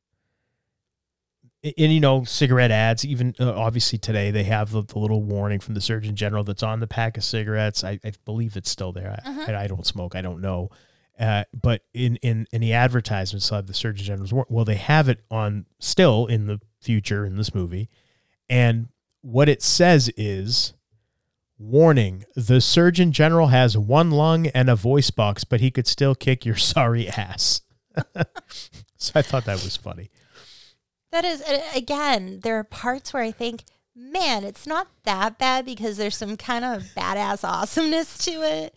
And, 1.64 1.94
you 1.94 2.00
know, 2.00 2.24
cigarette 2.24 2.72
ads, 2.72 3.06
even 3.06 3.36
uh, 3.40 3.54
obviously 3.54 4.00
today, 4.00 4.32
they 4.32 4.46
have 4.46 4.72
the, 4.72 4.82
the 4.82 4.98
little 4.98 5.22
warning 5.22 5.60
from 5.60 5.76
the 5.76 5.82
Surgeon 5.82 6.16
General 6.16 6.44
that's 6.44 6.64
on 6.64 6.80
the 6.80 6.88
pack 6.88 7.18
of 7.18 7.24
cigarettes. 7.24 7.84
I, 7.84 8.00
I 8.04 8.14
believe 8.26 8.58
it's 8.58 8.72
still 8.72 8.92
there. 8.92 9.20
I, 9.24 9.52
I, 9.52 9.64
I 9.64 9.68
don't 9.68 9.86
smoke. 9.86 10.16
I 10.16 10.24
don't 10.24 10.42
know. 10.42 10.72
Uh, 11.20 11.44
but 11.54 11.84
in, 11.94 12.16
in, 12.18 12.48
in 12.52 12.62
the 12.62 12.74
advertisements, 12.74 13.48
they'll 13.48 13.62
the 13.62 13.76
Surgeon 13.76 14.06
General's 14.06 14.34
warning. 14.34 14.56
Well, 14.56 14.66
they 14.66 14.74
have 14.74 15.08
it 15.08 15.20
on 15.30 15.68
still 15.78 16.26
in 16.26 16.48
the 16.48 16.60
future 16.80 17.26
in 17.26 17.38
this 17.38 17.54
movie. 17.54 17.92
And 18.52 18.90
what 19.22 19.48
it 19.50 19.62
says 19.64 20.12
is 20.18 20.74
Warning 21.58 22.26
The 22.36 22.60
Surgeon 22.60 23.12
General 23.12 23.48
has 23.48 23.78
one 23.78 24.12
lung 24.12 24.48
and 24.48 24.70
a 24.70 24.76
voice 24.76 25.10
box, 25.10 25.44
but 25.44 25.62
he 25.62 25.72
could 25.72 25.88
still 25.88 26.14
kick 26.16 26.46
your 26.46 26.56
sorry 26.58 27.08
ass. 27.08 27.62
so 28.98 29.12
I 29.16 29.22
thought 29.22 29.46
that 29.46 29.64
was 29.64 29.78
funny. 29.78 30.10
That 31.12 31.26
is, 31.26 31.42
uh, 31.42 31.62
again, 31.76 32.40
there 32.44 32.58
are 32.58 32.64
parts 32.64 33.14
where 33.14 33.24
I 33.24 33.32
think, 33.32 33.64
man, 33.96 34.44
it's 34.44 34.66
not 34.66 34.88
that 35.04 35.38
bad 35.38 35.66
because 35.66 35.98
there's 35.98 36.16
some 36.16 36.38
kind 36.38 36.64
of 36.66 36.84
badass 36.96 37.44
awesomeness 37.48 38.18
to 38.26 38.32
it. 38.44 38.74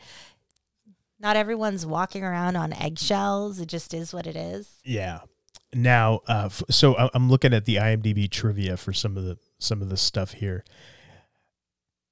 Not 1.21 1.37
everyone's 1.37 1.87
walking 1.87 2.23
around 2.25 2.57
on 2.57 2.73
eggshells. 2.73 3.61
It 3.61 3.67
just 3.67 3.95
is 3.95 4.13
what 4.13 4.27
it 4.27 4.37
is. 4.37 4.69
Yeah. 4.85 5.21
Now, 5.73 6.21
uh, 6.29 6.45
f- 6.47 6.63
so 6.71 6.97
I- 6.97 7.11
I'm 7.15 7.31
looking 7.31 7.55
at 7.55 7.65
the 7.65 7.77
IMDb 7.77 8.29
trivia 8.31 8.77
for 8.77 8.93
some 8.93 9.17
of 9.17 9.25
the 9.25 9.39
some 9.65 9.83
of 9.83 9.89
the 9.89 9.97
stuff 9.97 10.33
here. 10.33 10.65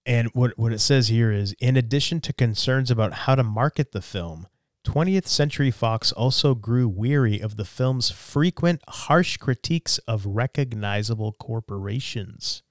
And 0.05 0.29
what 0.33 0.59
what 0.59 0.73
it 0.73 0.81
says 0.81 1.09
here 1.09 1.31
is 1.31 1.55
in 1.61 1.77
addition 1.77 2.21
to 2.23 2.33
concerns 2.33 2.91
about 2.91 3.13
how 3.13 3.35
to 3.37 3.45
market 3.45 3.93
the 3.93 4.03
film, 4.03 4.49
20th 4.85 5.29
Century 5.29 5.71
Fox 5.71 6.11
also 6.11 6.55
grew 6.55 6.89
weary 6.89 7.41
of 7.41 7.57
the 7.57 7.65
film's 7.65 8.11
frequent 8.11 8.81
harsh 8.89 9.37
critiques 9.37 9.99
of 9.99 10.27
recognizable 10.27 11.33
corporations. 11.33 12.63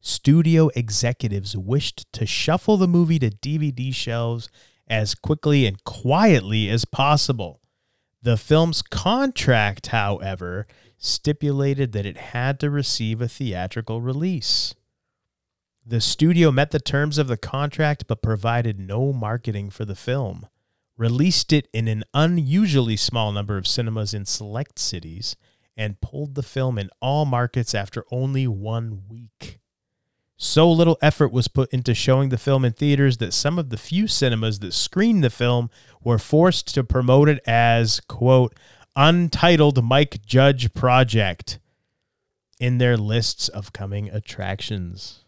Studio 0.00 0.70
executives 0.76 1.56
wished 1.56 2.10
to 2.12 2.24
shuffle 2.24 2.76
the 2.76 2.88
movie 2.88 3.18
to 3.18 3.30
DVD 3.30 3.92
shelves 3.92 4.48
as 4.88 5.14
quickly 5.14 5.66
and 5.66 5.82
quietly 5.84 6.70
as 6.70 6.84
possible. 6.84 7.60
The 8.22 8.36
film's 8.36 8.80
contract, 8.80 9.88
however, 9.88 10.66
stipulated 11.00 11.92
that 11.92 12.06
it 12.06 12.18
had 12.18 12.60
to 12.60 12.70
receive 12.70 13.20
a 13.20 13.28
theatrical 13.28 14.00
release. 14.02 14.74
The 15.84 16.00
studio 16.00 16.52
met 16.52 16.70
the 16.70 16.78
terms 16.78 17.16
of 17.16 17.26
the 17.26 17.38
contract 17.38 18.04
but 18.06 18.22
provided 18.22 18.78
no 18.78 19.12
marketing 19.12 19.70
for 19.70 19.86
the 19.86 19.96
film, 19.96 20.46
released 20.98 21.52
it 21.54 21.68
in 21.72 21.88
an 21.88 22.04
unusually 22.12 22.96
small 22.96 23.32
number 23.32 23.56
of 23.56 23.66
cinemas 23.66 24.12
in 24.12 24.26
select 24.26 24.78
cities, 24.78 25.36
and 25.74 26.00
pulled 26.02 26.34
the 26.34 26.42
film 26.42 26.78
in 26.78 26.90
all 27.00 27.24
markets 27.24 27.74
after 27.74 28.04
only 28.12 28.46
one 28.46 29.04
week. 29.08 29.58
So 30.36 30.70
little 30.70 30.98
effort 31.00 31.32
was 31.32 31.48
put 31.48 31.72
into 31.72 31.94
showing 31.94 32.28
the 32.28 32.38
film 32.38 32.64
in 32.64 32.72
theaters 32.72 33.16
that 33.18 33.32
some 33.32 33.58
of 33.58 33.70
the 33.70 33.76
few 33.78 34.06
cinemas 34.06 34.58
that 34.58 34.74
screened 34.74 35.24
the 35.24 35.30
film 35.30 35.70
were 36.02 36.18
forced 36.18 36.74
to 36.74 36.84
promote 36.84 37.28
it 37.28 37.40
as, 37.46 38.00
quote, 38.00 38.54
untitled 38.96 39.82
Mike 39.84 40.24
Judge 40.24 40.72
Project 40.74 41.58
in 42.58 42.78
their 42.78 42.96
lists 42.96 43.48
of 43.48 43.72
coming 43.72 44.08
attractions. 44.10 45.24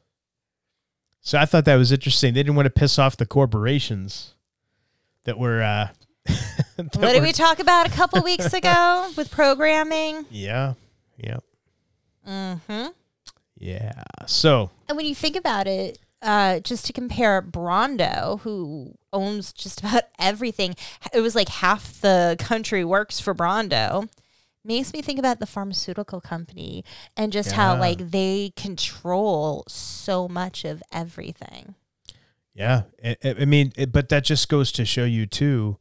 So 1.20 1.38
I 1.38 1.44
thought 1.46 1.64
that 1.66 1.76
was 1.76 1.92
interesting. 1.92 2.34
They 2.34 2.40
didn't 2.42 2.56
want 2.56 2.66
to 2.66 2.70
piss 2.70 2.98
off 2.98 3.16
the 3.16 3.26
corporations 3.26 4.34
that 5.24 5.38
were. 5.38 5.62
Uh, 5.62 5.88
that 6.76 6.96
what 6.96 7.12
did 7.12 7.20
were- 7.20 7.26
we 7.26 7.32
talk 7.32 7.58
about 7.60 7.86
a 7.86 7.90
couple 7.90 8.22
weeks 8.22 8.52
ago 8.52 9.10
with 9.16 9.30
programming? 9.30 10.26
Yeah, 10.30 10.74
yeah, 11.16 11.38
Mm-hmm. 12.28 12.86
yeah. 13.58 14.02
So 14.26 14.70
And 14.88 14.96
when 14.96 15.06
you 15.06 15.14
think 15.14 15.36
about 15.36 15.66
it, 15.66 15.98
uh, 16.22 16.60
just 16.60 16.86
to 16.86 16.92
compare 16.92 17.42
Brawndo, 17.42 18.40
who 18.40 18.96
owns 19.12 19.52
just 19.52 19.80
about 19.80 20.04
everything, 20.18 20.76
it 21.12 21.20
was 21.20 21.34
like 21.34 21.48
half 21.48 22.00
the 22.00 22.36
country 22.38 22.84
works 22.84 23.20
for 23.20 23.34
Brawndo. 23.34 24.08
makes 24.64 24.92
me 24.92 25.02
think 25.02 25.18
about 25.18 25.40
the 25.40 25.46
pharmaceutical 25.46 26.20
company 26.20 26.84
and 27.16 27.32
just 27.32 27.52
how 27.52 27.78
like 27.78 28.10
they 28.10 28.52
control 28.56 29.64
so 29.68 30.28
much 30.28 30.64
of 30.64 30.82
everything. 30.92 31.74
Yeah, 32.54 32.82
I, 33.02 33.16
I 33.24 33.44
mean, 33.44 33.72
it, 33.76 33.92
but 33.92 34.08
that 34.10 34.24
just 34.24 34.48
goes 34.48 34.72
to 34.72 34.84
show 34.84 35.04
you 35.04 35.26
too. 35.26 35.78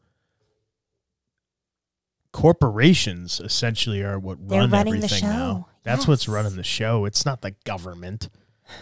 Corporations 2.32 3.42
essentially 3.42 4.02
are 4.04 4.18
what 4.18 4.38
They're 4.48 4.62
run 4.62 4.74
everything 4.74 5.24
now. 5.24 5.68
That's 5.84 6.08
what's 6.08 6.30
running 6.30 6.56
the 6.56 6.64
show. 6.64 7.06
It's 7.06 7.26
not 7.26 7.42
the 7.42 7.52
government. 7.66 8.30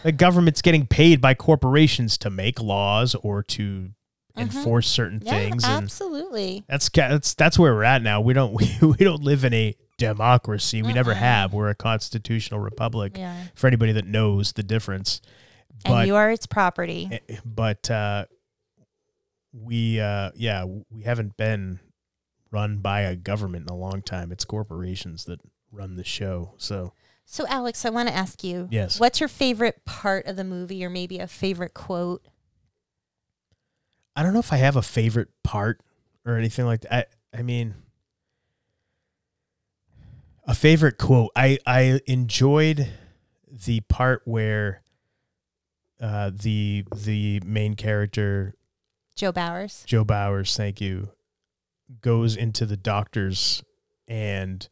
The 0.03 0.11
government's 0.11 0.61
getting 0.61 0.85
paid 0.85 1.21
by 1.21 1.33
corporations 1.33 2.17
to 2.19 2.29
make 2.29 2.61
laws 2.61 3.15
or 3.15 3.43
to 3.43 3.89
enforce 4.37 4.87
certain 4.87 5.19
Mm-hmm. 5.19 5.27
Yeah, 5.27 5.33
things, 5.33 5.63
and 5.65 5.83
absolutely. 5.83 6.63
that's 6.67 6.89
that's 6.89 7.33
that's 7.33 7.59
where 7.59 7.73
we're 7.73 7.83
at 7.83 8.01
now. 8.01 8.21
We 8.21 8.33
don't 8.33 8.53
we, 8.59 8.69
we 8.81 8.97
don't 8.97 9.21
live 9.23 9.43
in 9.43 9.53
a 9.53 9.75
democracy. 9.97 10.81
We 10.81 10.93
never 10.93 11.13
have. 11.13 11.53
We're 11.53 11.69
a 11.69 11.75
constitutional 11.75 12.59
republic. 12.61 13.17
Yeah. 13.17 13.35
For 13.55 13.67
anybody 13.67 13.91
that 13.93 14.05
knows 14.05 14.53
the 14.53 14.63
difference, 14.63 15.21
And 15.85 16.07
you 16.07 16.15
are 16.15 16.31
its 16.31 16.45
property. 16.45 17.09
Eh, 17.11 17.37
but 17.45 17.91
uh, 17.91 18.25
we 19.51 19.99
uh, 19.99 20.31
yeah 20.35 20.65
we 20.89 21.03
haven't 21.03 21.35
been 21.37 21.79
run 22.51 22.77
by 22.77 23.01
a 23.01 23.15
government 23.15 23.69
in 23.69 23.73
a 23.73 23.77
long 23.77 24.01
time. 24.01 24.31
It's 24.31 24.45
corporations 24.45 25.25
that 25.25 25.39
run 25.71 25.95
the 25.95 26.03
show. 26.03 26.53
So 26.57 26.93
So, 27.31 27.45
Alex, 27.47 27.85
I 27.85 27.91
want 27.91 28.09
to 28.09 28.15
ask 28.15 28.43
you 28.43 28.67
Yes. 28.71 28.99
what's 28.99 29.19
your 29.19 29.29
favorite 29.29 29.85
part 29.85 30.25
of 30.25 30.35
the 30.35 30.43
movie 30.43 30.83
or 30.83 30.89
maybe 30.89 31.19
a 31.19 31.27
favorite 31.27 31.75
quote? 31.75 32.25
I 34.15 34.23
don't 34.23 34.33
know 34.33 34.39
if 34.39 34.51
I 34.51 34.57
have 34.57 34.75
a 34.75 34.81
favorite 34.81 35.29
part 35.43 35.79
or 36.25 36.37
anything 36.37 36.65
like 36.65 36.81
that. 36.81 37.09
I, 37.31 37.37
I 37.37 37.41
mean, 37.43 37.75
a 40.45 40.55
favorite 40.55 40.97
quote. 40.97 41.29
I 41.35 41.59
I 41.67 41.99
enjoyed 42.07 42.87
the 43.47 43.81
part 43.81 44.23
where 44.25 44.81
uh, 46.01 46.31
the 46.33 46.83
the 46.95 47.41
main 47.45 47.75
character 47.75 48.55
Joe 49.15 49.31
Bowers. 49.31 49.83
Joe 49.85 50.03
Bowers, 50.03 50.57
thank 50.57 50.81
you, 50.81 51.09
goes 52.01 52.35
into 52.35 52.65
the 52.65 52.77
doctors 52.77 53.61
and 54.07 54.67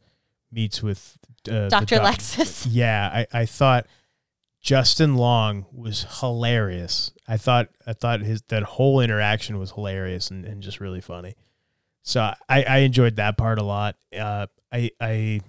meets 0.50 0.82
with 0.82 1.18
uh, 1.50 1.68
Dr. 1.68 1.96
doc- 1.96 2.16
Lexus. 2.18 2.66
Yeah, 2.70 3.24
I, 3.32 3.40
I 3.40 3.46
thought 3.46 3.86
Justin 4.60 5.16
Long 5.16 5.66
was 5.72 6.06
hilarious. 6.20 7.12
I 7.26 7.36
thought 7.36 7.68
I 7.86 7.92
thought 7.92 8.20
his 8.20 8.42
that 8.48 8.62
whole 8.62 9.00
interaction 9.00 9.58
was 9.58 9.72
hilarious 9.72 10.30
and, 10.30 10.44
and 10.44 10.62
just 10.62 10.80
really 10.80 11.00
funny. 11.00 11.36
So 12.02 12.32
I, 12.48 12.62
I 12.64 12.78
enjoyed 12.78 13.16
that 13.16 13.36
part 13.36 13.58
a 13.58 13.62
lot. 13.62 13.96
Uh, 14.18 14.46
I 14.72 14.90
I 15.00 15.40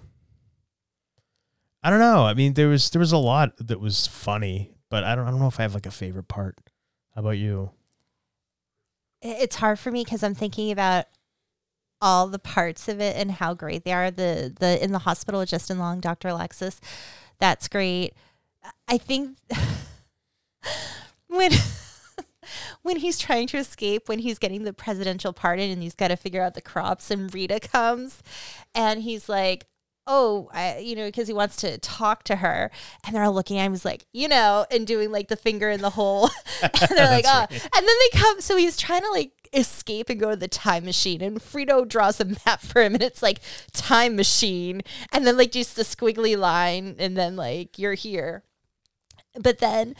I 1.82 1.90
don't 1.90 1.98
know. 2.00 2.24
I 2.24 2.34
mean, 2.34 2.54
there 2.54 2.68
was 2.68 2.90
there 2.90 3.00
was 3.00 3.12
a 3.12 3.18
lot 3.18 3.56
that 3.58 3.80
was 3.80 4.06
funny, 4.06 4.72
but 4.90 5.02
I 5.04 5.14
don't 5.14 5.26
I 5.26 5.30
don't 5.30 5.40
know 5.40 5.48
if 5.48 5.58
I 5.58 5.62
have 5.62 5.74
like 5.74 5.86
a 5.86 5.90
favorite 5.90 6.28
part. 6.28 6.58
How 7.14 7.20
about 7.22 7.30
you? 7.38 7.70
It's 9.22 9.56
hard 9.56 9.78
for 9.78 9.90
me 9.90 10.04
because 10.04 10.22
I'm 10.22 10.34
thinking 10.34 10.70
about 10.70 11.06
all 12.00 12.28
the 12.28 12.38
parts 12.38 12.88
of 12.88 13.00
it 13.00 13.16
and 13.16 13.32
how 13.32 13.54
great 13.54 13.84
they 13.84 13.92
are. 13.92 14.10
The 14.10 14.54
the 14.58 14.82
in 14.82 14.92
the 14.92 15.00
hospital 15.00 15.40
with 15.40 15.50
Justin 15.50 15.78
Long, 15.78 16.00
Dr. 16.00 16.28
Alexis, 16.28 16.80
that's 17.38 17.68
great. 17.68 18.14
I 18.88 18.98
think 18.98 19.36
when 21.28 21.52
when 22.82 22.96
he's 22.96 23.18
trying 23.18 23.46
to 23.48 23.58
escape, 23.58 24.08
when 24.08 24.20
he's 24.20 24.38
getting 24.38 24.64
the 24.64 24.72
presidential 24.72 25.32
pardon 25.32 25.70
and 25.70 25.82
he's 25.82 25.94
got 25.94 26.08
to 26.08 26.16
figure 26.16 26.42
out 26.42 26.54
the 26.54 26.60
crops, 26.60 27.10
and 27.10 27.32
Rita 27.32 27.60
comes, 27.60 28.22
and 28.74 29.02
he's 29.02 29.28
like. 29.28 29.66
Oh, 30.12 30.48
I, 30.52 30.78
you 30.78 30.96
know, 30.96 31.06
because 31.06 31.28
he 31.28 31.34
wants 31.34 31.56
to 31.56 31.78
talk 31.78 32.24
to 32.24 32.36
her, 32.36 32.72
and 33.04 33.14
they're 33.14 33.22
all 33.22 33.34
looking 33.34 33.58
at 33.58 33.66
him. 33.66 33.72
He's 33.72 33.84
like, 33.84 34.06
you 34.12 34.26
know, 34.26 34.66
and 34.68 34.84
doing 34.84 35.12
like 35.12 35.28
the 35.28 35.36
finger 35.36 35.70
in 35.70 35.82
the 35.82 35.90
hole, 35.90 36.30
and 36.62 36.72
they're 36.72 37.10
like, 37.10 37.26
oh, 37.28 37.46
That's 37.48 37.64
and 37.64 37.86
then 37.86 37.96
they 38.00 38.18
come. 38.18 38.40
So 38.40 38.56
he's 38.56 38.76
trying 38.76 39.02
to 39.02 39.10
like 39.10 39.39
escape 39.52 40.08
and 40.08 40.20
go 40.20 40.30
to 40.30 40.36
the 40.36 40.48
time 40.48 40.84
machine, 40.84 41.20
and 41.22 41.38
Frito 41.40 41.86
draws 41.86 42.20
a 42.20 42.24
map 42.46 42.60
for 42.60 42.82
him, 42.82 42.94
and 42.94 43.02
it's 43.02 43.22
like 43.22 43.40
time 43.72 44.16
machine, 44.16 44.82
and 45.12 45.26
then 45.26 45.36
like 45.36 45.52
just 45.52 45.76
the 45.76 45.82
squiggly 45.82 46.36
line, 46.38 46.96
and 46.98 47.16
then 47.16 47.36
like 47.36 47.78
you're 47.78 47.94
here. 47.94 48.42
But 49.34 49.58
then 49.58 49.94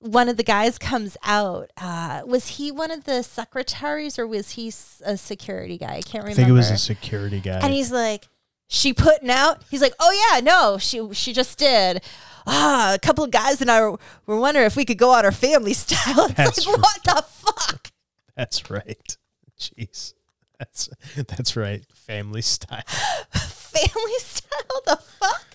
one 0.00 0.28
of 0.28 0.36
the 0.36 0.42
guys 0.42 0.78
comes 0.78 1.16
out. 1.24 1.70
Uh, 1.76 2.22
was 2.24 2.48
he 2.48 2.70
one 2.70 2.90
of 2.90 3.04
the 3.04 3.22
secretaries, 3.22 4.18
or 4.18 4.26
was 4.26 4.52
he 4.52 4.72
a 5.04 5.16
security 5.16 5.78
guy? 5.78 5.96
I 5.96 6.02
can't 6.02 6.24
remember. 6.24 6.30
I 6.30 6.34
think 6.34 6.48
it 6.48 6.52
was 6.52 6.70
a 6.70 6.78
security 6.78 7.40
guy. 7.40 7.58
And 7.60 7.72
he's 7.72 7.90
like, 7.90 8.28
"She 8.68 8.92
putting 8.92 9.30
out?" 9.30 9.62
He's 9.70 9.82
like, 9.82 9.94
"Oh 9.98 10.30
yeah, 10.32 10.40
no, 10.40 10.78
she 10.78 11.12
she 11.14 11.32
just 11.32 11.58
did." 11.58 12.02
Ah, 12.46 12.94
a 12.94 12.98
couple 12.98 13.24
of 13.24 13.30
guys 13.30 13.60
and 13.60 13.70
I 13.70 13.82
were, 13.82 13.98
were 14.26 14.40
wondering 14.40 14.64
if 14.64 14.74
we 14.74 14.86
could 14.86 14.96
go 14.96 15.12
out 15.12 15.24
our 15.26 15.32
family 15.32 15.74
style. 15.74 16.26
It's 16.26 16.34
That's 16.34 16.66
like, 16.66 16.78
what 16.78 17.04
the 17.04 17.24
fuck? 17.28 17.87
That's 18.38 18.70
right. 18.70 19.16
Jeez. 19.60 20.14
That's 20.58 20.88
that's 21.14 21.56
right. 21.56 21.84
Family 21.92 22.40
style. 22.42 22.82
Family 23.32 24.18
style? 24.18 24.82
The 24.86 24.96
fuck? 24.96 25.46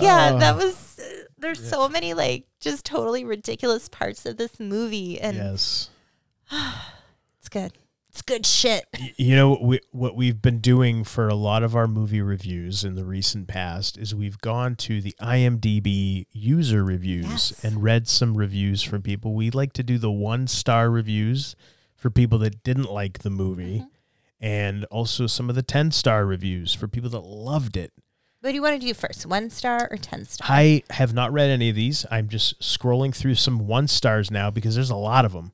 Yeah, 0.00 0.30
Oh. 0.34 0.38
that 0.38 0.56
was. 0.56 1.00
There's 1.38 1.68
so 1.68 1.88
many 1.88 2.14
like 2.14 2.46
just 2.60 2.84
totally 2.86 3.24
ridiculous 3.24 3.88
parts 3.88 4.24
of 4.26 4.36
this 4.38 4.58
movie, 4.60 5.20
and 5.20 5.36
Yes. 5.36 5.90
it's 6.52 7.48
good. 7.50 7.72
It's 8.08 8.22
good 8.22 8.44
shit. 8.44 8.86
You 9.16 9.36
know 9.36 9.50
what 9.50 9.62
we 9.62 9.80
what 9.92 10.16
we've 10.16 10.42
been 10.42 10.58
doing 10.58 11.04
for 11.04 11.28
a 11.28 11.34
lot 11.34 11.62
of 11.62 11.76
our 11.76 11.86
movie 11.86 12.20
reviews 12.20 12.82
in 12.84 12.96
the 12.96 13.04
recent 13.04 13.46
past 13.46 13.96
is 13.96 14.14
we've 14.16 14.38
gone 14.38 14.74
to 14.76 15.00
the 15.00 15.14
IMDb 15.20 16.26
user 16.32 16.82
reviews 16.84 17.24
Yes. 17.26 17.64
and 17.64 17.82
read 17.84 18.08
some 18.08 18.36
reviews 18.36 18.82
from 18.82 19.02
people. 19.02 19.34
We 19.34 19.50
like 19.50 19.72
to 19.74 19.84
do 19.84 19.96
the 19.96 20.10
one 20.10 20.48
star 20.48 20.90
reviews 20.90 21.54
for 22.00 22.10
people 22.10 22.38
that 22.38 22.62
didn't 22.62 22.90
like 22.90 23.20
the 23.20 23.30
movie, 23.30 23.80
mm-hmm. 23.80 24.44
and 24.44 24.84
also 24.86 25.26
some 25.26 25.48
of 25.48 25.54
the 25.54 25.62
ten 25.62 25.90
star 25.90 26.26
reviews 26.26 26.74
for 26.74 26.88
people 26.88 27.10
that 27.10 27.20
loved 27.20 27.76
it. 27.76 27.92
What 28.40 28.50
do 28.50 28.54
you 28.54 28.62
want 28.62 28.80
to 28.80 28.86
do 28.86 28.94
first? 28.94 29.26
One 29.26 29.50
star 29.50 29.88
or 29.90 29.96
ten 29.96 30.24
star? 30.24 30.46
I 30.50 30.82
have 30.90 31.12
not 31.12 31.32
read 31.32 31.50
any 31.50 31.68
of 31.68 31.76
these. 31.76 32.06
I'm 32.10 32.28
just 32.28 32.60
scrolling 32.60 33.14
through 33.14 33.34
some 33.34 33.66
one 33.66 33.86
stars 33.86 34.30
now 34.30 34.50
because 34.50 34.74
there's 34.74 34.90
a 34.90 34.96
lot 34.96 35.24
of 35.24 35.32
them. 35.32 35.52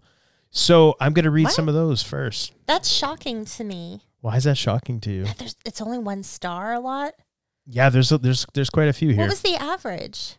So 0.51 0.95
I'm 1.01 1.13
going 1.13 1.25
to 1.25 1.31
read 1.31 1.45
What? 1.45 1.53
some 1.53 1.69
of 1.69 1.75
those 1.75 2.03
first. 2.03 2.53
That's 2.67 2.89
shocking 2.89 3.45
to 3.45 3.65
me. 3.65 4.03
Why 4.21 4.37
is 4.37 4.45
that 4.45 4.57
shocking 4.57 5.01
to 5.01 5.11
you? 5.11 5.27
There's, 5.39 5.57
it's 5.65 5.83
only 5.83 5.99
one 5.99 6.23
star 6.23 6.73
a 6.73 6.81
lot. 6.81 7.15
Yeah, 7.67 7.91
there's 7.91 8.13
a, 8.13 8.19
there's 8.19 8.47
there's 8.55 8.71
quite 8.71 8.89
a 8.89 8.93
few 8.93 9.09
here. 9.09 9.19
What 9.19 9.31
was 9.31 9.43
the 9.43 9.57
average? 9.57 10.37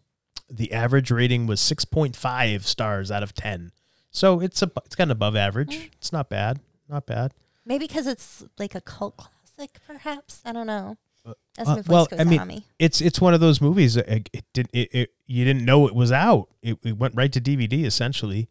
the 0.49 0.71
average 0.73 1.11
rating 1.11 1.47
was 1.47 1.59
6.5 1.59 2.63
stars 2.63 3.11
out 3.11 3.23
of 3.23 3.33
10. 3.33 3.71
So 4.17 4.39
it's 4.39 4.63
a 4.63 4.71
it's 4.83 4.95
got 4.95 5.03
an 5.03 5.11
above 5.11 5.35
average. 5.35 5.77
Mm. 5.77 5.89
It's 5.99 6.11
not 6.11 6.27
bad. 6.27 6.59
Not 6.89 7.05
bad. 7.05 7.35
Maybe 7.67 7.85
because 7.85 8.07
it's 8.07 8.43
like 8.57 8.73
a 8.73 8.81
cult 8.81 9.15
classic, 9.15 9.77
perhaps. 9.85 10.41
I 10.43 10.53
don't 10.53 10.65
know. 10.65 10.97
Uh, 11.23 11.33
voice 11.75 11.87
well, 11.87 12.07
I 12.17 12.23
mean, 12.23 12.47
me. 12.47 12.65
it's 12.79 12.99
it's 12.99 13.21
one 13.21 13.35
of 13.35 13.41
those 13.41 13.61
movies. 13.61 13.93
that 13.93 14.09
It, 14.09 14.29
it 14.33 14.45
did 14.53 14.69
it, 14.73 14.89
it 14.91 15.13
you 15.27 15.45
didn't 15.45 15.65
know 15.65 15.85
it 15.87 15.93
was 15.93 16.11
out. 16.11 16.47
It, 16.63 16.79
it 16.83 16.97
went 16.97 17.13
right 17.15 17.31
to 17.31 17.39
DVD 17.39 17.85
essentially. 17.85 18.49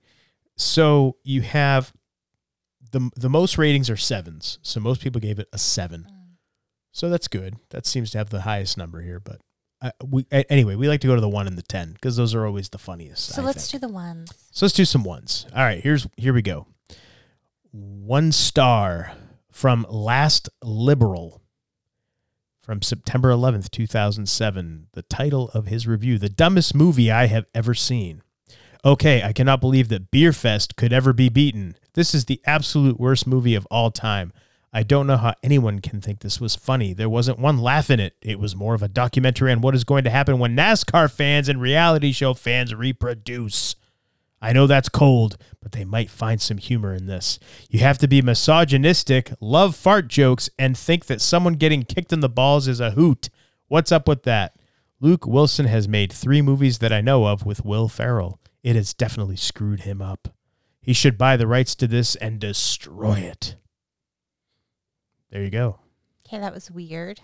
So 0.57 1.17
you 1.25 1.43
have 1.43 1.93
the 2.93 3.11
the 3.17 3.29
most 3.29 3.59
ratings 3.59 3.91
are 3.91 3.97
sevens. 3.97 4.61
So 4.63 4.79
most 4.79 5.01
people 5.01 5.21
gave 5.21 5.41
it 5.41 5.49
a 5.53 5.59
seven. 5.59 6.07
So 6.93 7.11
that's 7.11 7.27
good. 7.27 7.57
That 7.71 7.87
seems 7.87 8.13
to 8.13 8.19
have 8.19 8.31
the 8.31 8.43
highest 8.43 8.79
number 8.79 9.01
here. 9.01 9.19
But 9.19 9.41
uh, 9.83 9.91
we 10.05 10.27
a- 10.33 10.51
anyway, 10.51 10.75
we 10.75 10.89
like 10.89 11.01
to 11.03 11.07
go 11.07 11.15
to 11.15 11.21
the 11.21 11.29
one 11.29 11.47
and 11.47 11.57
the 11.59 11.63
ten 11.63 11.93
because 11.93 12.17
those 12.17 12.35
are 12.35 12.47
always 12.47 12.69
the 12.71 12.79
funniest. 12.79 13.27
So 13.35 13.43
I 13.43 13.45
let's 13.47 13.71
think. 13.71 13.83
do 13.83 13.87
the 13.87 13.93
ones. 13.93 14.31
So 14.51 14.67
let's 14.67 14.75
do 14.75 14.85
some 14.85 15.05
ones. 15.05 15.47
All 15.55 15.63
right, 15.63 15.83
here's 15.83 16.07
here 16.17 16.33
we 16.33 16.43
go. 16.43 16.67
One 17.73 18.33
star 18.33 19.13
from 19.51 19.87
Last 19.89 20.49
Liberal 20.63 21.43
from 22.63 22.83
September 22.83 23.31
11th, 23.31 23.71
2007. 23.71 24.89
The 24.93 25.03
title 25.03 25.51
of 25.55 25.67
his 25.67 25.87
review, 25.87 26.19
The 26.19 26.29
Dumbest 26.29 26.75
Movie 26.75 27.11
I 27.11 27.27
Have 27.27 27.47
Ever 27.55 27.75
Seen. 27.75 28.23
Okay, 28.85 29.23
I 29.23 29.33
cannot 29.33 29.61
believe 29.61 29.89
that 29.89 30.11
Beerfest 30.11 30.77
could 30.77 30.93
ever 30.93 31.13
be 31.13 31.29
beaten. 31.29 31.77
This 31.95 32.15
is 32.15 32.25
the 32.27 32.41
absolute 32.47 32.99
worst 33.01 33.27
movie 33.27 33.55
of 33.55 33.67
all 33.67 33.91
time. 33.91 34.33
I 34.73 34.83
don't 34.83 35.07
know 35.07 35.17
how 35.17 35.35
anyone 35.43 35.81
can 35.81 36.01
think 36.01 36.21
this 36.21 36.41
was 36.41 36.55
funny. 36.55 36.93
There 36.93 37.09
wasn't 37.09 37.39
one 37.39 37.59
laugh 37.59 37.91
in 37.91 38.01
it. 38.01 38.15
It 38.21 38.39
was 38.39 38.55
more 38.55 38.75
of 38.75 38.83
a 38.83 38.89
documentary 38.89 39.51
on 39.53 39.61
what 39.61 39.75
is 39.75 39.85
going 39.85 40.05
to 40.05 40.11
happen 40.11 40.39
when 40.39 40.57
NASCAR 40.57 41.11
fans 41.11 41.49
and 41.49 41.61
reality 41.61 42.13
show 42.13 42.35
fans 42.35 42.75
reproduce. 42.75 43.77
I 44.43 44.53
know 44.53 44.67
that's 44.67 44.91
cold, 44.91 45.39
but 45.61 45.73
they 45.73 45.85
might 45.85 46.11
find 46.11 46.41
some 46.41 46.59
humor 46.59 46.95
in 46.95 47.07
this. 47.07 47.39
You 47.71 47.81
have 47.81 47.99
to 47.99 48.09
be 48.09 48.21
misogynistic, 48.21 49.33
love 49.41 49.75
fart 49.75 50.09
jokes, 50.09 50.51
and 50.59 50.77
think 50.77 51.07
that 51.07 51.23
someone 51.23 51.55
getting 51.55 51.83
kicked 51.83 52.13
in 52.13 52.21
the 52.21 52.29
balls 52.29 52.69
is 52.69 52.81
a 52.81 52.91
hoot. 52.91 53.31
What's 53.69 53.91
up 53.91 54.07
with 54.07 54.25
that? 54.25 54.57
Luke 55.01 55.27
Wilson 55.27 55.67
has 55.67 55.89
made 55.89 56.13
three 56.13 56.43
movies 56.43 56.79
that 56.79 56.93
I 56.93 57.01
know 57.01 57.27
of 57.27 57.45
with 57.45 57.65
Will 57.65 57.89
Ferrell. 57.89 58.41
It 58.63 58.77
has 58.77 58.95
definitely 58.95 59.37
screwed 59.37 59.81
him 59.81 60.03
up. 60.03 60.29
He 60.81 60.93
should 60.93 61.19
buy 61.19 61.37
the 61.37 61.47
rights 61.47 61.75
to 61.77 61.87
this 61.87 62.15
and 62.17 62.39
destroy 62.39 63.19
it. 63.19 63.57
There 65.31 65.43
you 65.43 65.51
go. 65.51 65.79
Okay, 66.27 66.39
that 66.39 66.55
was 66.55 66.71
weird. 66.71 67.21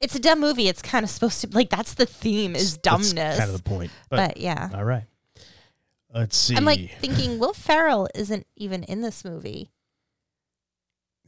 It's 0.00 0.14
a 0.14 0.20
dumb 0.20 0.40
movie. 0.40 0.68
It's 0.68 0.82
kind 0.82 1.04
of 1.04 1.10
supposed 1.10 1.40
to 1.40 1.48
like 1.48 1.70
that's 1.70 1.94
the 1.94 2.06
theme 2.06 2.54
is 2.54 2.76
That's 2.78 3.12
dumbness. 3.12 3.38
kind 3.38 3.50
of 3.50 3.56
the 3.56 3.62
point. 3.62 3.90
But, 4.10 4.16
but 4.16 4.36
yeah. 4.36 4.70
all 4.74 4.84
right. 4.84 5.04
Let's 6.12 6.36
see. 6.36 6.56
I'm 6.56 6.64
like 6.64 6.98
thinking 7.00 7.38
Will 7.38 7.52
Ferrell 7.54 8.08
isn't 8.14 8.46
even 8.56 8.84
in 8.84 9.00
this 9.00 9.24
movie. 9.24 9.70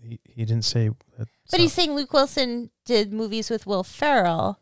he, 0.01 0.21
he 0.25 0.45
didn't 0.45 0.65
say 0.65 0.91
that. 1.19 1.29
But 1.51 1.61
he's 1.61 1.73
saying 1.73 1.93
Luke 1.95 2.13
Wilson 2.13 2.71
did 2.85 3.13
movies 3.13 3.51
with 3.51 3.67
Will 3.67 3.83
Ferrell, 3.83 4.61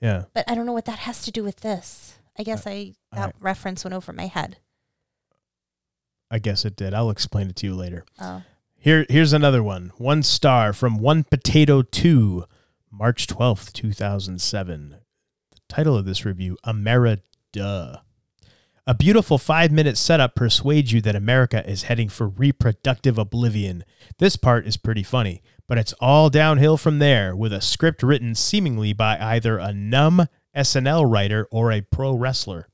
yeah. 0.00 0.24
but 0.32 0.44
I 0.48 0.54
don't 0.54 0.64
know 0.66 0.72
what 0.72 0.84
that 0.86 1.00
has 1.00 1.22
to 1.22 1.30
do 1.30 1.42
with 1.42 1.60
this. 1.60 2.18
I 2.38 2.42
guess 2.42 2.66
uh, 2.66 2.70
I 2.70 2.94
that 3.12 3.18
alright. 3.18 3.34
reference 3.40 3.84
went 3.84 3.94
over 3.94 4.12
my 4.12 4.26
head. 4.26 4.58
I 6.30 6.38
guess 6.38 6.64
it 6.64 6.76
did. 6.76 6.92
I'll 6.94 7.10
explain 7.10 7.48
it 7.48 7.56
to 7.56 7.66
you 7.66 7.74
later. 7.74 8.04
Oh. 8.20 8.42
Here, 8.78 9.06
here's 9.08 9.32
another 9.32 9.62
one. 9.62 9.92
One 9.96 10.22
star 10.22 10.72
from 10.72 10.98
One 10.98 11.24
Potato 11.24 11.82
Two, 11.82 12.44
March 12.90 13.26
twelfth, 13.26 13.72
two 13.72 13.92
thousand 13.92 14.40
seven. 14.40 14.96
The 15.50 15.58
title 15.68 15.96
of 15.96 16.04
this 16.04 16.24
review: 16.24 16.56
America. 16.64 18.02
A 18.88 18.94
beautiful 18.94 19.38
five-minute 19.38 19.98
setup 19.98 20.36
persuades 20.36 20.92
you 20.92 21.00
that 21.00 21.16
America 21.16 21.68
is 21.68 21.84
heading 21.84 22.08
for 22.08 22.28
reproductive 22.28 23.18
oblivion. 23.18 23.84
This 24.18 24.36
part 24.36 24.64
is 24.64 24.76
pretty 24.76 25.02
funny, 25.02 25.42
but 25.66 25.76
it's 25.76 25.92
all 25.94 26.30
downhill 26.30 26.76
from 26.76 27.00
there, 27.00 27.34
with 27.34 27.52
a 27.52 27.60
script 27.60 28.04
written 28.04 28.36
seemingly 28.36 28.92
by 28.92 29.18
either 29.18 29.58
a 29.58 29.72
numb 29.72 30.28
SNL 30.56 31.10
writer 31.10 31.48
or 31.50 31.72
a 31.72 31.80
pro 31.80 32.14
wrestler. 32.14 32.68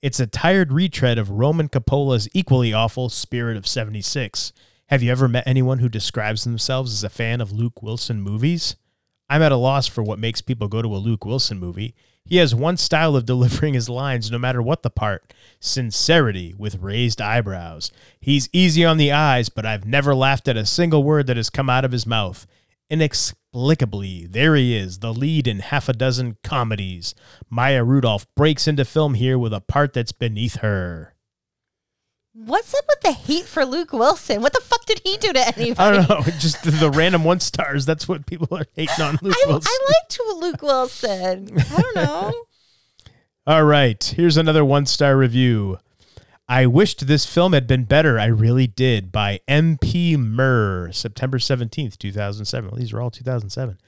It's 0.00 0.20
a 0.20 0.26
tired 0.26 0.72
retread 0.72 1.18
of 1.18 1.30
Roman 1.30 1.68
Coppola's 1.68 2.28
equally 2.32 2.72
awful 2.72 3.10
Spirit 3.10 3.58
of 3.58 3.66
76. 3.66 4.54
Have 4.88 5.02
you 5.02 5.10
ever 5.10 5.26
met 5.26 5.48
anyone 5.48 5.80
who 5.80 5.88
describes 5.88 6.44
themselves 6.44 6.92
as 6.92 7.02
a 7.02 7.08
fan 7.08 7.40
of 7.40 7.50
Luke 7.50 7.82
Wilson 7.82 8.22
movies? 8.22 8.76
I'm 9.28 9.42
at 9.42 9.50
a 9.50 9.56
loss 9.56 9.88
for 9.88 10.04
what 10.04 10.20
makes 10.20 10.40
people 10.40 10.68
go 10.68 10.80
to 10.80 10.94
a 10.94 10.98
Luke 10.98 11.24
Wilson 11.24 11.58
movie. 11.58 11.96
He 12.24 12.36
has 12.36 12.54
one 12.54 12.76
style 12.76 13.16
of 13.16 13.26
delivering 13.26 13.74
his 13.74 13.88
lines 13.88 14.30
no 14.30 14.38
matter 14.38 14.62
what 14.62 14.84
the 14.84 14.90
part 14.90 15.34
sincerity 15.58 16.54
with 16.56 16.80
raised 16.80 17.20
eyebrows. 17.20 17.90
He's 18.20 18.48
easy 18.52 18.84
on 18.84 18.96
the 18.96 19.10
eyes, 19.10 19.48
but 19.48 19.66
I've 19.66 19.84
never 19.84 20.14
laughed 20.14 20.46
at 20.46 20.56
a 20.56 20.64
single 20.64 21.02
word 21.02 21.26
that 21.26 21.36
has 21.36 21.50
come 21.50 21.68
out 21.68 21.84
of 21.84 21.90
his 21.90 22.06
mouth. 22.06 22.46
Inexplicably, 22.88 24.28
there 24.28 24.54
he 24.54 24.76
is, 24.76 25.00
the 25.00 25.12
lead 25.12 25.48
in 25.48 25.58
half 25.58 25.88
a 25.88 25.94
dozen 25.94 26.36
comedies. 26.44 27.12
Maya 27.50 27.82
Rudolph 27.82 28.32
breaks 28.36 28.68
into 28.68 28.84
film 28.84 29.14
here 29.14 29.36
with 29.36 29.52
a 29.52 29.60
part 29.60 29.94
that's 29.94 30.12
beneath 30.12 30.58
her. 30.58 31.15
What's 32.44 32.74
up 32.74 32.84
with 32.86 33.00
the 33.00 33.12
hate 33.12 33.46
for 33.46 33.64
Luke 33.64 33.94
Wilson? 33.94 34.42
What 34.42 34.52
the 34.52 34.60
fuck 34.60 34.84
did 34.84 35.00
he 35.02 35.16
do 35.16 35.32
to 35.32 35.40
anybody? 35.56 35.74
I 35.78 35.90
don't 35.90 36.08
know, 36.08 36.20
just 36.38 36.62
the, 36.64 36.70
the 36.70 36.90
random 36.90 37.24
one 37.24 37.40
stars. 37.40 37.86
That's 37.86 38.06
what 38.06 38.26
people 38.26 38.54
are 38.54 38.66
hating 38.74 39.02
on 39.02 39.18
Luke 39.22 39.34
I, 39.34 39.48
Wilson. 39.48 39.72
I 39.72 39.88
liked 39.88 40.20
Luke 40.42 40.62
Wilson. 40.62 41.58
I 41.58 41.80
don't 41.80 41.96
know. 41.96 42.34
All 43.46 43.64
right, 43.64 44.04
here's 44.04 44.36
another 44.36 44.66
one 44.66 44.84
star 44.84 45.16
review. 45.16 45.78
I 46.46 46.66
wished 46.66 47.06
this 47.06 47.24
film 47.24 47.54
had 47.54 47.66
been 47.66 47.84
better. 47.84 48.18
I 48.18 48.26
really 48.26 48.66
did. 48.66 49.10
By 49.10 49.40
MP 49.48 50.18
Murr, 50.18 50.92
September 50.92 51.38
17th, 51.38 51.96
2007. 51.96 52.70
Well, 52.70 52.78
these 52.78 52.92
are 52.92 53.00
all 53.00 53.10
2007. 53.10 53.78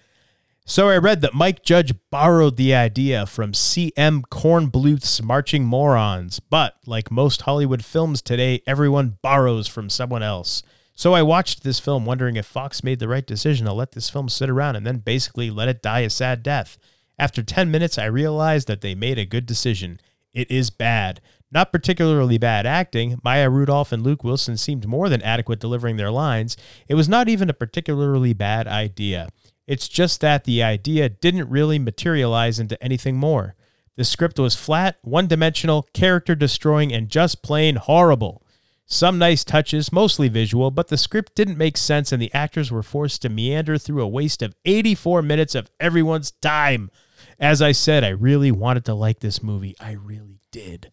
So 0.71 0.91
I 0.91 0.99
read 0.99 1.23
that 1.23 1.33
Mike 1.33 1.63
Judge 1.63 1.95
borrowed 2.11 2.59
the 2.59 2.75
idea 2.75 3.25
from 3.25 3.55
C.M. 3.55 4.23
Kornbluth's 4.31 5.23
Marching 5.23 5.65
Morons, 5.65 6.41
but 6.41 6.75
like 6.85 7.11
most 7.11 7.41
Hollywood 7.41 7.83
films 7.83 8.21
today, 8.21 8.61
everyone 8.67 9.17
borrows 9.23 9.67
from 9.67 9.89
someone 9.89 10.23
else. 10.23 10.63
So 10.93 11.15
I 11.15 11.23
watched 11.23 11.63
this 11.63 11.81
film 11.81 12.05
wondering 12.05 12.37
if 12.37 12.45
Fox 12.45 12.85
made 12.85 12.99
the 12.99 13.09
right 13.09 13.27
decision 13.27 13.65
to 13.65 13.73
let 13.73 13.93
this 13.93 14.11
film 14.11 14.29
sit 14.29 14.51
around 14.51 14.77
and 14.77 14.87
then 14.87 14.99
basically 14.99 15.51
let 15.51 15.69
it 15.69 15.81
die 15.81 16.01
a 16.01 16.11
sad 16.11 16.43
death. 16.43 16.77
After 17.19 17.43
10 17.43 17.71
minutes, 17.71 17.97
I 17.97 18.05
realized 18.05 18.69
that 18.69 18.83
they 18.83 18.95
made 18.95 19.19
a 19.19 19.25
good 19.25 19.47
decision. 19.47 19.99
It 20.35 20.51
is 20.51 20.69
bad. 20.69 21.23
Not 21.51 21.73
particularly 21.73 22.37
bad 22.37 22.67
acting. 22.67 23.19
Maya 23.25 23.49
Rudolph 23.49 23.91
and 23.91 24.03
Luke 24.03 24.23
Wilson 24.23 24.59
seemed 24.59 24.87
more 24.87 25.09
than 25.09 25.23
adequate 25.23 25.61
delivering 25.61 25.97
their 25.97 26.11
lines. 26.11 26.59
It 26.89 26.95
was 26.95 27.09
not 27.09 27.27
even 27.31 27.49
a 27.49 27.55
particularly 27.55 28.35
bad 28.35 28.69
idea. 28.69 29.29
It's 29.69 29.87
just 29.87 30.23
that 30.23 30.45
the 30.45 30.63
idea 30.63 31.11
didn't 31.11 31.51
really 31.51 31.79
materialize 31.79 32.59
into 32.59 32.83
anything 32.83 33.19
more. 33.19 33.55
The 33.97 34.05
script 34.05 34.39
was 34.39 34.57
flat, 34.57 34.97
one 35.03 35.27
dimensional, 35.27 35.87
character 35.93 36.35
destroying, 36.35 36.91
and 36.91 37.11
just 37.11 37.43
plain 37.43 37.77
horrible. 37.77 38.43
Some 38.87 39.19
nice 39.19 39.45
touches, 39.45 39.93
mostly 39.93 40.29
visual, 40.29 40.71
but 40.71 40.89
the 40.89 40.97
script 40.97 41.35
didn't 41.35 41.59
make 41.59 41.77
sense 41.77 42.13
and 42.13 42.23
the 42.23 42.33
actors 42.33 42.73
were 42.73 42.83
forced 42.83 43.21
to 43.23 43.29
meander 43.29 43.77
through 43.77 44.01
a 44.01 44.09
waste 44.09 44.41
of 44.41 44.55
84 44.65 45.21
minutes 45.21 45.55
of 45.55 45.71
everyone's 45.79 46.31
time. 46.31 46.91
As 47.39 47.61
I 47.61 47.73
said, 47.73 48.05
I 48.05 48.09
really 48.09 48.51
wanted 48.51 48.87
to 48.87 48.95
like 48.95 49.21
this 49.21 49.43
movie. 49.43 49.77
I 49.79 49.93
really 49.93 50.41
did. 50.51 50.93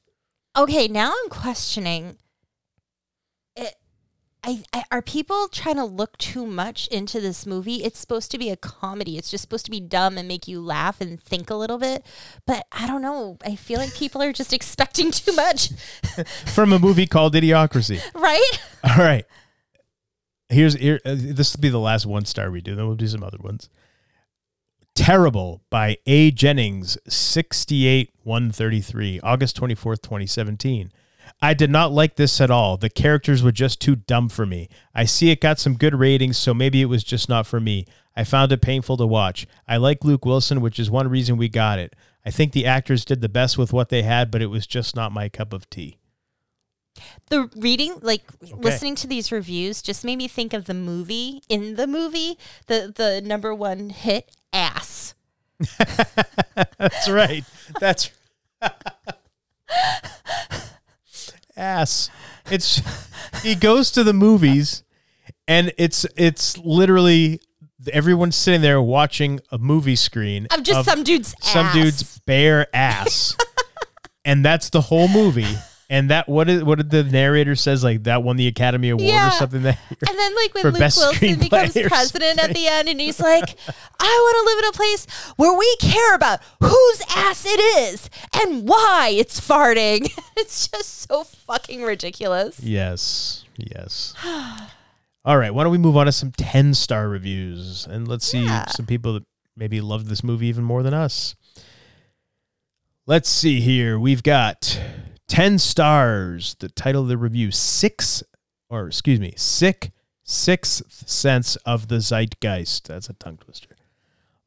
Okay, 0.57 0.89
now 0.89 1.13
I'm 1.17 1.29
questioning. 1.29 2.17
I, 4.45 4.63
I 4.71 4.83
are 4.91 5.01
people 5.01 5.47
trying 5.47 5.77
to 5.77 5.85
look 5.85 6.17
too 6.19 6.45
much 6.45 6.87
into 6.89 7.19
this 7.19 7.47
movie? 7.47 7.83
It's 7.83 7.99
supposed 7.99 8.29
to 8.31 8.37
be 8.37 8.51
a 8.51 8.55
comedy. 8.55 9.17
It's 9.17 9.31
just 9.31 9.41
supposed 9.41 9.65
to 9.65 9.71
be 9.71 9.79
dumb 9.79 10.19
and 10.19 10.27
make 10.27 10.47
you 10.47 10.61
laugh 10.61 11.01
and 11.01 11.19
think 11.19 11.49
a 11.49 11.55
little 11.55 11.79
bit. 11.79 12.05
But 12.45 12.67
I 12.71 12.85
don't 12.85 13.01
know. 13.01 13.39
I 13.43 13.55
feel 13.55 13.79
like 13.79 13.95
people 13.95 14.21
are 14.21 14.31
just 14.31 14.53
expecting 14.65 15.09
too 15.11 15.33
much, 15.33 15.69
From 16.45 16.73
a 16.73 16.79
movie 16.79 17.07
called 17.07 17.33
Idiocracy. 17.33 17.99
right? 18.15 18.61
All 18.83 19.03
right. 19.03 19.25
Here's 20.49 20.75
here. 20.75 20.99
Uh, 21.03 21.15
this 21.17 21.55
will 21.55 21.61
be 21.61 21.69
the 21.69 21.79
last 21.79 22.05
one 22.05 22.25
star 22.25 22.51
we 22.51 22.61
do. 22.61 22.75
Then 22.75 22.85
we'll 22.85 22.95
do 22.95 23.07
some 23.07 23.23
other 23.23 23.39
ones. 23.39 23.67
Terrible 24.93 25.63
by 25.71 25.97
A. 26.05 26.29
Jennings, 26.29 26.97
68 27.07 28.11
133, 28.23 29.19
August 29.21 29.59
24th, 29.59 30.01
2017. 30.03 30.91
I 31.41 31.53
did 31.53 31.69
not 31.69 31.91
like 31.91 32.15
this 32.15 32.39
at 32.41 32.51
all. 32.51 32.77
The 32.77 32.89
characters 32.89 33.43
were 33.43 33.51
just 33.51 33.79
too 33.81 33.95
dumb 33.95 34.29
for 34.29 34.45
me. 34.45 34.69
I 34.93 35.05
see 35.05 35.29
it 35.31 35.41
got 35.41 35.59
some 35.59 35.75
good 35.75 35.95
ratings, 35.95 36.37
so 36.37 36.53
maybe 36.53 36.81
it 36.81 36.85
was 36.85 37.03
just 37.03 37.29
not 37.29 37.45
for 37.47 37.59
me. 37.59 37.85
I 38.15 38.23
found 38.23 38.51
it 38.51 38.61
painful 38.61 38.97
to 38.97 39.05
watch. 39.05 39.45
I 39.67 39.77
like 39.77 40.03
Luke 40.03 40.25
Wilson, 40.25 40.61
which 40.61 40.79
is 40.79 40.89
one 40.89 41.09
reason 41.09 41.37
we 41.37 41.49
got 41.49 41.79
it. 41.79 41.95
I 42.25 42.31
think 42.31 42.53
the 42.53 42.65
actors 42.65 43.05
did 43.05 43.21
the 43.21 43.29
best 43.29 43.57
with 43.57 43.73
what 43.73 43.89
they 43.89 44.03
had, 44.03 44.31
but 44.31 44.41
it 44.41 44.47
was 44.47 44.65
just 44.65 44.95
not 44.95 45.11
my 45.11 45.29
cup 45.29 45.53
of 45.53 45.69
tea. 45.69 45.97
the 47.29 47.49
reading 47.57 47.99
like 48.01 48.23
listening 48.53 48.95
to 48.95 49.05
these 49.07 49.31
reviews 49.31 49.81
just 49.81 50.05
made 50.05 50.15
me 50.15 50.27
think 50.29 50.53
of 50.53 50.63
the 50.65 50.73
movie 50.73 51.41
in 51.49 51.75
the 51.75 51.85
movie 51.85 52.37
the 52.67 52.93
the 52.95 53.21
number 53.21 53.53
one 53.53 53.89
hit 53.89 54.31
ass 54.53 55.13
That's 56.77 57.09
right. 57.09 57.43
That's 57.79 58.11
ass. 61.57 62.09
It's 62.49 62.81
he 63.43 63.55
goes 63.55 63.91
to 63.91 64.03
the 64.03 64.13
movies 64.13 64.83
and 65.47 65.73
it's 65.77 66.05
it's 66.15 66.57
literally 66.57 67.39
everyone's 67.91 68.35
sitting 68.35 68.61
there 68.61 68.81
watching 68.81 69.39
a 69.51 69.57
movie 69.57 69.95
screen 69.95 70.47
of 70.51 70.63
just 70.63 70.89
some 70.89 71.03
dude's 71.03 71.35
some 71.39 71.67
ass. 71.67 71.73
dude's 71.73 72.19
bare 72.19 72.67
ass. 72.75 73.35
and 74.25 74.43
that's 74.43 74.69
the 74.69 74.81
whole 74.81 75.07
movie. 75.07 75.55
And 75.87 76.09
that 76.09 76.27
what 76.27 76.49
is 76.49 76.63
what 76.63 76.79
did 76.79 76.89
the 76.89 77.03
narrator 77.03 77.55
says 77.55 77.83
like 77.83 78.03
that 78.05 78.23
won 78.23 78.37
the 78.37 78.47
Academy 78.47 78.89
Award 78.89 79.07
Yeah. 79.07 79.27
or 79.27 79.31
something 79.31 79.61
that 79.61 79.77
And 79.89 80.17
then, 80.17 80.35
like 80.35 80.53
when 80.55 80.63
Luke 80.63 80.79
Wilson 80.79 81.37
becomes 81.39 81.73
president 81.73 82.39
at 82.43 82.55
the 82.55 82.67
end, 82.67 82.89
and 82.89 82.99
he's 82.99 83.19
like, 83.19 83.55
"I 83.99 84.03
want 84.03 84.35
to 84.35 84.45
live 84.51 84.59
in 84.63 84.69
a 84.69 84.71
place 84.71 85.05
where 85.35 85.53
we 85.55 85.75
care 85.79 86.15
about 86.15 86.39
whose 86.59 87.01
ass 87.15 87.45
it 87.45 87.59
is 87.59 88.09
and 88.35 88.67
why 88.67 89.09
it's 89.15 89.39
farting." 89.39 90.09
It's 90.37 90.67
just 90.67 91.07
so 91.07 91.23
fucking 91.23 91.81
ridiculous. 91.83 92.59
Yes. 92.59 93.45
Yes. 93.55 94.13
All 95.23 95.37
right. 95.37 95.53
Why 95.53 95.63
don't 95.63 95.71
we 95.71 95.77
move 95.77 95.95
on 95.95 96.07
to 96.07 96.11
some 96.11 96.31
10 96.33 96.73
star 96.73 97.07
reviews 97.07 97.87
and 97.89 98.05
let's 98.05 98.27
see 98.27 98.43
Yeah. 98.43 98.65
some 98.67 98.85
people 98.85 99.13
that 99.13 99.23
maybe 99.55 99.79
loved 99.79 100.07
this 100.07 100.23
movie 100.25 100.47
even 100.47 100.65
more 100.65 100.83
than 100.83 100.93
us. 100.93 101.35
Let's 103.05 103.29
see 103.29 103.61
here. 103.61 103.97
We've 103.97 104.23
got 104.23 104.77
10 105.27 105.59
stars. 105.59 106.55
The 106.59 106.69
title 106.69 107.03
of 107.03 107.07
the 107.07 107.17
review, 107.17 107.51
Six, 107.51 108.23
or 108.69 108.87
excuse 108.87 109.19
me, 109.19 109.33
Sick 109.37 109.91
Sixth 110.23 111.07
Sense 111.07 111.55
of 111.57 111.87
the 111.87 111.97
Zeitgeist. 111.97 112.87
That's 112.87 113.09
a 113.09 113.13
tongue 113.13 113.37
twister. 113.37 113.75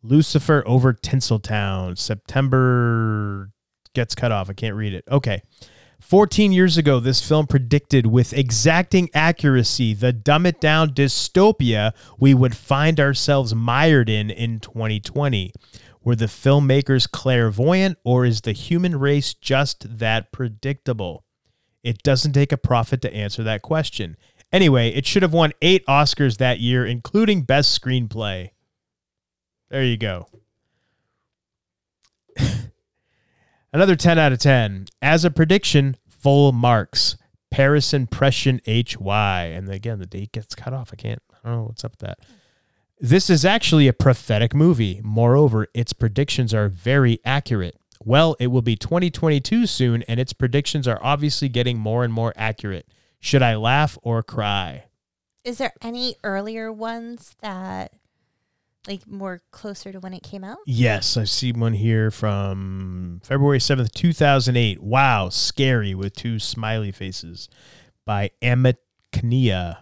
Lucifer 0.02 0.62
over 0.66 0.92
Tinseltown. 0.92 1.96
September 1.96 3.50
gets 3.94 4.14
cut 4.14 4.32
off. 4.32 4.50
I 4.50 4.54
can't 4.54 4.74
read 4.74 4.94
it. 4.94 5.04
Okay. 5.10 5.42
14 6.00 6.52
years 6.52 6.78
ago, 6.78 7.00
this 7.00 7.26
film 7.26 7.46
predicted 7.46 8.06
with 8.06 8.32
exacting 8.32 9.10
accuracy 9.14 9.94
the 9.94 10.12
dumb 10.12 10.46
it 10.46 10.60
down 10.60 10.90
dystopia 10.90 11.92
we 12.18 12.34
would 12.34 12.56
find 12.56 13.00
ourselves 13.00 13.54
mired 13.54 14.08
in 14.08 14.30
in 14.30 14.60
2020. 14.60 15.52
Were 16.02 16.16
the 16.16 16.26
filmmakers 16.26 17.10
clairvoyant, 17.10 17.98
or 18.04 18.24
is 18.24 18.42
the 18.42 18.52
human 18.52 18.98
race 18.98 19.34
just 19.34 19.98
that 19.98 20.32
predictable? 20.32 21.24
It 21.82 22.02
doesn't 22.02 22.32
take 22.32 22.52
a 22.52 22.56
prophet 22.56 23.02
to 23.02 23.14
answer 23.14 23.42
that 23.42 23.62
question. 23.62 24.16
Anyway, 24.52 24.88
it 24.90 25.06
should 25.06 25.22
have 25.22 25.32
won 25.32 25.52
eight 25.60 25.84
Oscars 25.86 26.38
that 26.38 26.60
year, 26.60 26.86
including 26.86 27.42
Best 27.42 27.78
Screenplay. 27.80 28.50
There 29.70 29.84
you 29.84 29.96
go. 29.96 30.28
Another 33.72 33.96
10 33.96 34.18
out 34.18 34.32
of 34.32 34.38
10. 34.38 34.86
As 35.02 35.24
a 35.24 35.30
prediction, 35.30 35.96
full 36.08 36.52
marks. 36.52 37.16
Paris 37.50 37.92
Impression 37.92 38.60
HY. 38.66 39.44
And 39.44 39.68
again, 39.68 39.98
the 39.98 40.06
date 40.06 40.32
gets 40.32 40.54
cut 40.54 40.72
off. 40.72 40.90
I 40.92 40.96
can't, 40.96 41.22
I 41.44 41.48
don't 41.48 41.58
know 41.58 41.64
what's 41.64 41.84
up 41.84 41.92
with 41.92 42.00
that. 42.00 42.18
This 43.00 43.30
is 43.30 43.44
actually 43.44 43.86
a 43.86 43.92
prophetic 43.92 44.54
movie. 44.54 45.00
Moreover, 45.04 45.68
its 45.72 45.92
predictions 45.92 46.52
are 46.52 46.68
very 46.68 47.20
accurate. 47.24 47.76
Well, 48.04 48.36
it 48.40 48.48
will 48.48 48.62
be 48.62 48.74
2022 48.74 49.66
soon, 49.66 50.02
and 50.04 50.18
its 50.18 50.32
predictions 50.32 50.88
are 50.88 50.98
obviously 51.02 51.48
getting 51.48 51.78
more 51.78 52.04
and 52.04 52.12
more 52.12 52.32
accurate. 52.36 52.88
Should 53.20 53.42
I 53.42 53.56
laugh 53.56 53.98
or 54.02 54.22
cry? 54.22 54.86
Is 55.44 55.58
there 55.58 55.72
any 55.80 56.16
earlier 56.24 56.72
ones 56.72 57.36
that, 57.40 57.92
like, 58.86 59.06
more 59.06 59.42
closer 59.50 59.92
to 59.92 60.00
when 60.00 60.14
it 60.14 60.22
came 60.22 60.44
out? 60.44 60.58
Yes, 60.66 61.16
I 61.16 61.24
see 61.24 61.52
one 61.52 61.74
here 61.74 62.10
from 62.10 63.20
February 63.24 63.58
7th, 63.58 63.92
2008. 63.92 64.82
Wow, 64.82 65.28
scary 65.28 65.94
with 65.94 66.14
two 66.14 66.38
smiley 66.38 66.92
faces 66.92 67.48
by 68.04 68.30
Emmett 68.42 68.78
Kania. 69.12 69.78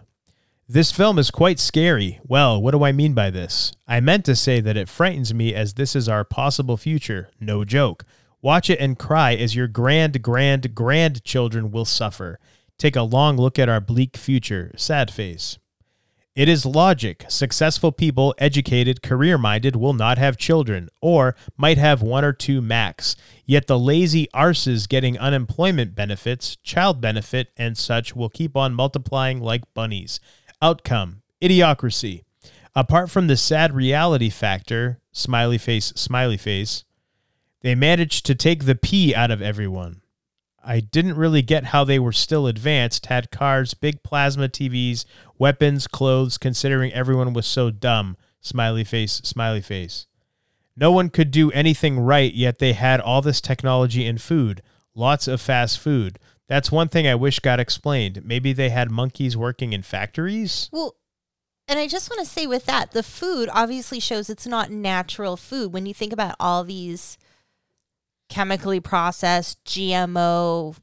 This 0.69 0.91
film 0.91 1.17
is 1.17 1.31
quite 1.31 1.59
scary. 1.59 2.19
Well, 2.25 2.61
what 2.61 2.71
do 2.71 2.83
I 2.83 2.91
mean 2.91 3.13
by 3.13 3.29
this? 3.29 3.71
I 3.87 4.01
meant 4.01 4.25
to 4.25 4.35
say 4.35 4.59
that 4.59 4.75
it 4.75 4.89
frightens 4.89 5.33
me 5.33 5.55
as 5.55 5.75
this 5.75 5.95
is 5.95 6.09
our 6.09 6.25
possible 6.25 6.75
future. 6.75 7.29
No 7.39 7.63
joke. 7.63 8.03
Watch 8.41 8.69
it 8.69 8.77
and 8.81 8.99
cry 8.99 9.33
as 9.33 9.55
your 9.55 9.69
grand, 9.69 10.21
grand, 10.21 10.75
grandchildren 10.75 11.71
will 11.71 11.85
suffer. 11.85 12.37
Take 12.77 12.97
a 12.97 13.03
long 13.03 13.37
look 13.37 13.57
at 13.57 13.69
our 13.69 13.79
bleak 13.79 14.17
future. 14.17 14.73
Sad 14.75 15.09
face. 15.09 15.57
It 16.35 16.49
is 16.49 16.65
logic. 16.65 17.23
Successful 17.29 17.93
people, 17.93 18.35
educated, 18.37 19.01
career 19.01 19.37
minded, 19.37 19.77
will 19.77 19.93
not 19.93 20.17
have 20.17 20.35
children, 20.37 20.89
or 21.01 21.33
might 21.55 21.77
have 21.77 22.01
one 22.01 22.25
or 22.25 22.33
two 22.33 22.61
max. 22.61 23.15
Yet 23.45 23.67
the 23.67 23.79
lazy 23.79 24.27
arses 24.35 24.87
getting 24.87 25.17
unemployment 25.17 25.95
benefits, 25.95 26.57
child 26.57 26.99
benefit, 26.99 27.51
and 27.55 27.77
such 27.77 28.17
will 28.17 28.29
keep 28.29 28.57
on 28.57 28.73
multiplying 28.73 29.39
like 29.39 29.73
bunnies. 29.73 30.19
Outcome 30.59 31.21
Idiocracy. 31.39 32.23
Apart 32.75 33.11
from 33.11 33.27
the 33.27 33.37
sad 33.37 33.75
reality 33.75 34.31
factor, 34.31 34.99
smiley 35.11 35.59
face, 35.59 35.93
smiley 35.95 36.37
face, 36.37 36.83
they 37.61 37.75
managed 37.75 38.25
to 38.25 38.33
take 38.33 38.65
the 38.65 38.73
P 38.73 39.13
out 39.13 39.29
of 39.29 39.39
everyone. 39.39 40.01
I 40.63 40.79
didn't 40.79 41.15
really 41.15 41.43
get 41.43 41.65
how 41.65 41.83
they 41.83 41.99
were 41.99 42.11
still 42.11 42.47
advanced, 42.47 43.05
had 43.05 43.29
cars, 43.29 43.75
big 43.75 44.01
plasma 44.01 44.49
TVs, 44.49 45.05
weapons, 45.37 45.85
clothes, 45.85 46.39
considering 46.39 46.91
everyone 46.91 47.33
was 47.33 47.45
so 47.45 47.69
dumb. 47.69 48.17
Smiley 48.41 48.83
face, 48.83 49.21
smiley 49.23 49.61
face. 49.61 50.07
No 50.75 50.91
one 50.91 51.09
could 51.09 51.29
do 51.29 51.51
anything 51.51 51.99
right, 51.99 52.33
yet 52.33 52.57
they 52.57 52.73
had 52.73 52.99
all 52.99 53.21
this 53.21 53.41
technology 53.41 54.07
and 54.07 54.19
food. 54.19 54.63
Lots 54.95 55.27
of 55.27 55.39
fast 55.39 55.79
food. 55.79 56.17
That's 56.47 56.71
one 56.71 56.87
thing 56.87 57.07
I 57.07 57.15
wish 57.15 57.39
got 57.39 57.59
explained. 57.59 58.23
Maybe 58.23 58.53
they 58.53 58.69
had 58.69 58.89
monkeys 58.89 59.35
working 59.35 59.73
in 59.73 59.81
factories? 59.81 60.69
Well, 60.71 60.95
and 61.67 61.77
I 61.77 61.87
just 61.87 62.09
want 62.09 62.25
to 62.25 62.31
say 62.31 62.47
with 62.47 62.65
that, 62.65 62.91
the 62.91 63.03
food 63.03 63.49
obviously 63.51 63.99
shows 63.99 64.29
it's 64.29 64.47
not 64.47 64.71
natural 64.71 65.35
food. 65.35 65.73
When 65.73 65.85
you 65.85 65.93
think 65.93 66.13
about 66.13 66.35
all 66.39 66.63
these 66.63 67.17
chemically 68.29 68.79
processed, 68.79 69.63
GMO, 69.65 70.77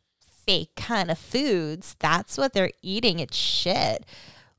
fake 0.47 0.75
kind 0.77 1.11
of 1.11 1.19
foods, 1.19 1.97
that's 1.99 2.37
what 2.37 2.53
they're 2.53 2.73
eating. 2.83 3.19
It's 3.19 3.37
shit. 3.37 4.05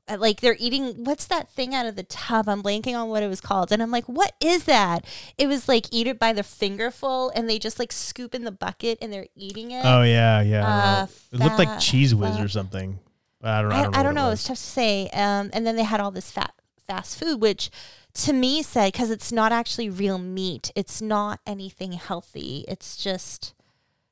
Uh, 0.08 0.16
Like 0.18 0.40
they're 0.40 0.56
eating, 0.58 1.04
what's 1.04 1.26
that 1.26 1.48
thing 1.50 1.74
out 1.74 1.86
of 1.86 1.96
the 1.96 2.02
tub? 2.02 2.48
I'm 2.48 2.62
blanking 2.62 2.94
on 2.94 3.08
what 3.08 3.22
it 3.22 3.28
was 3.28 3.40
called. 3.40 3.72
And 3.72 3.82
I'm 3.82 3.90
like, 3.90 4.04
what 4.06 4.34
is 4.40 4.64
that? 4.64 5.04
It 5.38 5.46
was 5.46 5.68
like 5.68 5.86
eat 5.90 6.06
it 6.06 6.18
by 6.18 6.32
the 6.32 6.42
fingerful 6.42 7.30
and 7.34 7.48
they 7.48 7.58
just 7.58 7.78
like 7.78 7.92
scoop 7.92 8.34
in 8.34 8.44
the 8.44 8.52
bucket 8.52 8.98
and 9.00 9.12
they're 9.12 9.26
eating 9.34 9.70
it. 9.70 9.84
Oh, 9.84 10.02
yeah, 10.02 10.40
yeah. 10.40 10.60
Know. 10.60 10.66
Uh, 10.66 11.06
it 11.32 11.40
looked 11.40 11.58
like 11.58 11.68
Cheez 11.80 12.12
Whiz 12.14 12.38
or 12.38 12.48
something. 12.48 12.98
I 13.42 13.62
don't, 13.62 13.72
I 13.72 13.80
I, 13.80 13.82
don't 13.82 13.92
know. 13.92 13.98
I 13.98 14.02
don't 14.02 14.16
it 14.16 14.30
was. 14.30 14.40
It's 14.40 14.48
tough 14.48 14.56
to 14.56 14.62
say. 14.62 15.08
Um, 15.12 15.50
and 15.52 15.66
then 15.66 15.76
they 15.76 15.84
had 15.84 16.00
all 16.00 16.10
this 16.10 16.30
fat 16.30 16.52
fast 16.86 17.18
food, 17.18 17.40
which 17.40 17.70
to 18.14 18.32
me 18.32 18.62
said 18.62 18.92
because 18.92 19.10
it's 19.10 19.32
not 19.32 19.52
actually 19.52 19.90
real 19.90 20.18
meat. 20.18 20.70
It's 20.74 21.02
not 21.02 21.40
anything 21.46 21.92
healthy. 21.92 22.64
It's 22.68 22.96
just 22.96 23.54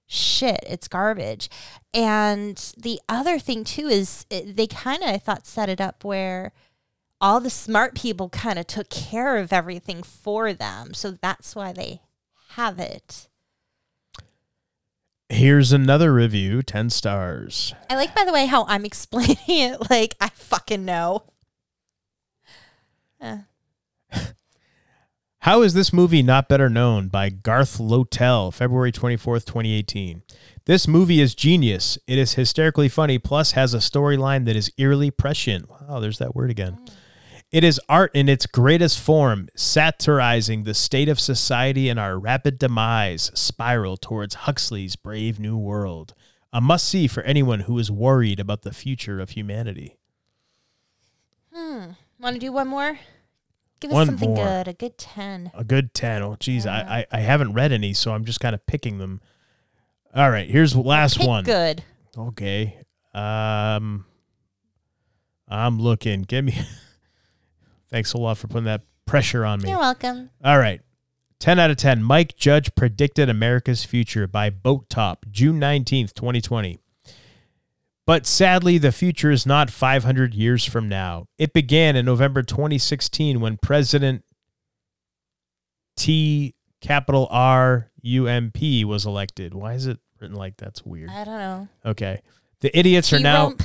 shit. 0.07 0.61
It's 0.67 0.89
garbage. 0.89 1.49
And 1.93 2.57
the 2.77 3.01
other 3.09 3.39
thing 3.39 3.65
too 3.65 3.89
is 3.89 4.27
it, 4.31 4.57
they 4.57 4.67
kind 4.67 5.03
of 5.03 5.09
I 5.09 5.19
thought 5.19 5.47
set 5.47 5.69
it 5.69 5.81
up 5.81 6.05
where 6.05 6.53
all 7.21 7.41
the 7.41 7.51
smart 7.51 7.95
people 7.95 8.29
kind 8.29 8.59
of 8.59 8.67
took 8.67 8.91
care 8.91 9.37
of 9.39 9.53
everything 9.53 10.03
for 10.03 10.53
them. 10.53 10.95
So 10.95 11.13
that's 11.13 11.57
why 11.57 11.73
they 11.73 12.03
have 12.51 12.79
it. 12.79 13.29
Here's 15.31 15.73
another 15.73 16.13
review 16.13 16.63
10 16.63 16.91
stars. 16.91 17.75
I 17.89 17.97
like, 17.97 18.15
by 18.15 18.25
the 18.25 18.33
way, 18.33 18.47
how 18.47 18.67
I'm 18.69 18.85
explaining 18.85 19.39
it 19.49 19.91
like 19.91 20.15
I 20.21 20.29
fucking 20.29 20.85
know. 20.85 21.23
Eh. 23.21 23.39
How 25.45 25.61
is 25.61 25.75
this 25.75 25.93
movie 25.93 26.23
not 26.23 26.49
better 26.49 26.71
known 26.71 27.09
by 27.09 27.29
Garth 27.29 27.77
Lotel, 27.77 28.51
February 28.51 28.91
24th, 28.91 29.45
2018? 29.45 30.23
This 30.65 30.89
movie 30.89 31.21
is 31.21 31.35
genius. 31.35 31.99
It 32.07 32.17
is 32.17 32.33
hysterically 32.33 32.89
funny, 32.89 33.19
plus 33.19 33.53
has 33.53 33.75
a 33.75 33.77
storyline 33.77 34.47
that 34.47 34.57
is 34.57 34.73
eerily 34.79 35.11
prescient. 35.11 35.69
Wow, 35.69 36.01
there's 36.01 36.17
that 36.17 36.35
word 36.35 36.51
again. 36.51 36.79
It 37.53 37.63
is 37.63 37.79
art 37.91 38.11
in 38.15 38.27
its 38.31 38.47
greatest 38.47 38.99
form, 38.99 39.51
satirizing 39.55 40.63
the 40.63 40.73
state 40.73 41.11
of 41.11 41.21
society 41.21 41.91
and 41.91 42.01
our 42.01 42.19
rapid 42.19 42.59
demise 42.59 43.31
spiral 43.35 43.99
towards 43.99 44.35
Huxley's 44.35 44.97
Brave 44.97 45.39
New 45.39 45.59
World. 45.59 46.15
A 46.55 46.63
must 46.63 46.89
see 46.89 47.07
for 47.07 47.23
anyone 47.25 47.61
who 47.61 47.79
is 47.79 47.91
worried 47.91 48.41
about 48.41 48.63
the 48.63 48.73
future 48.73 49.21
of 49.21 49.29
humanity. 49.29 49.99
Hmm. 51.53 51.89
Want 52.19 52.33
to 52.33 52.41
do 52.41 52.51
one 52.51 52.69
more? 52.69 52.99
Give 53.81 53.91
us 53.91 53.95
One 53.95 54.07
something 54.07 54.35
more. 54.35 54.45
good. 54.47 54.69
A 54.69 54.73
good 54.73 54.97
10. 54.99 55.51
A 55.55 55.65
good 55.65 55.93
10. 55.95 56.23
Oh, 56.23 56.37
geez, 56.39 56.67
I, 56.67 57.07
I, 57.13 57.19
I 57.19 57.21
haven't 57.21 57.53
read 57.53 57.73
any, 57.73 57.93
so 57.93 58.13
I'm 58.15 58.25
just 58.25 58.41
kind 58.41 58.55
of 58.55 58.65
picking 58.67 58.99
them. 58.99 59.21
All 60.15 60.31
right, 60.31 60.49
here's 60.49 60.73
the 60.73 60.81
last 60.81 61.19
Pick 61.19 61.27
one. 61.27 61.45
good. 61.45 61.83
Okay. 62.17 62.79
Um, 63.13 64.05
I'm 65.49 65.79
looking. 65.81 66.23
Give 66.23 66.45
me. 66.45 66.57
Thanks 67.91 68.13
a 68.13 68.19
lot 68.19 68.39
for 68.39 68.47
putting 68.49 68.65
that 68.65 68.83
pressure 69.07 69.45
on 69.45 69.61
me. 69.61 69.71
You're 69.71 69.79
welcome. 69.79 70.31
All 70.45 70.59
right. 70.59 70.81
10 71.41 71.59
out 71.59 71.71
of 71.71 71.77
10. 71.77 72.03
Mike 72.03 72.37
Judge 72.37 72.75
predicted 72.75 73.29
America's 73.29 73.85
future 73.85 74.27
by 74.27 74.51
Boat 74.51 74.89
Top, 74.89 75.27
June 75.31 75.61
19th, 75.61 76.15
2020. 76.15 76.79
But 78.07 78.27
sadly, 78.27 78.77
the 78.77 78.93
future 78.93 79.31
is 79.31 79.47
not 79.47 79.71
500 79.71 80.35
years 80.35 80.65
from 80.65 80.89
now. 80.89 81.27
It 81.39 81.53
began 81.55 81.97
in 81.97 82.05
November 82.05 82.43
2016 82.43 83.41
when 83.41 83.57
President 83.57 84.25
T 85.97 86.55
capital 86.81 87.27
R 87.31 87.91
U 88.03 88.27
M 88.27 88.51
P 88.53 88.85
was 88.85 89.07
elected. 89.07 89.55
Why 89.55 89.75
is 89.75 89.87
it 89.87 89.99
written 90.21 90.37
like 90.37 90.57
that's 90.57 90.85
weird? 90.85 91.11
I 91.11 91.25
don't 91.25 91.39
know. 91.39 91.69
Okay. 91.87 92.21
The 92.61 92.77
idiots 92.79 93.13
are 93.13 93.21
now 93.21 93.49
T-rump. 93.49 93.63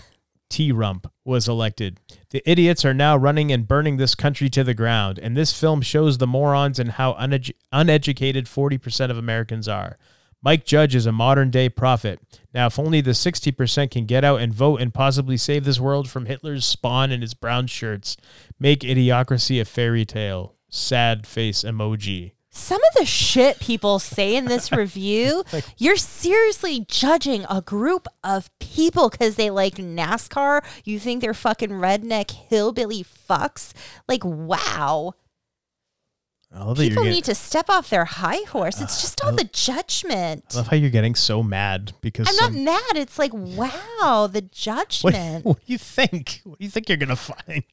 T 0.49 0.71
Rump 0.71 1.11
was 1.25 1.47
elected. 1.47 1.99
The 2.31 2.41
idiots 2.49 2.83
are 2.85 2.93
now 2.93 3.15
running 3.17 3.51
and 3.51 3.67
burning 3.67 3.97
this 3.97 4.15
country 4.15 4.49
to 4.49 4.63
the 4.63 4.73
ground, 4.73 5.19
and 5.19 5.37
this 5.37 5.57
film 5.57 5.81
shows 5.81 6.17
the 6.17 6.27
morons 6.27 6.79
and 6.79 6.91
how 6.91 7.13
unedu- 7.13 7.53
uneducated 7.71 8.45
40% 8.45 9.11
of 9.11 9.17
Americans 9.17 9.67
are. 9.67 9.97
Mike 10.41 10.65
Judge 10.65 10.95
is 10.95 11.05
a 11.05 11.11
modern 11.11 11.51
day 11.51 11.67
prophet. 11.67 12.19
Now, 12.53 12.67
if 12.67 12.79
only 12.79 13.01
the 13.01 13.11
60% 13.11 13.91
can 13.91 14.05
get 14.05 14.23
out 14.23 14.39
and 14.39 14.53
vote 14.53 14.79
and 14.79 14.93
possibly 14.93 15.35
save 15.35 15.65
this 15.65 15.81
world 15.81 16.09
from 16.09 16.27
Hitler's 16.27 16.65
spawn 16.65 17.11
and 17.11 17.21
his 17.21 17.33
brown 17.33 17.67
shirts, 17.67 18.15
make 18.57 18.79
idiocracy 18.79 19.59
a 19.59 19.65
fairy 19.65 20.05
tale. 20.05 20.55
Sad 20.69 21.27
face 21.27 21.63
emoji. 21.63 22.31
Some 22.51 22.81
of 22.81 22.95
the 22.97 23.05
shit 23.05 23.59
people 23.59 23.99
say 23.99 24.35
in 24.35 24.45
this 24.45 24.71
review, 24.71 25.43
you're 25.77 25.97
seriously 25.97 26.85
judging 26.87 27.45
a 27.49 27.61
group 27.61 28.07
of 28.23 28.49
people 28.59 29.09
because 29.09 29.35
they 29.35 29.49
like 29.49 29.75
NASCAR. 29.75 30.63
You 30.85 30.99
think 30.99 31.21
they're 31.21 31.33
fucking 31.33 31.69
redneck 31.69 32.31
hillbilly 32.31 33.03
fucks? 33.03 33.73
Like, 34.07 34.23
wow. 34.23 35.13
I 35.13 35.13
love, 35.13 35.13
that 35.13 36.37
you're 36.37 36.38
People 36.51 37.03
need 37.03 37.25
to 37.25 37.35
step 37.35 37.69
off 37.69 37.89
their 37.91 38.05
high 38.05 38.41
horse. 38.49 38.81
It's 38.81 39.01
just 39.01 39.23
all 39.23 39.31
the 39.31 39.43
judgment. 39.43 40.45
I 40.53 40.57
love 40.57 40.67
how 40.67 40.77
you're 40.77 40.89
getting 40.89 41.13
so 41.13 41.43
mad 41.43 41.93
because 42.01 42.27
I'm 42.27 42.33
some- 42.33 42.63
not 42.63 42.73
mad. 42.93 42.97
It's 43.01 43.19
like, 43.19 43.31
wow, 43.33 44.27
the 44.31 44.39
What, 44.41 44.51
judgment. 44.51 45.45
what 45.45 45.57
do 45.57 45.71
you 45.71 45.77
think? 45.77 46.41
What 46.43 46.57
do 46.57 46.65
you 46.65 46.71
think 46.71 46.89
you're 46.89 46.97
gonna 46.97 47.15
find? 47.15 47.63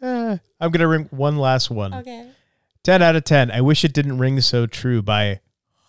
Uh, 0.00 0.38
I'm 0.60 0.70
gonna 0.70 0.88
ring 0.88 1.08
one 1.10 1.36
last 1.36 1.70
one. 1.70 1.92
Okay. 1.92 2.30
Ten 2.82 3.02
out 3.02 3.16
of 3.16 3.24
ten. 3.24 3.50
I 3.50 3.60
wish 3.60 3.84
it 3.84 3.92
didn't 3.92 4.18
ring 4.18 4.40
so 4.40 4.66
true 4.66 5.02
by 5.02 5.40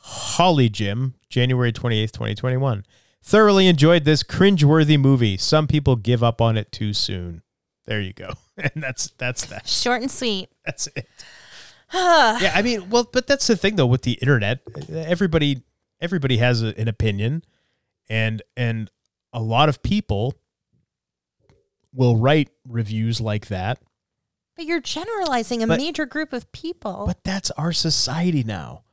Holly 0.02 0.68
Jim, 0.70 1.14
January 1.30 1.72
28th, 1.72 2.12
2021. 2.12 2.84
Thoroughly 3.24 3.68
enjoyed 3.68 4.04
this 4.06 4.24
cringeworthy 4.24 5.00
movie. 5.00 5.38
Some 5.38 5.66
people 5.68 5.95
give 5.95 6.24
up 6.24 6.41
on 6.41 6.58
it 6.58 6.72
too 6.72 6.91
soon. 6.93 7.41
There 7.86 8.02
you 8.02 8.12
go. 8.14 8.34
And 8.62 8.84
that's 8.84 9.12
that's 9.18 9.45
that. 9.45 9.66
Short 9.70 10.02
and 10.02 10.12
sweet. 10.12 10.50
That's 10.70 10.88
it. 10.95 11.07
yeah, 11.93 12.51
I 12.53 12.61
mean, 12.61 12.91
well, 12.91 13.09
but 13.11 13.26
that's 13.26 13.47
the 13.47 13.57
thing 13.57 13.76
though 13.76 13.88
with 13.88 14.03
the 14.03 14.13
internet. 14.13 14.59
Everybody, 14.93 15.63
everybody 15.99 16.38
has 16.38 16.61
a, 16.61 16.80
an 16.80 16.88
opinion, 16.88 17.43
and 18.07 18.43
and 18.55 18.91
a 19.34 19.41
lot 19.41 19.67
of 19.67 19.82
people 19.82 20.36
will 21.91 22.17
write 22.17 22.49
reviews 22.67 23.20
like 23.20 23.47
that. 23.47 23.82
But 24.55 24.65
you're 24.65 24.80
generalizing 24.82 25.63
a 25.63 25.67
But- 25.67 25.80
major 25.80 26.05
group 26.05 26.34
of 26.34 26.51
people. 26.51 27.05
But 27.07 27.24
that's 27.24 27.49
our 27.51 27.74
society 27.74 28.43
now. 28.43 28.84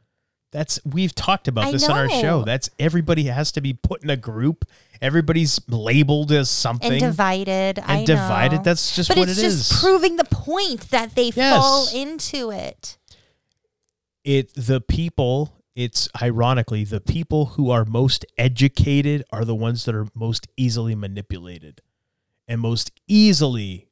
That's 0.52 0.80
we've 0.86 1.14
talked 1.14 1.48
about 1.48 1.64
I 1.64 1.72
this 1.72 1.86
on 1.86 1.98
our 1.98 2.08
show. 2.08 2.42
That's 2.42 2.70
everybody 2.78 3.24
has 3.24 3.52
to 3.52 3.60
be 3.60 3.74
put 3.74 4.02
in 4.02 4.08
a 4.08 4.16
group. 4.16 4.64
Everybody's 5.02 5.60
labeled 5.68 6.32
as 6.32 6.48
something 6.50 6.92
and 6.92 7.00
divided. 7.00 7.78
I 7.78 7.98
and 7.98 8.06
divided. 8.06 8.56
know. 8.58 8.62
That's 8.62 8.94
just 8.96 9.08
but 9.08 9.18
what 9.18 9.28
it's 9.28 9.38
it 9.38 9.42
just 9.42 9.72
is. 9.72 9.80
proving 9.80 10.16
the 10.16 10.24
point 10.24 10.90
that 10.90 11.14
they 11.14 11.30
Yes. 11.34 11.60
fall 11.60 11.88
into 11.94 12.50
it. 12.50 12.98
it 14.24 14.52
the 14.54 14.80
people 14.80 15.52
it's 15.74 16.08
ironically 16.22 16.84
the 16.84 17.00
people 17.00 17.44
who 17.46 17.70
are 17.70 17.84
most 17.84 18.24
educated 18.38 19.22
are 19.30 19.44
the 19.44 19.54
ones 19.54 19.84
that 19.84 19.94
are 19.94 20.06
most 20.14 20.48
easily 20.56 20.94
manipulated 20.94 21.80
and 22.48 22.60
most 22.60 22.90
easily 23.06 23.88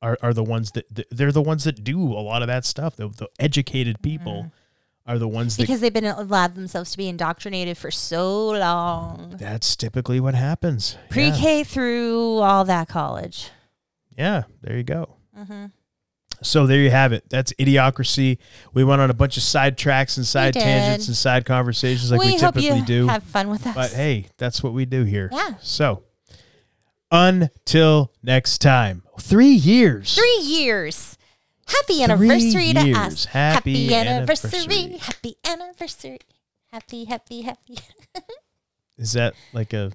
are, 0.00 0.16
are 0.22 0.32
the 0.32 0.42
ones 0.42 0.72
that 0.72 0.86
they're 1.10 1.30
the 1.32 1.42
ones 1.42 1.64
that 1.64 1.84
do 1.84 2.00
a 2.12 2.18
lot 2.22 2.42
of 2.42 2.48
that 2.48 2.64
stuff 2.64 2.96
the, 2.96 3.08
the 3.08 3.28
educated 3.38 4.00
people 4.02 4.44
mm-hmm. 4.44 4.56
Are 5.06 5.18
the 5.18 5.26
ones 5.28 5.56
that 5.56 5.64
Because 5.64 5.80
they've 5.80 5.92
been 5.92 6.04
allowed 6.06 6.54
themselves 6.54 6.92
to 6.92 6.98
be 6.98 7.08
indoctrinated 7.08 7.76
for 7.76 7.90
so 7.90 8.50
long. 8.50 9.34
that's 9.38 9.74
typically 9.76 10.20
what 10.20 10.34
happens 10.34 10.96
Pre-K 11.10 11.64
through 11.64 12.38
all 12.38 12.64
that 12.64 12.88
college. 12.88 13.50
yeah, 14.16 14.42
there 14.62 14.76
you 14.76 14.84
go 14.84 15.16
Mm-hmm. 15.38 15.66
so 16.42 16.66
there 16.66 16.78
you 16.80 16.90
have 16.90 17.12
it 17.14 17.24
that's 17.30 17.52
idiocracy 17.54 18.36
we 18.74 18.84
went 18.84 19.00
on 19.00 19.08
a 19.10 19.14
bunch 19.14 19.36
of 19.38 19.42
side 19.42 19.78
tracks 19.78 20.18
and 20.18 20.26
side 20.26 20.52
tangents 20.54 21.08
and 21.08 21.16
side 21.16 21.44
conversations 21.46 22.10
like 22.10 22.20
we, 22.20 22.32
we 22.32 22.38
typically 22.38 22.82
do 22.82 23.06
have 23.08 23.22
fun 23.22 23.48
with 23.48 23.66
us. 23.66 23.74
But 23.74 23.92
hey, 23.92 24.26
that's 24.36 24.62
what 24.62 24.72
we 24.74 24.84
do 24.84 25.04
here. 25.04 25.30
Yeah. 25.32 25.54
So 25.62 26.02
until 27.10 28.12
next 28.22 28.58
time, 28.58 29.02
three 29.20 29.52
years. 29.54 30.14
Three 30.14 30.40
years. 30.44 31.16
Happy 31.72 32.02
anniversary 32.02 32.72
to 32.72 32.92
us. 32.92 33.24
Happy 33.26 33.94
anniversary. 33.94 34.50
anniversary. 34.60 34.98
Happy 34.98 35.36
anniversary. 35.44 36.18
Happy, 36.72 37.04
happy, 37.04 37.42
happy. 37.42 37.78
Is 38.98 39.12
that 39.12 39.34
like 39.52 39.72
a? 39.72 39.92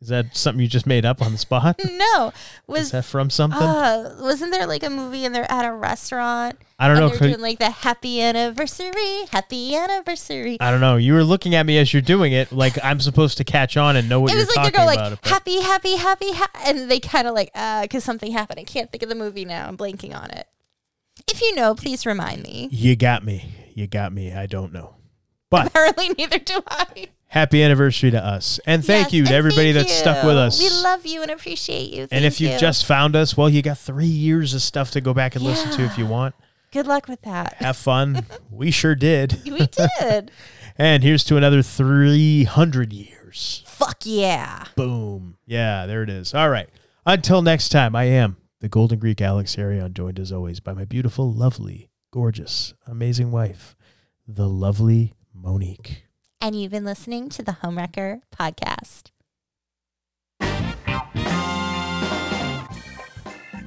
Is 0.00 0.08
that 0.08 0.36
something 0.36 0.62
you 0.62 0.68
just 0.68 0.86
made 0.86 1.04
up 1.04 1.20
on 1.20 1.32
the 1.32 1.38
spot? 1.38 1.80
no. 1.84 2.28
Is 2.28 2.34
Was 2.68 2.90
that 2.92 3.04
from 3.04 3.30
something? 3.30 3.60
uh, 3.60 4.16
wasn't 4.20 4.52
there 4.52 4.64
like 4.66 4.84
a 4.84 4.90
movie 4.90 5.24
and 5.24 5.34
they're 5.34 5.50
at 5.50 5.64
a 5.64 5.72
restaurant? 5.72 6.56
I 6.78 6.86
don't 6.86 6.98
and 6.98 7.06
know. 7.06 7.18
They're 7.18 7.28
doing 7.30 7.40
like 7.40 7.58
the 7.58 7.70
happy 7.70 8.20
anniversary, 8.22 9.24
happy 9.32 9.74
anniversary. 9.74 10.56
I 10.60 10.70
don't 10.70 10.80
know. 10.80 10.96
You 10.96 11.14
were 11.14 11.24
looking 11.24 11.56
at 11.56 11.66
me 11.66 11.78
as 11.78 11.92
you're 11.92 12.00
doing 12.00 12.32
it, 12.32 12.52
like 12.52 12.78
I'm 12.84 13.00
supposed 13.00 13.38
to 13.38 13.44
catch 13.44 13.76
on 13.76 13.96
and 13.96 14.08
know 14.08 14.20
what 14.20 14.30
it 14.30 14.34
you're 14.34 14.42
was 14.46 14.56
like 14.56 14.72
talking 14.72 14.72
they're 14.72 14.86
going 14.86 14.98
about. 14.98 15.10
like 15.10 15.26
happy, 15.26 15.60
happy, 15.60 15.96
happy, 15.96 16.32
ha-, 16.32 16.50
and 16.66 16.88
they 16.88 17.00
kind 17.00 17.26
of 17.26 17.34
like 17.34 17.50
uh 17.56 17.82
because 17.82 18.04
something 18.04 18.30
happened. 18.30 18.60
I 18.60 18.64
can't 18.64 18.92
think 18.92 19.02
of 19.02 19.08
the 19.08 19.16
movie 19.16 19.44
now. 19.44 19.66
I'm 19.66 19.76
blanking 19.76 20.14
on 20.16 20.30
it. 20.30 20.46
If 21.28 21.40
you 21.42 21.54
know, 21.54 21.74
please 21.74 22.06
remind 22.06 22.42
me. 22.42 22.68
you 22.72 22.96
got 22.96 23.24
me. 23.24 23.52
You 23.74 23.86
got 23.86 24.12
me. 24.12 24.32
I 24.32 24.46
don't 24.46 24.72
know. 24.72 24.96
But 25.50 25.66
Apparently, 25.68 26.08
neither 26.10 26.38
do 26.38 26.60
I. 26.68 27.08
happy 27.28 27.62
anniversary 27.62 28.10
to 28.10 28.24
us, 28.24 28.58
and 28.66 28.84
thank 28.84 29.06
Yes, 29.06 29.12
you 29.14 29.24
to 29.26 29.34
everybody 29.34 29.72
thank 29.72 29.86
that's 29.88 29.98
stuck 29.98 30.24
with 30.24 30.36
us. 30.36 30.60
We 30.60 30.68
love 30.82 31.06
you 31.06 31.22
and 31.22 31.30
appreciate 31.30 31.90
you. 31.92 32.08
and 32.10 32.24
if 32.24 32.40
you've 32.40 32.52
you. 32.54 32.58
just 32.58 32.86
found 32.86 33.14
us, 33.16 33.36
well, 33.36 33.48
you 33.48 33.62
got 33.62 33.78
three 33.78 34.06
years 34.06 34.52
of 34.54 34.62
stuff 34.62 34.90
to 34.92 35.00
go 35.00 35.14
back 35.14 35.36
and 35.36 35.44
listen 35.44 35.70
to 35.72 35.84
if 35.84 35.96
you 35.96 36.06
want. 36.06 36.34
good 36.72 36.86
luck 36.86 37.08
with 37.08 37.22
that. 37.22 37.54
Have 37.54 37.76
fun. 37.76 38.26
we 38.50 38.70
sure 38.70 38.94
did. 38.94 39.40
we 39.44 39.66
did. 40.00 40.30
And 40.80 41.02
here's 41.02 41.24
to 41.24 41.36
another 41.36 41.60
300 41.60 42.92
years. 42.92 43.64
Fuck 43.66 43.98
yeah. 44.04 44.62
Boom. 44.76 45.36
Yeah, 45.44 45.86
there 45.86 46.04
it 46.04 46.08
is. 46.10 46.34
All 46.34 46.48
right. 46.48 46.68
Until 47.04 47.42
next 47.42 47.70
time, 47.70 47.96
I 47.96 48.04
am 48.04 48.36
the 48.60 48.68
Golden 48.68 48.98
Greek 48.98 49.20
Alex 49.20 49.56
Arion, 49.56 49.94
joined 49.94 50.18
as 50.18 50.32
always 50.32 50.60
by 50.60 50.72
my 50.72 50.84
beautiful, 50.84 51.32
lovely, 51.32 51.90
gorgeous, 52.10 52.74
amazing 52.86 53.30
wife, 53.30 53.76
the 54.26 54.48
lovely 54.48 55.14
Monique. 55.32 56.04
And 56.40 56.60
you've 56.60 56.72
been 56.72 56.84
listening 56.84 57.28
to 57.30 57.42
the 57.42 57.58
Homewrecker 57.62 58.20
podcast. 58.34 59.10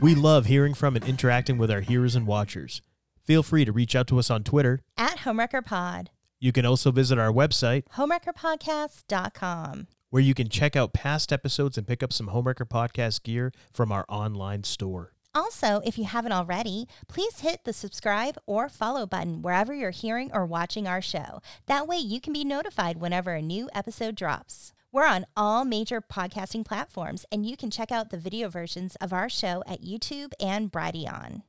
We 0.02 0.16
love 0.16 0.48
hearing 0.48 0.74
from 0.74 0.96
and 0.96 1.06
interacting 1.06 1.58
with 1.58 1.70
our 1.70 1.82
hearers 1.82 2.16
and 2.16 2.26
watchers. 2.26 2.82
Feel 3.24 3.44
free 3.44 3.66
to 3.66 3.72
reach 3.72 3.96
out 3.96 4.08
to 4.08 4.18
us 4.20 4.32
on 4.32 4.44
Twitter. 4.44 4.82
At 4.98 5.20
Homewrecker 5.20 5.64
Pod. 5.64 6.10
You 6.40 6.52
can 6.52 6.66
also 6.66 6.92
visit 6.92 7.20
our 7.20 7.32
website 7.32 7.84
Homewreckerpodcast.com. 7.96 9.88
where 10.12 10.22
you 10.22 10.36
can 10.36 10.48
check 10.48 10.76
out 10.76 10.94
past 10.94 11.34
episodes 11.34 11.78
and 11.78 11.88
pick 11.88 12.04
up 12.04 12.14
some 12.14 12.28
Homewrecker 12.28 12.68
Podcast 12.70 13.24
gear 13.24 13.52
from 13.74 13.92
our 13.92 14.06
online 14.08 14.64
store. 14.64 15.14
Also, 15.34 15.82
if 15.86 15.98
you 15.98 16.04
haven't 16.04 16.34
already, 16.34 16.88
please 17.08 17.40
hit 17.40 17.64
the 17.64 17.72
subscribe 17.72 18.38
or 18.46 18.68
follow 18.68 19.06
button 19.06 19.42
wherever 19.42 19.74
you're 19.74 19.92
hearing 19.92 20.30
or 20.34 20.46
watching 20.46 20.86
our 20.86 21.02
show. 21.02 21.42
That 21.68 21.88
way 21.88 21.96
you 21.98 22.20
can 22.20 22.34
be 22.34 22.44
notified 22.44 22.98
whenever 22.98 23.34
a 23.34 23.42
new 23.42 23.70
episode 23.74 24.16
drops. 24.16 24.74
We're 24.92 25.08
on 25.08 25.26
all 25.38 25.64
major 25.64 26.02
podcasting 26.02 26.66
platforms, 26.66 27.26
and 27.32 27.46
you 27.46 27.56
can 27.56 27.72
check 27.72 27.94
out 27.94 28.10
the 28.10 28.18
video 28.18 28.50
versions 28.50 28.98
of 28.98 29.14
our 29.14 29.30
show 29.30 29.64
at 29.66 29.82
YouTube 29.82 30.34
and 30.42 30.70
Brighteon. 30.70 31.44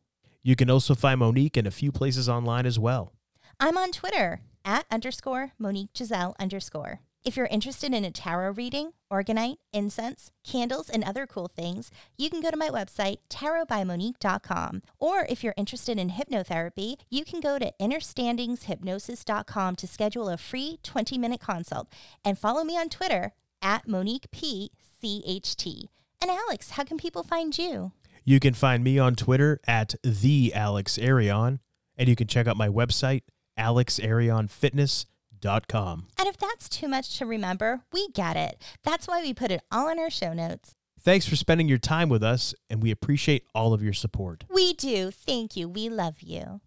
You 0.45 0.55
can 0.55 0.71
also 0.71 0.95
find 0.95 1.19
Monique 1.19 1.57
in 1.57 1.67
a 1.67 1.73
few 1.73 1.91
places 1.91 2.29
online 2.29 2.67
as 2.67 2.79
well. 2.79 3.13
I'm 3.59 3.77
on 3.77 3.91
Twitter 3.91 4.43
at 4.65 4.87
underscore 4.93 5.53
Monique 5.59 5.93
Gisele 5.93 6.37
underscore. 6.39 7.01
If 7.25 7.37
you're 7.37 7.47
interested 7.47 7.95
in 7.95 8.05
a 8.05 8.11
tarot 8.11 8.55
reading, 8.55 8.95
orgonite, 9.11 9.59
incense, 9.73 10.33
candles, 10.43 10.91
and 10.91 11.05
other 11.05 11.25
cool 11.25 11.47
things, 11.47 11.93
you 12.19 12.29
can 12.29 12.41
go 12.41 12.51
to 12.51 12.57
my 12.57 12.69
website, 12.69 13.19
tarotbymonique.com. 13.31 14.83
Or 14.99 15.25
if 15.29 15.45
you're 15.45 15.55
interested 15.57 16.01
in 16.01 16.11
hypnotherapy, 16.11 16.97
you 17.11 17.25
can 17.25 17.41
go 17.41 17.61
to 17.61 17.73
innerstandingshypnosis.com 17.81 19.77
to 19.77 19.87
schedule 19.87 20.29
a 20.29 20.37
free 20.37 20.81
20 20.83 21.17
minute 21.17 21.41
consult 21.41 21.93
and 22.25 22.37
follow 22.37 22.65
me 22.65 22.77
on 22.77 22.89
Twitter 22.89 23.31
at 23.63 23.87
MoniquePCHT. 23.87 25.85
And 26.21 26.29
Alex, 26.29 26.71
how 26.71 26.83
can 26.83 26.99
people 26.99 27.23
find 27.23 27.57
you? 27.57 27.93
You 28.25 28.41
can 28.41 28.55
find 28.55 28.83
me 28.83 28.99
on 28.99 29.15
Twitter 29.15 29.61
at 29.69 29.95
the 30.03 30.53
Alex 30.55 30.99
Arion, 30.99 31.61
and 31.97 32.09
you 32.09 32.17
can 32.17 32.27
check 32.27 32.49
out 32.49 32.57
my 32.57 32.69
website, 32.69 33.23
alexarionfitness.com. 35.43 36.07
And 36.19 36.29
if 36.29 36.37
that's 36.37 36.69
too 36.69 36.89
much 36.89 37.19
to 37.19 37.27
remember, 37.27 37.83
we 37.93 38.09
get 38.09 38.37
it. 38.37 38.63
That's 38.85 39.07
why 39.07 39.23
we 39.23 39.35
put 39.35 39.51
it 39.51 39.63
all 39.71 39.89
in 39.89 39.99
our 39.99 40.11
show 40.11 40.33
notes. 40.33 40.73
Thanks 41.01 41.29
for 41.29 41.35
spending 41.35 41.69
your 41.69 41.79
time 41.79 42.09
with 42.09 42.23
us, 42.23 42.55
and 42.71 42.81
we 42.81 42.93
appreciate 42.93 43.47
all 43.55 43.75
of 43.75 43.83
your 43.83 43.93
support. 43.93 44.45
We 44.49 44.73
do. 44.73 45.11
Thank 45.11 45.57
you. 45.57 45.69
We 45.69 45.89
love 45.89 46.21
you. 46.21 46.61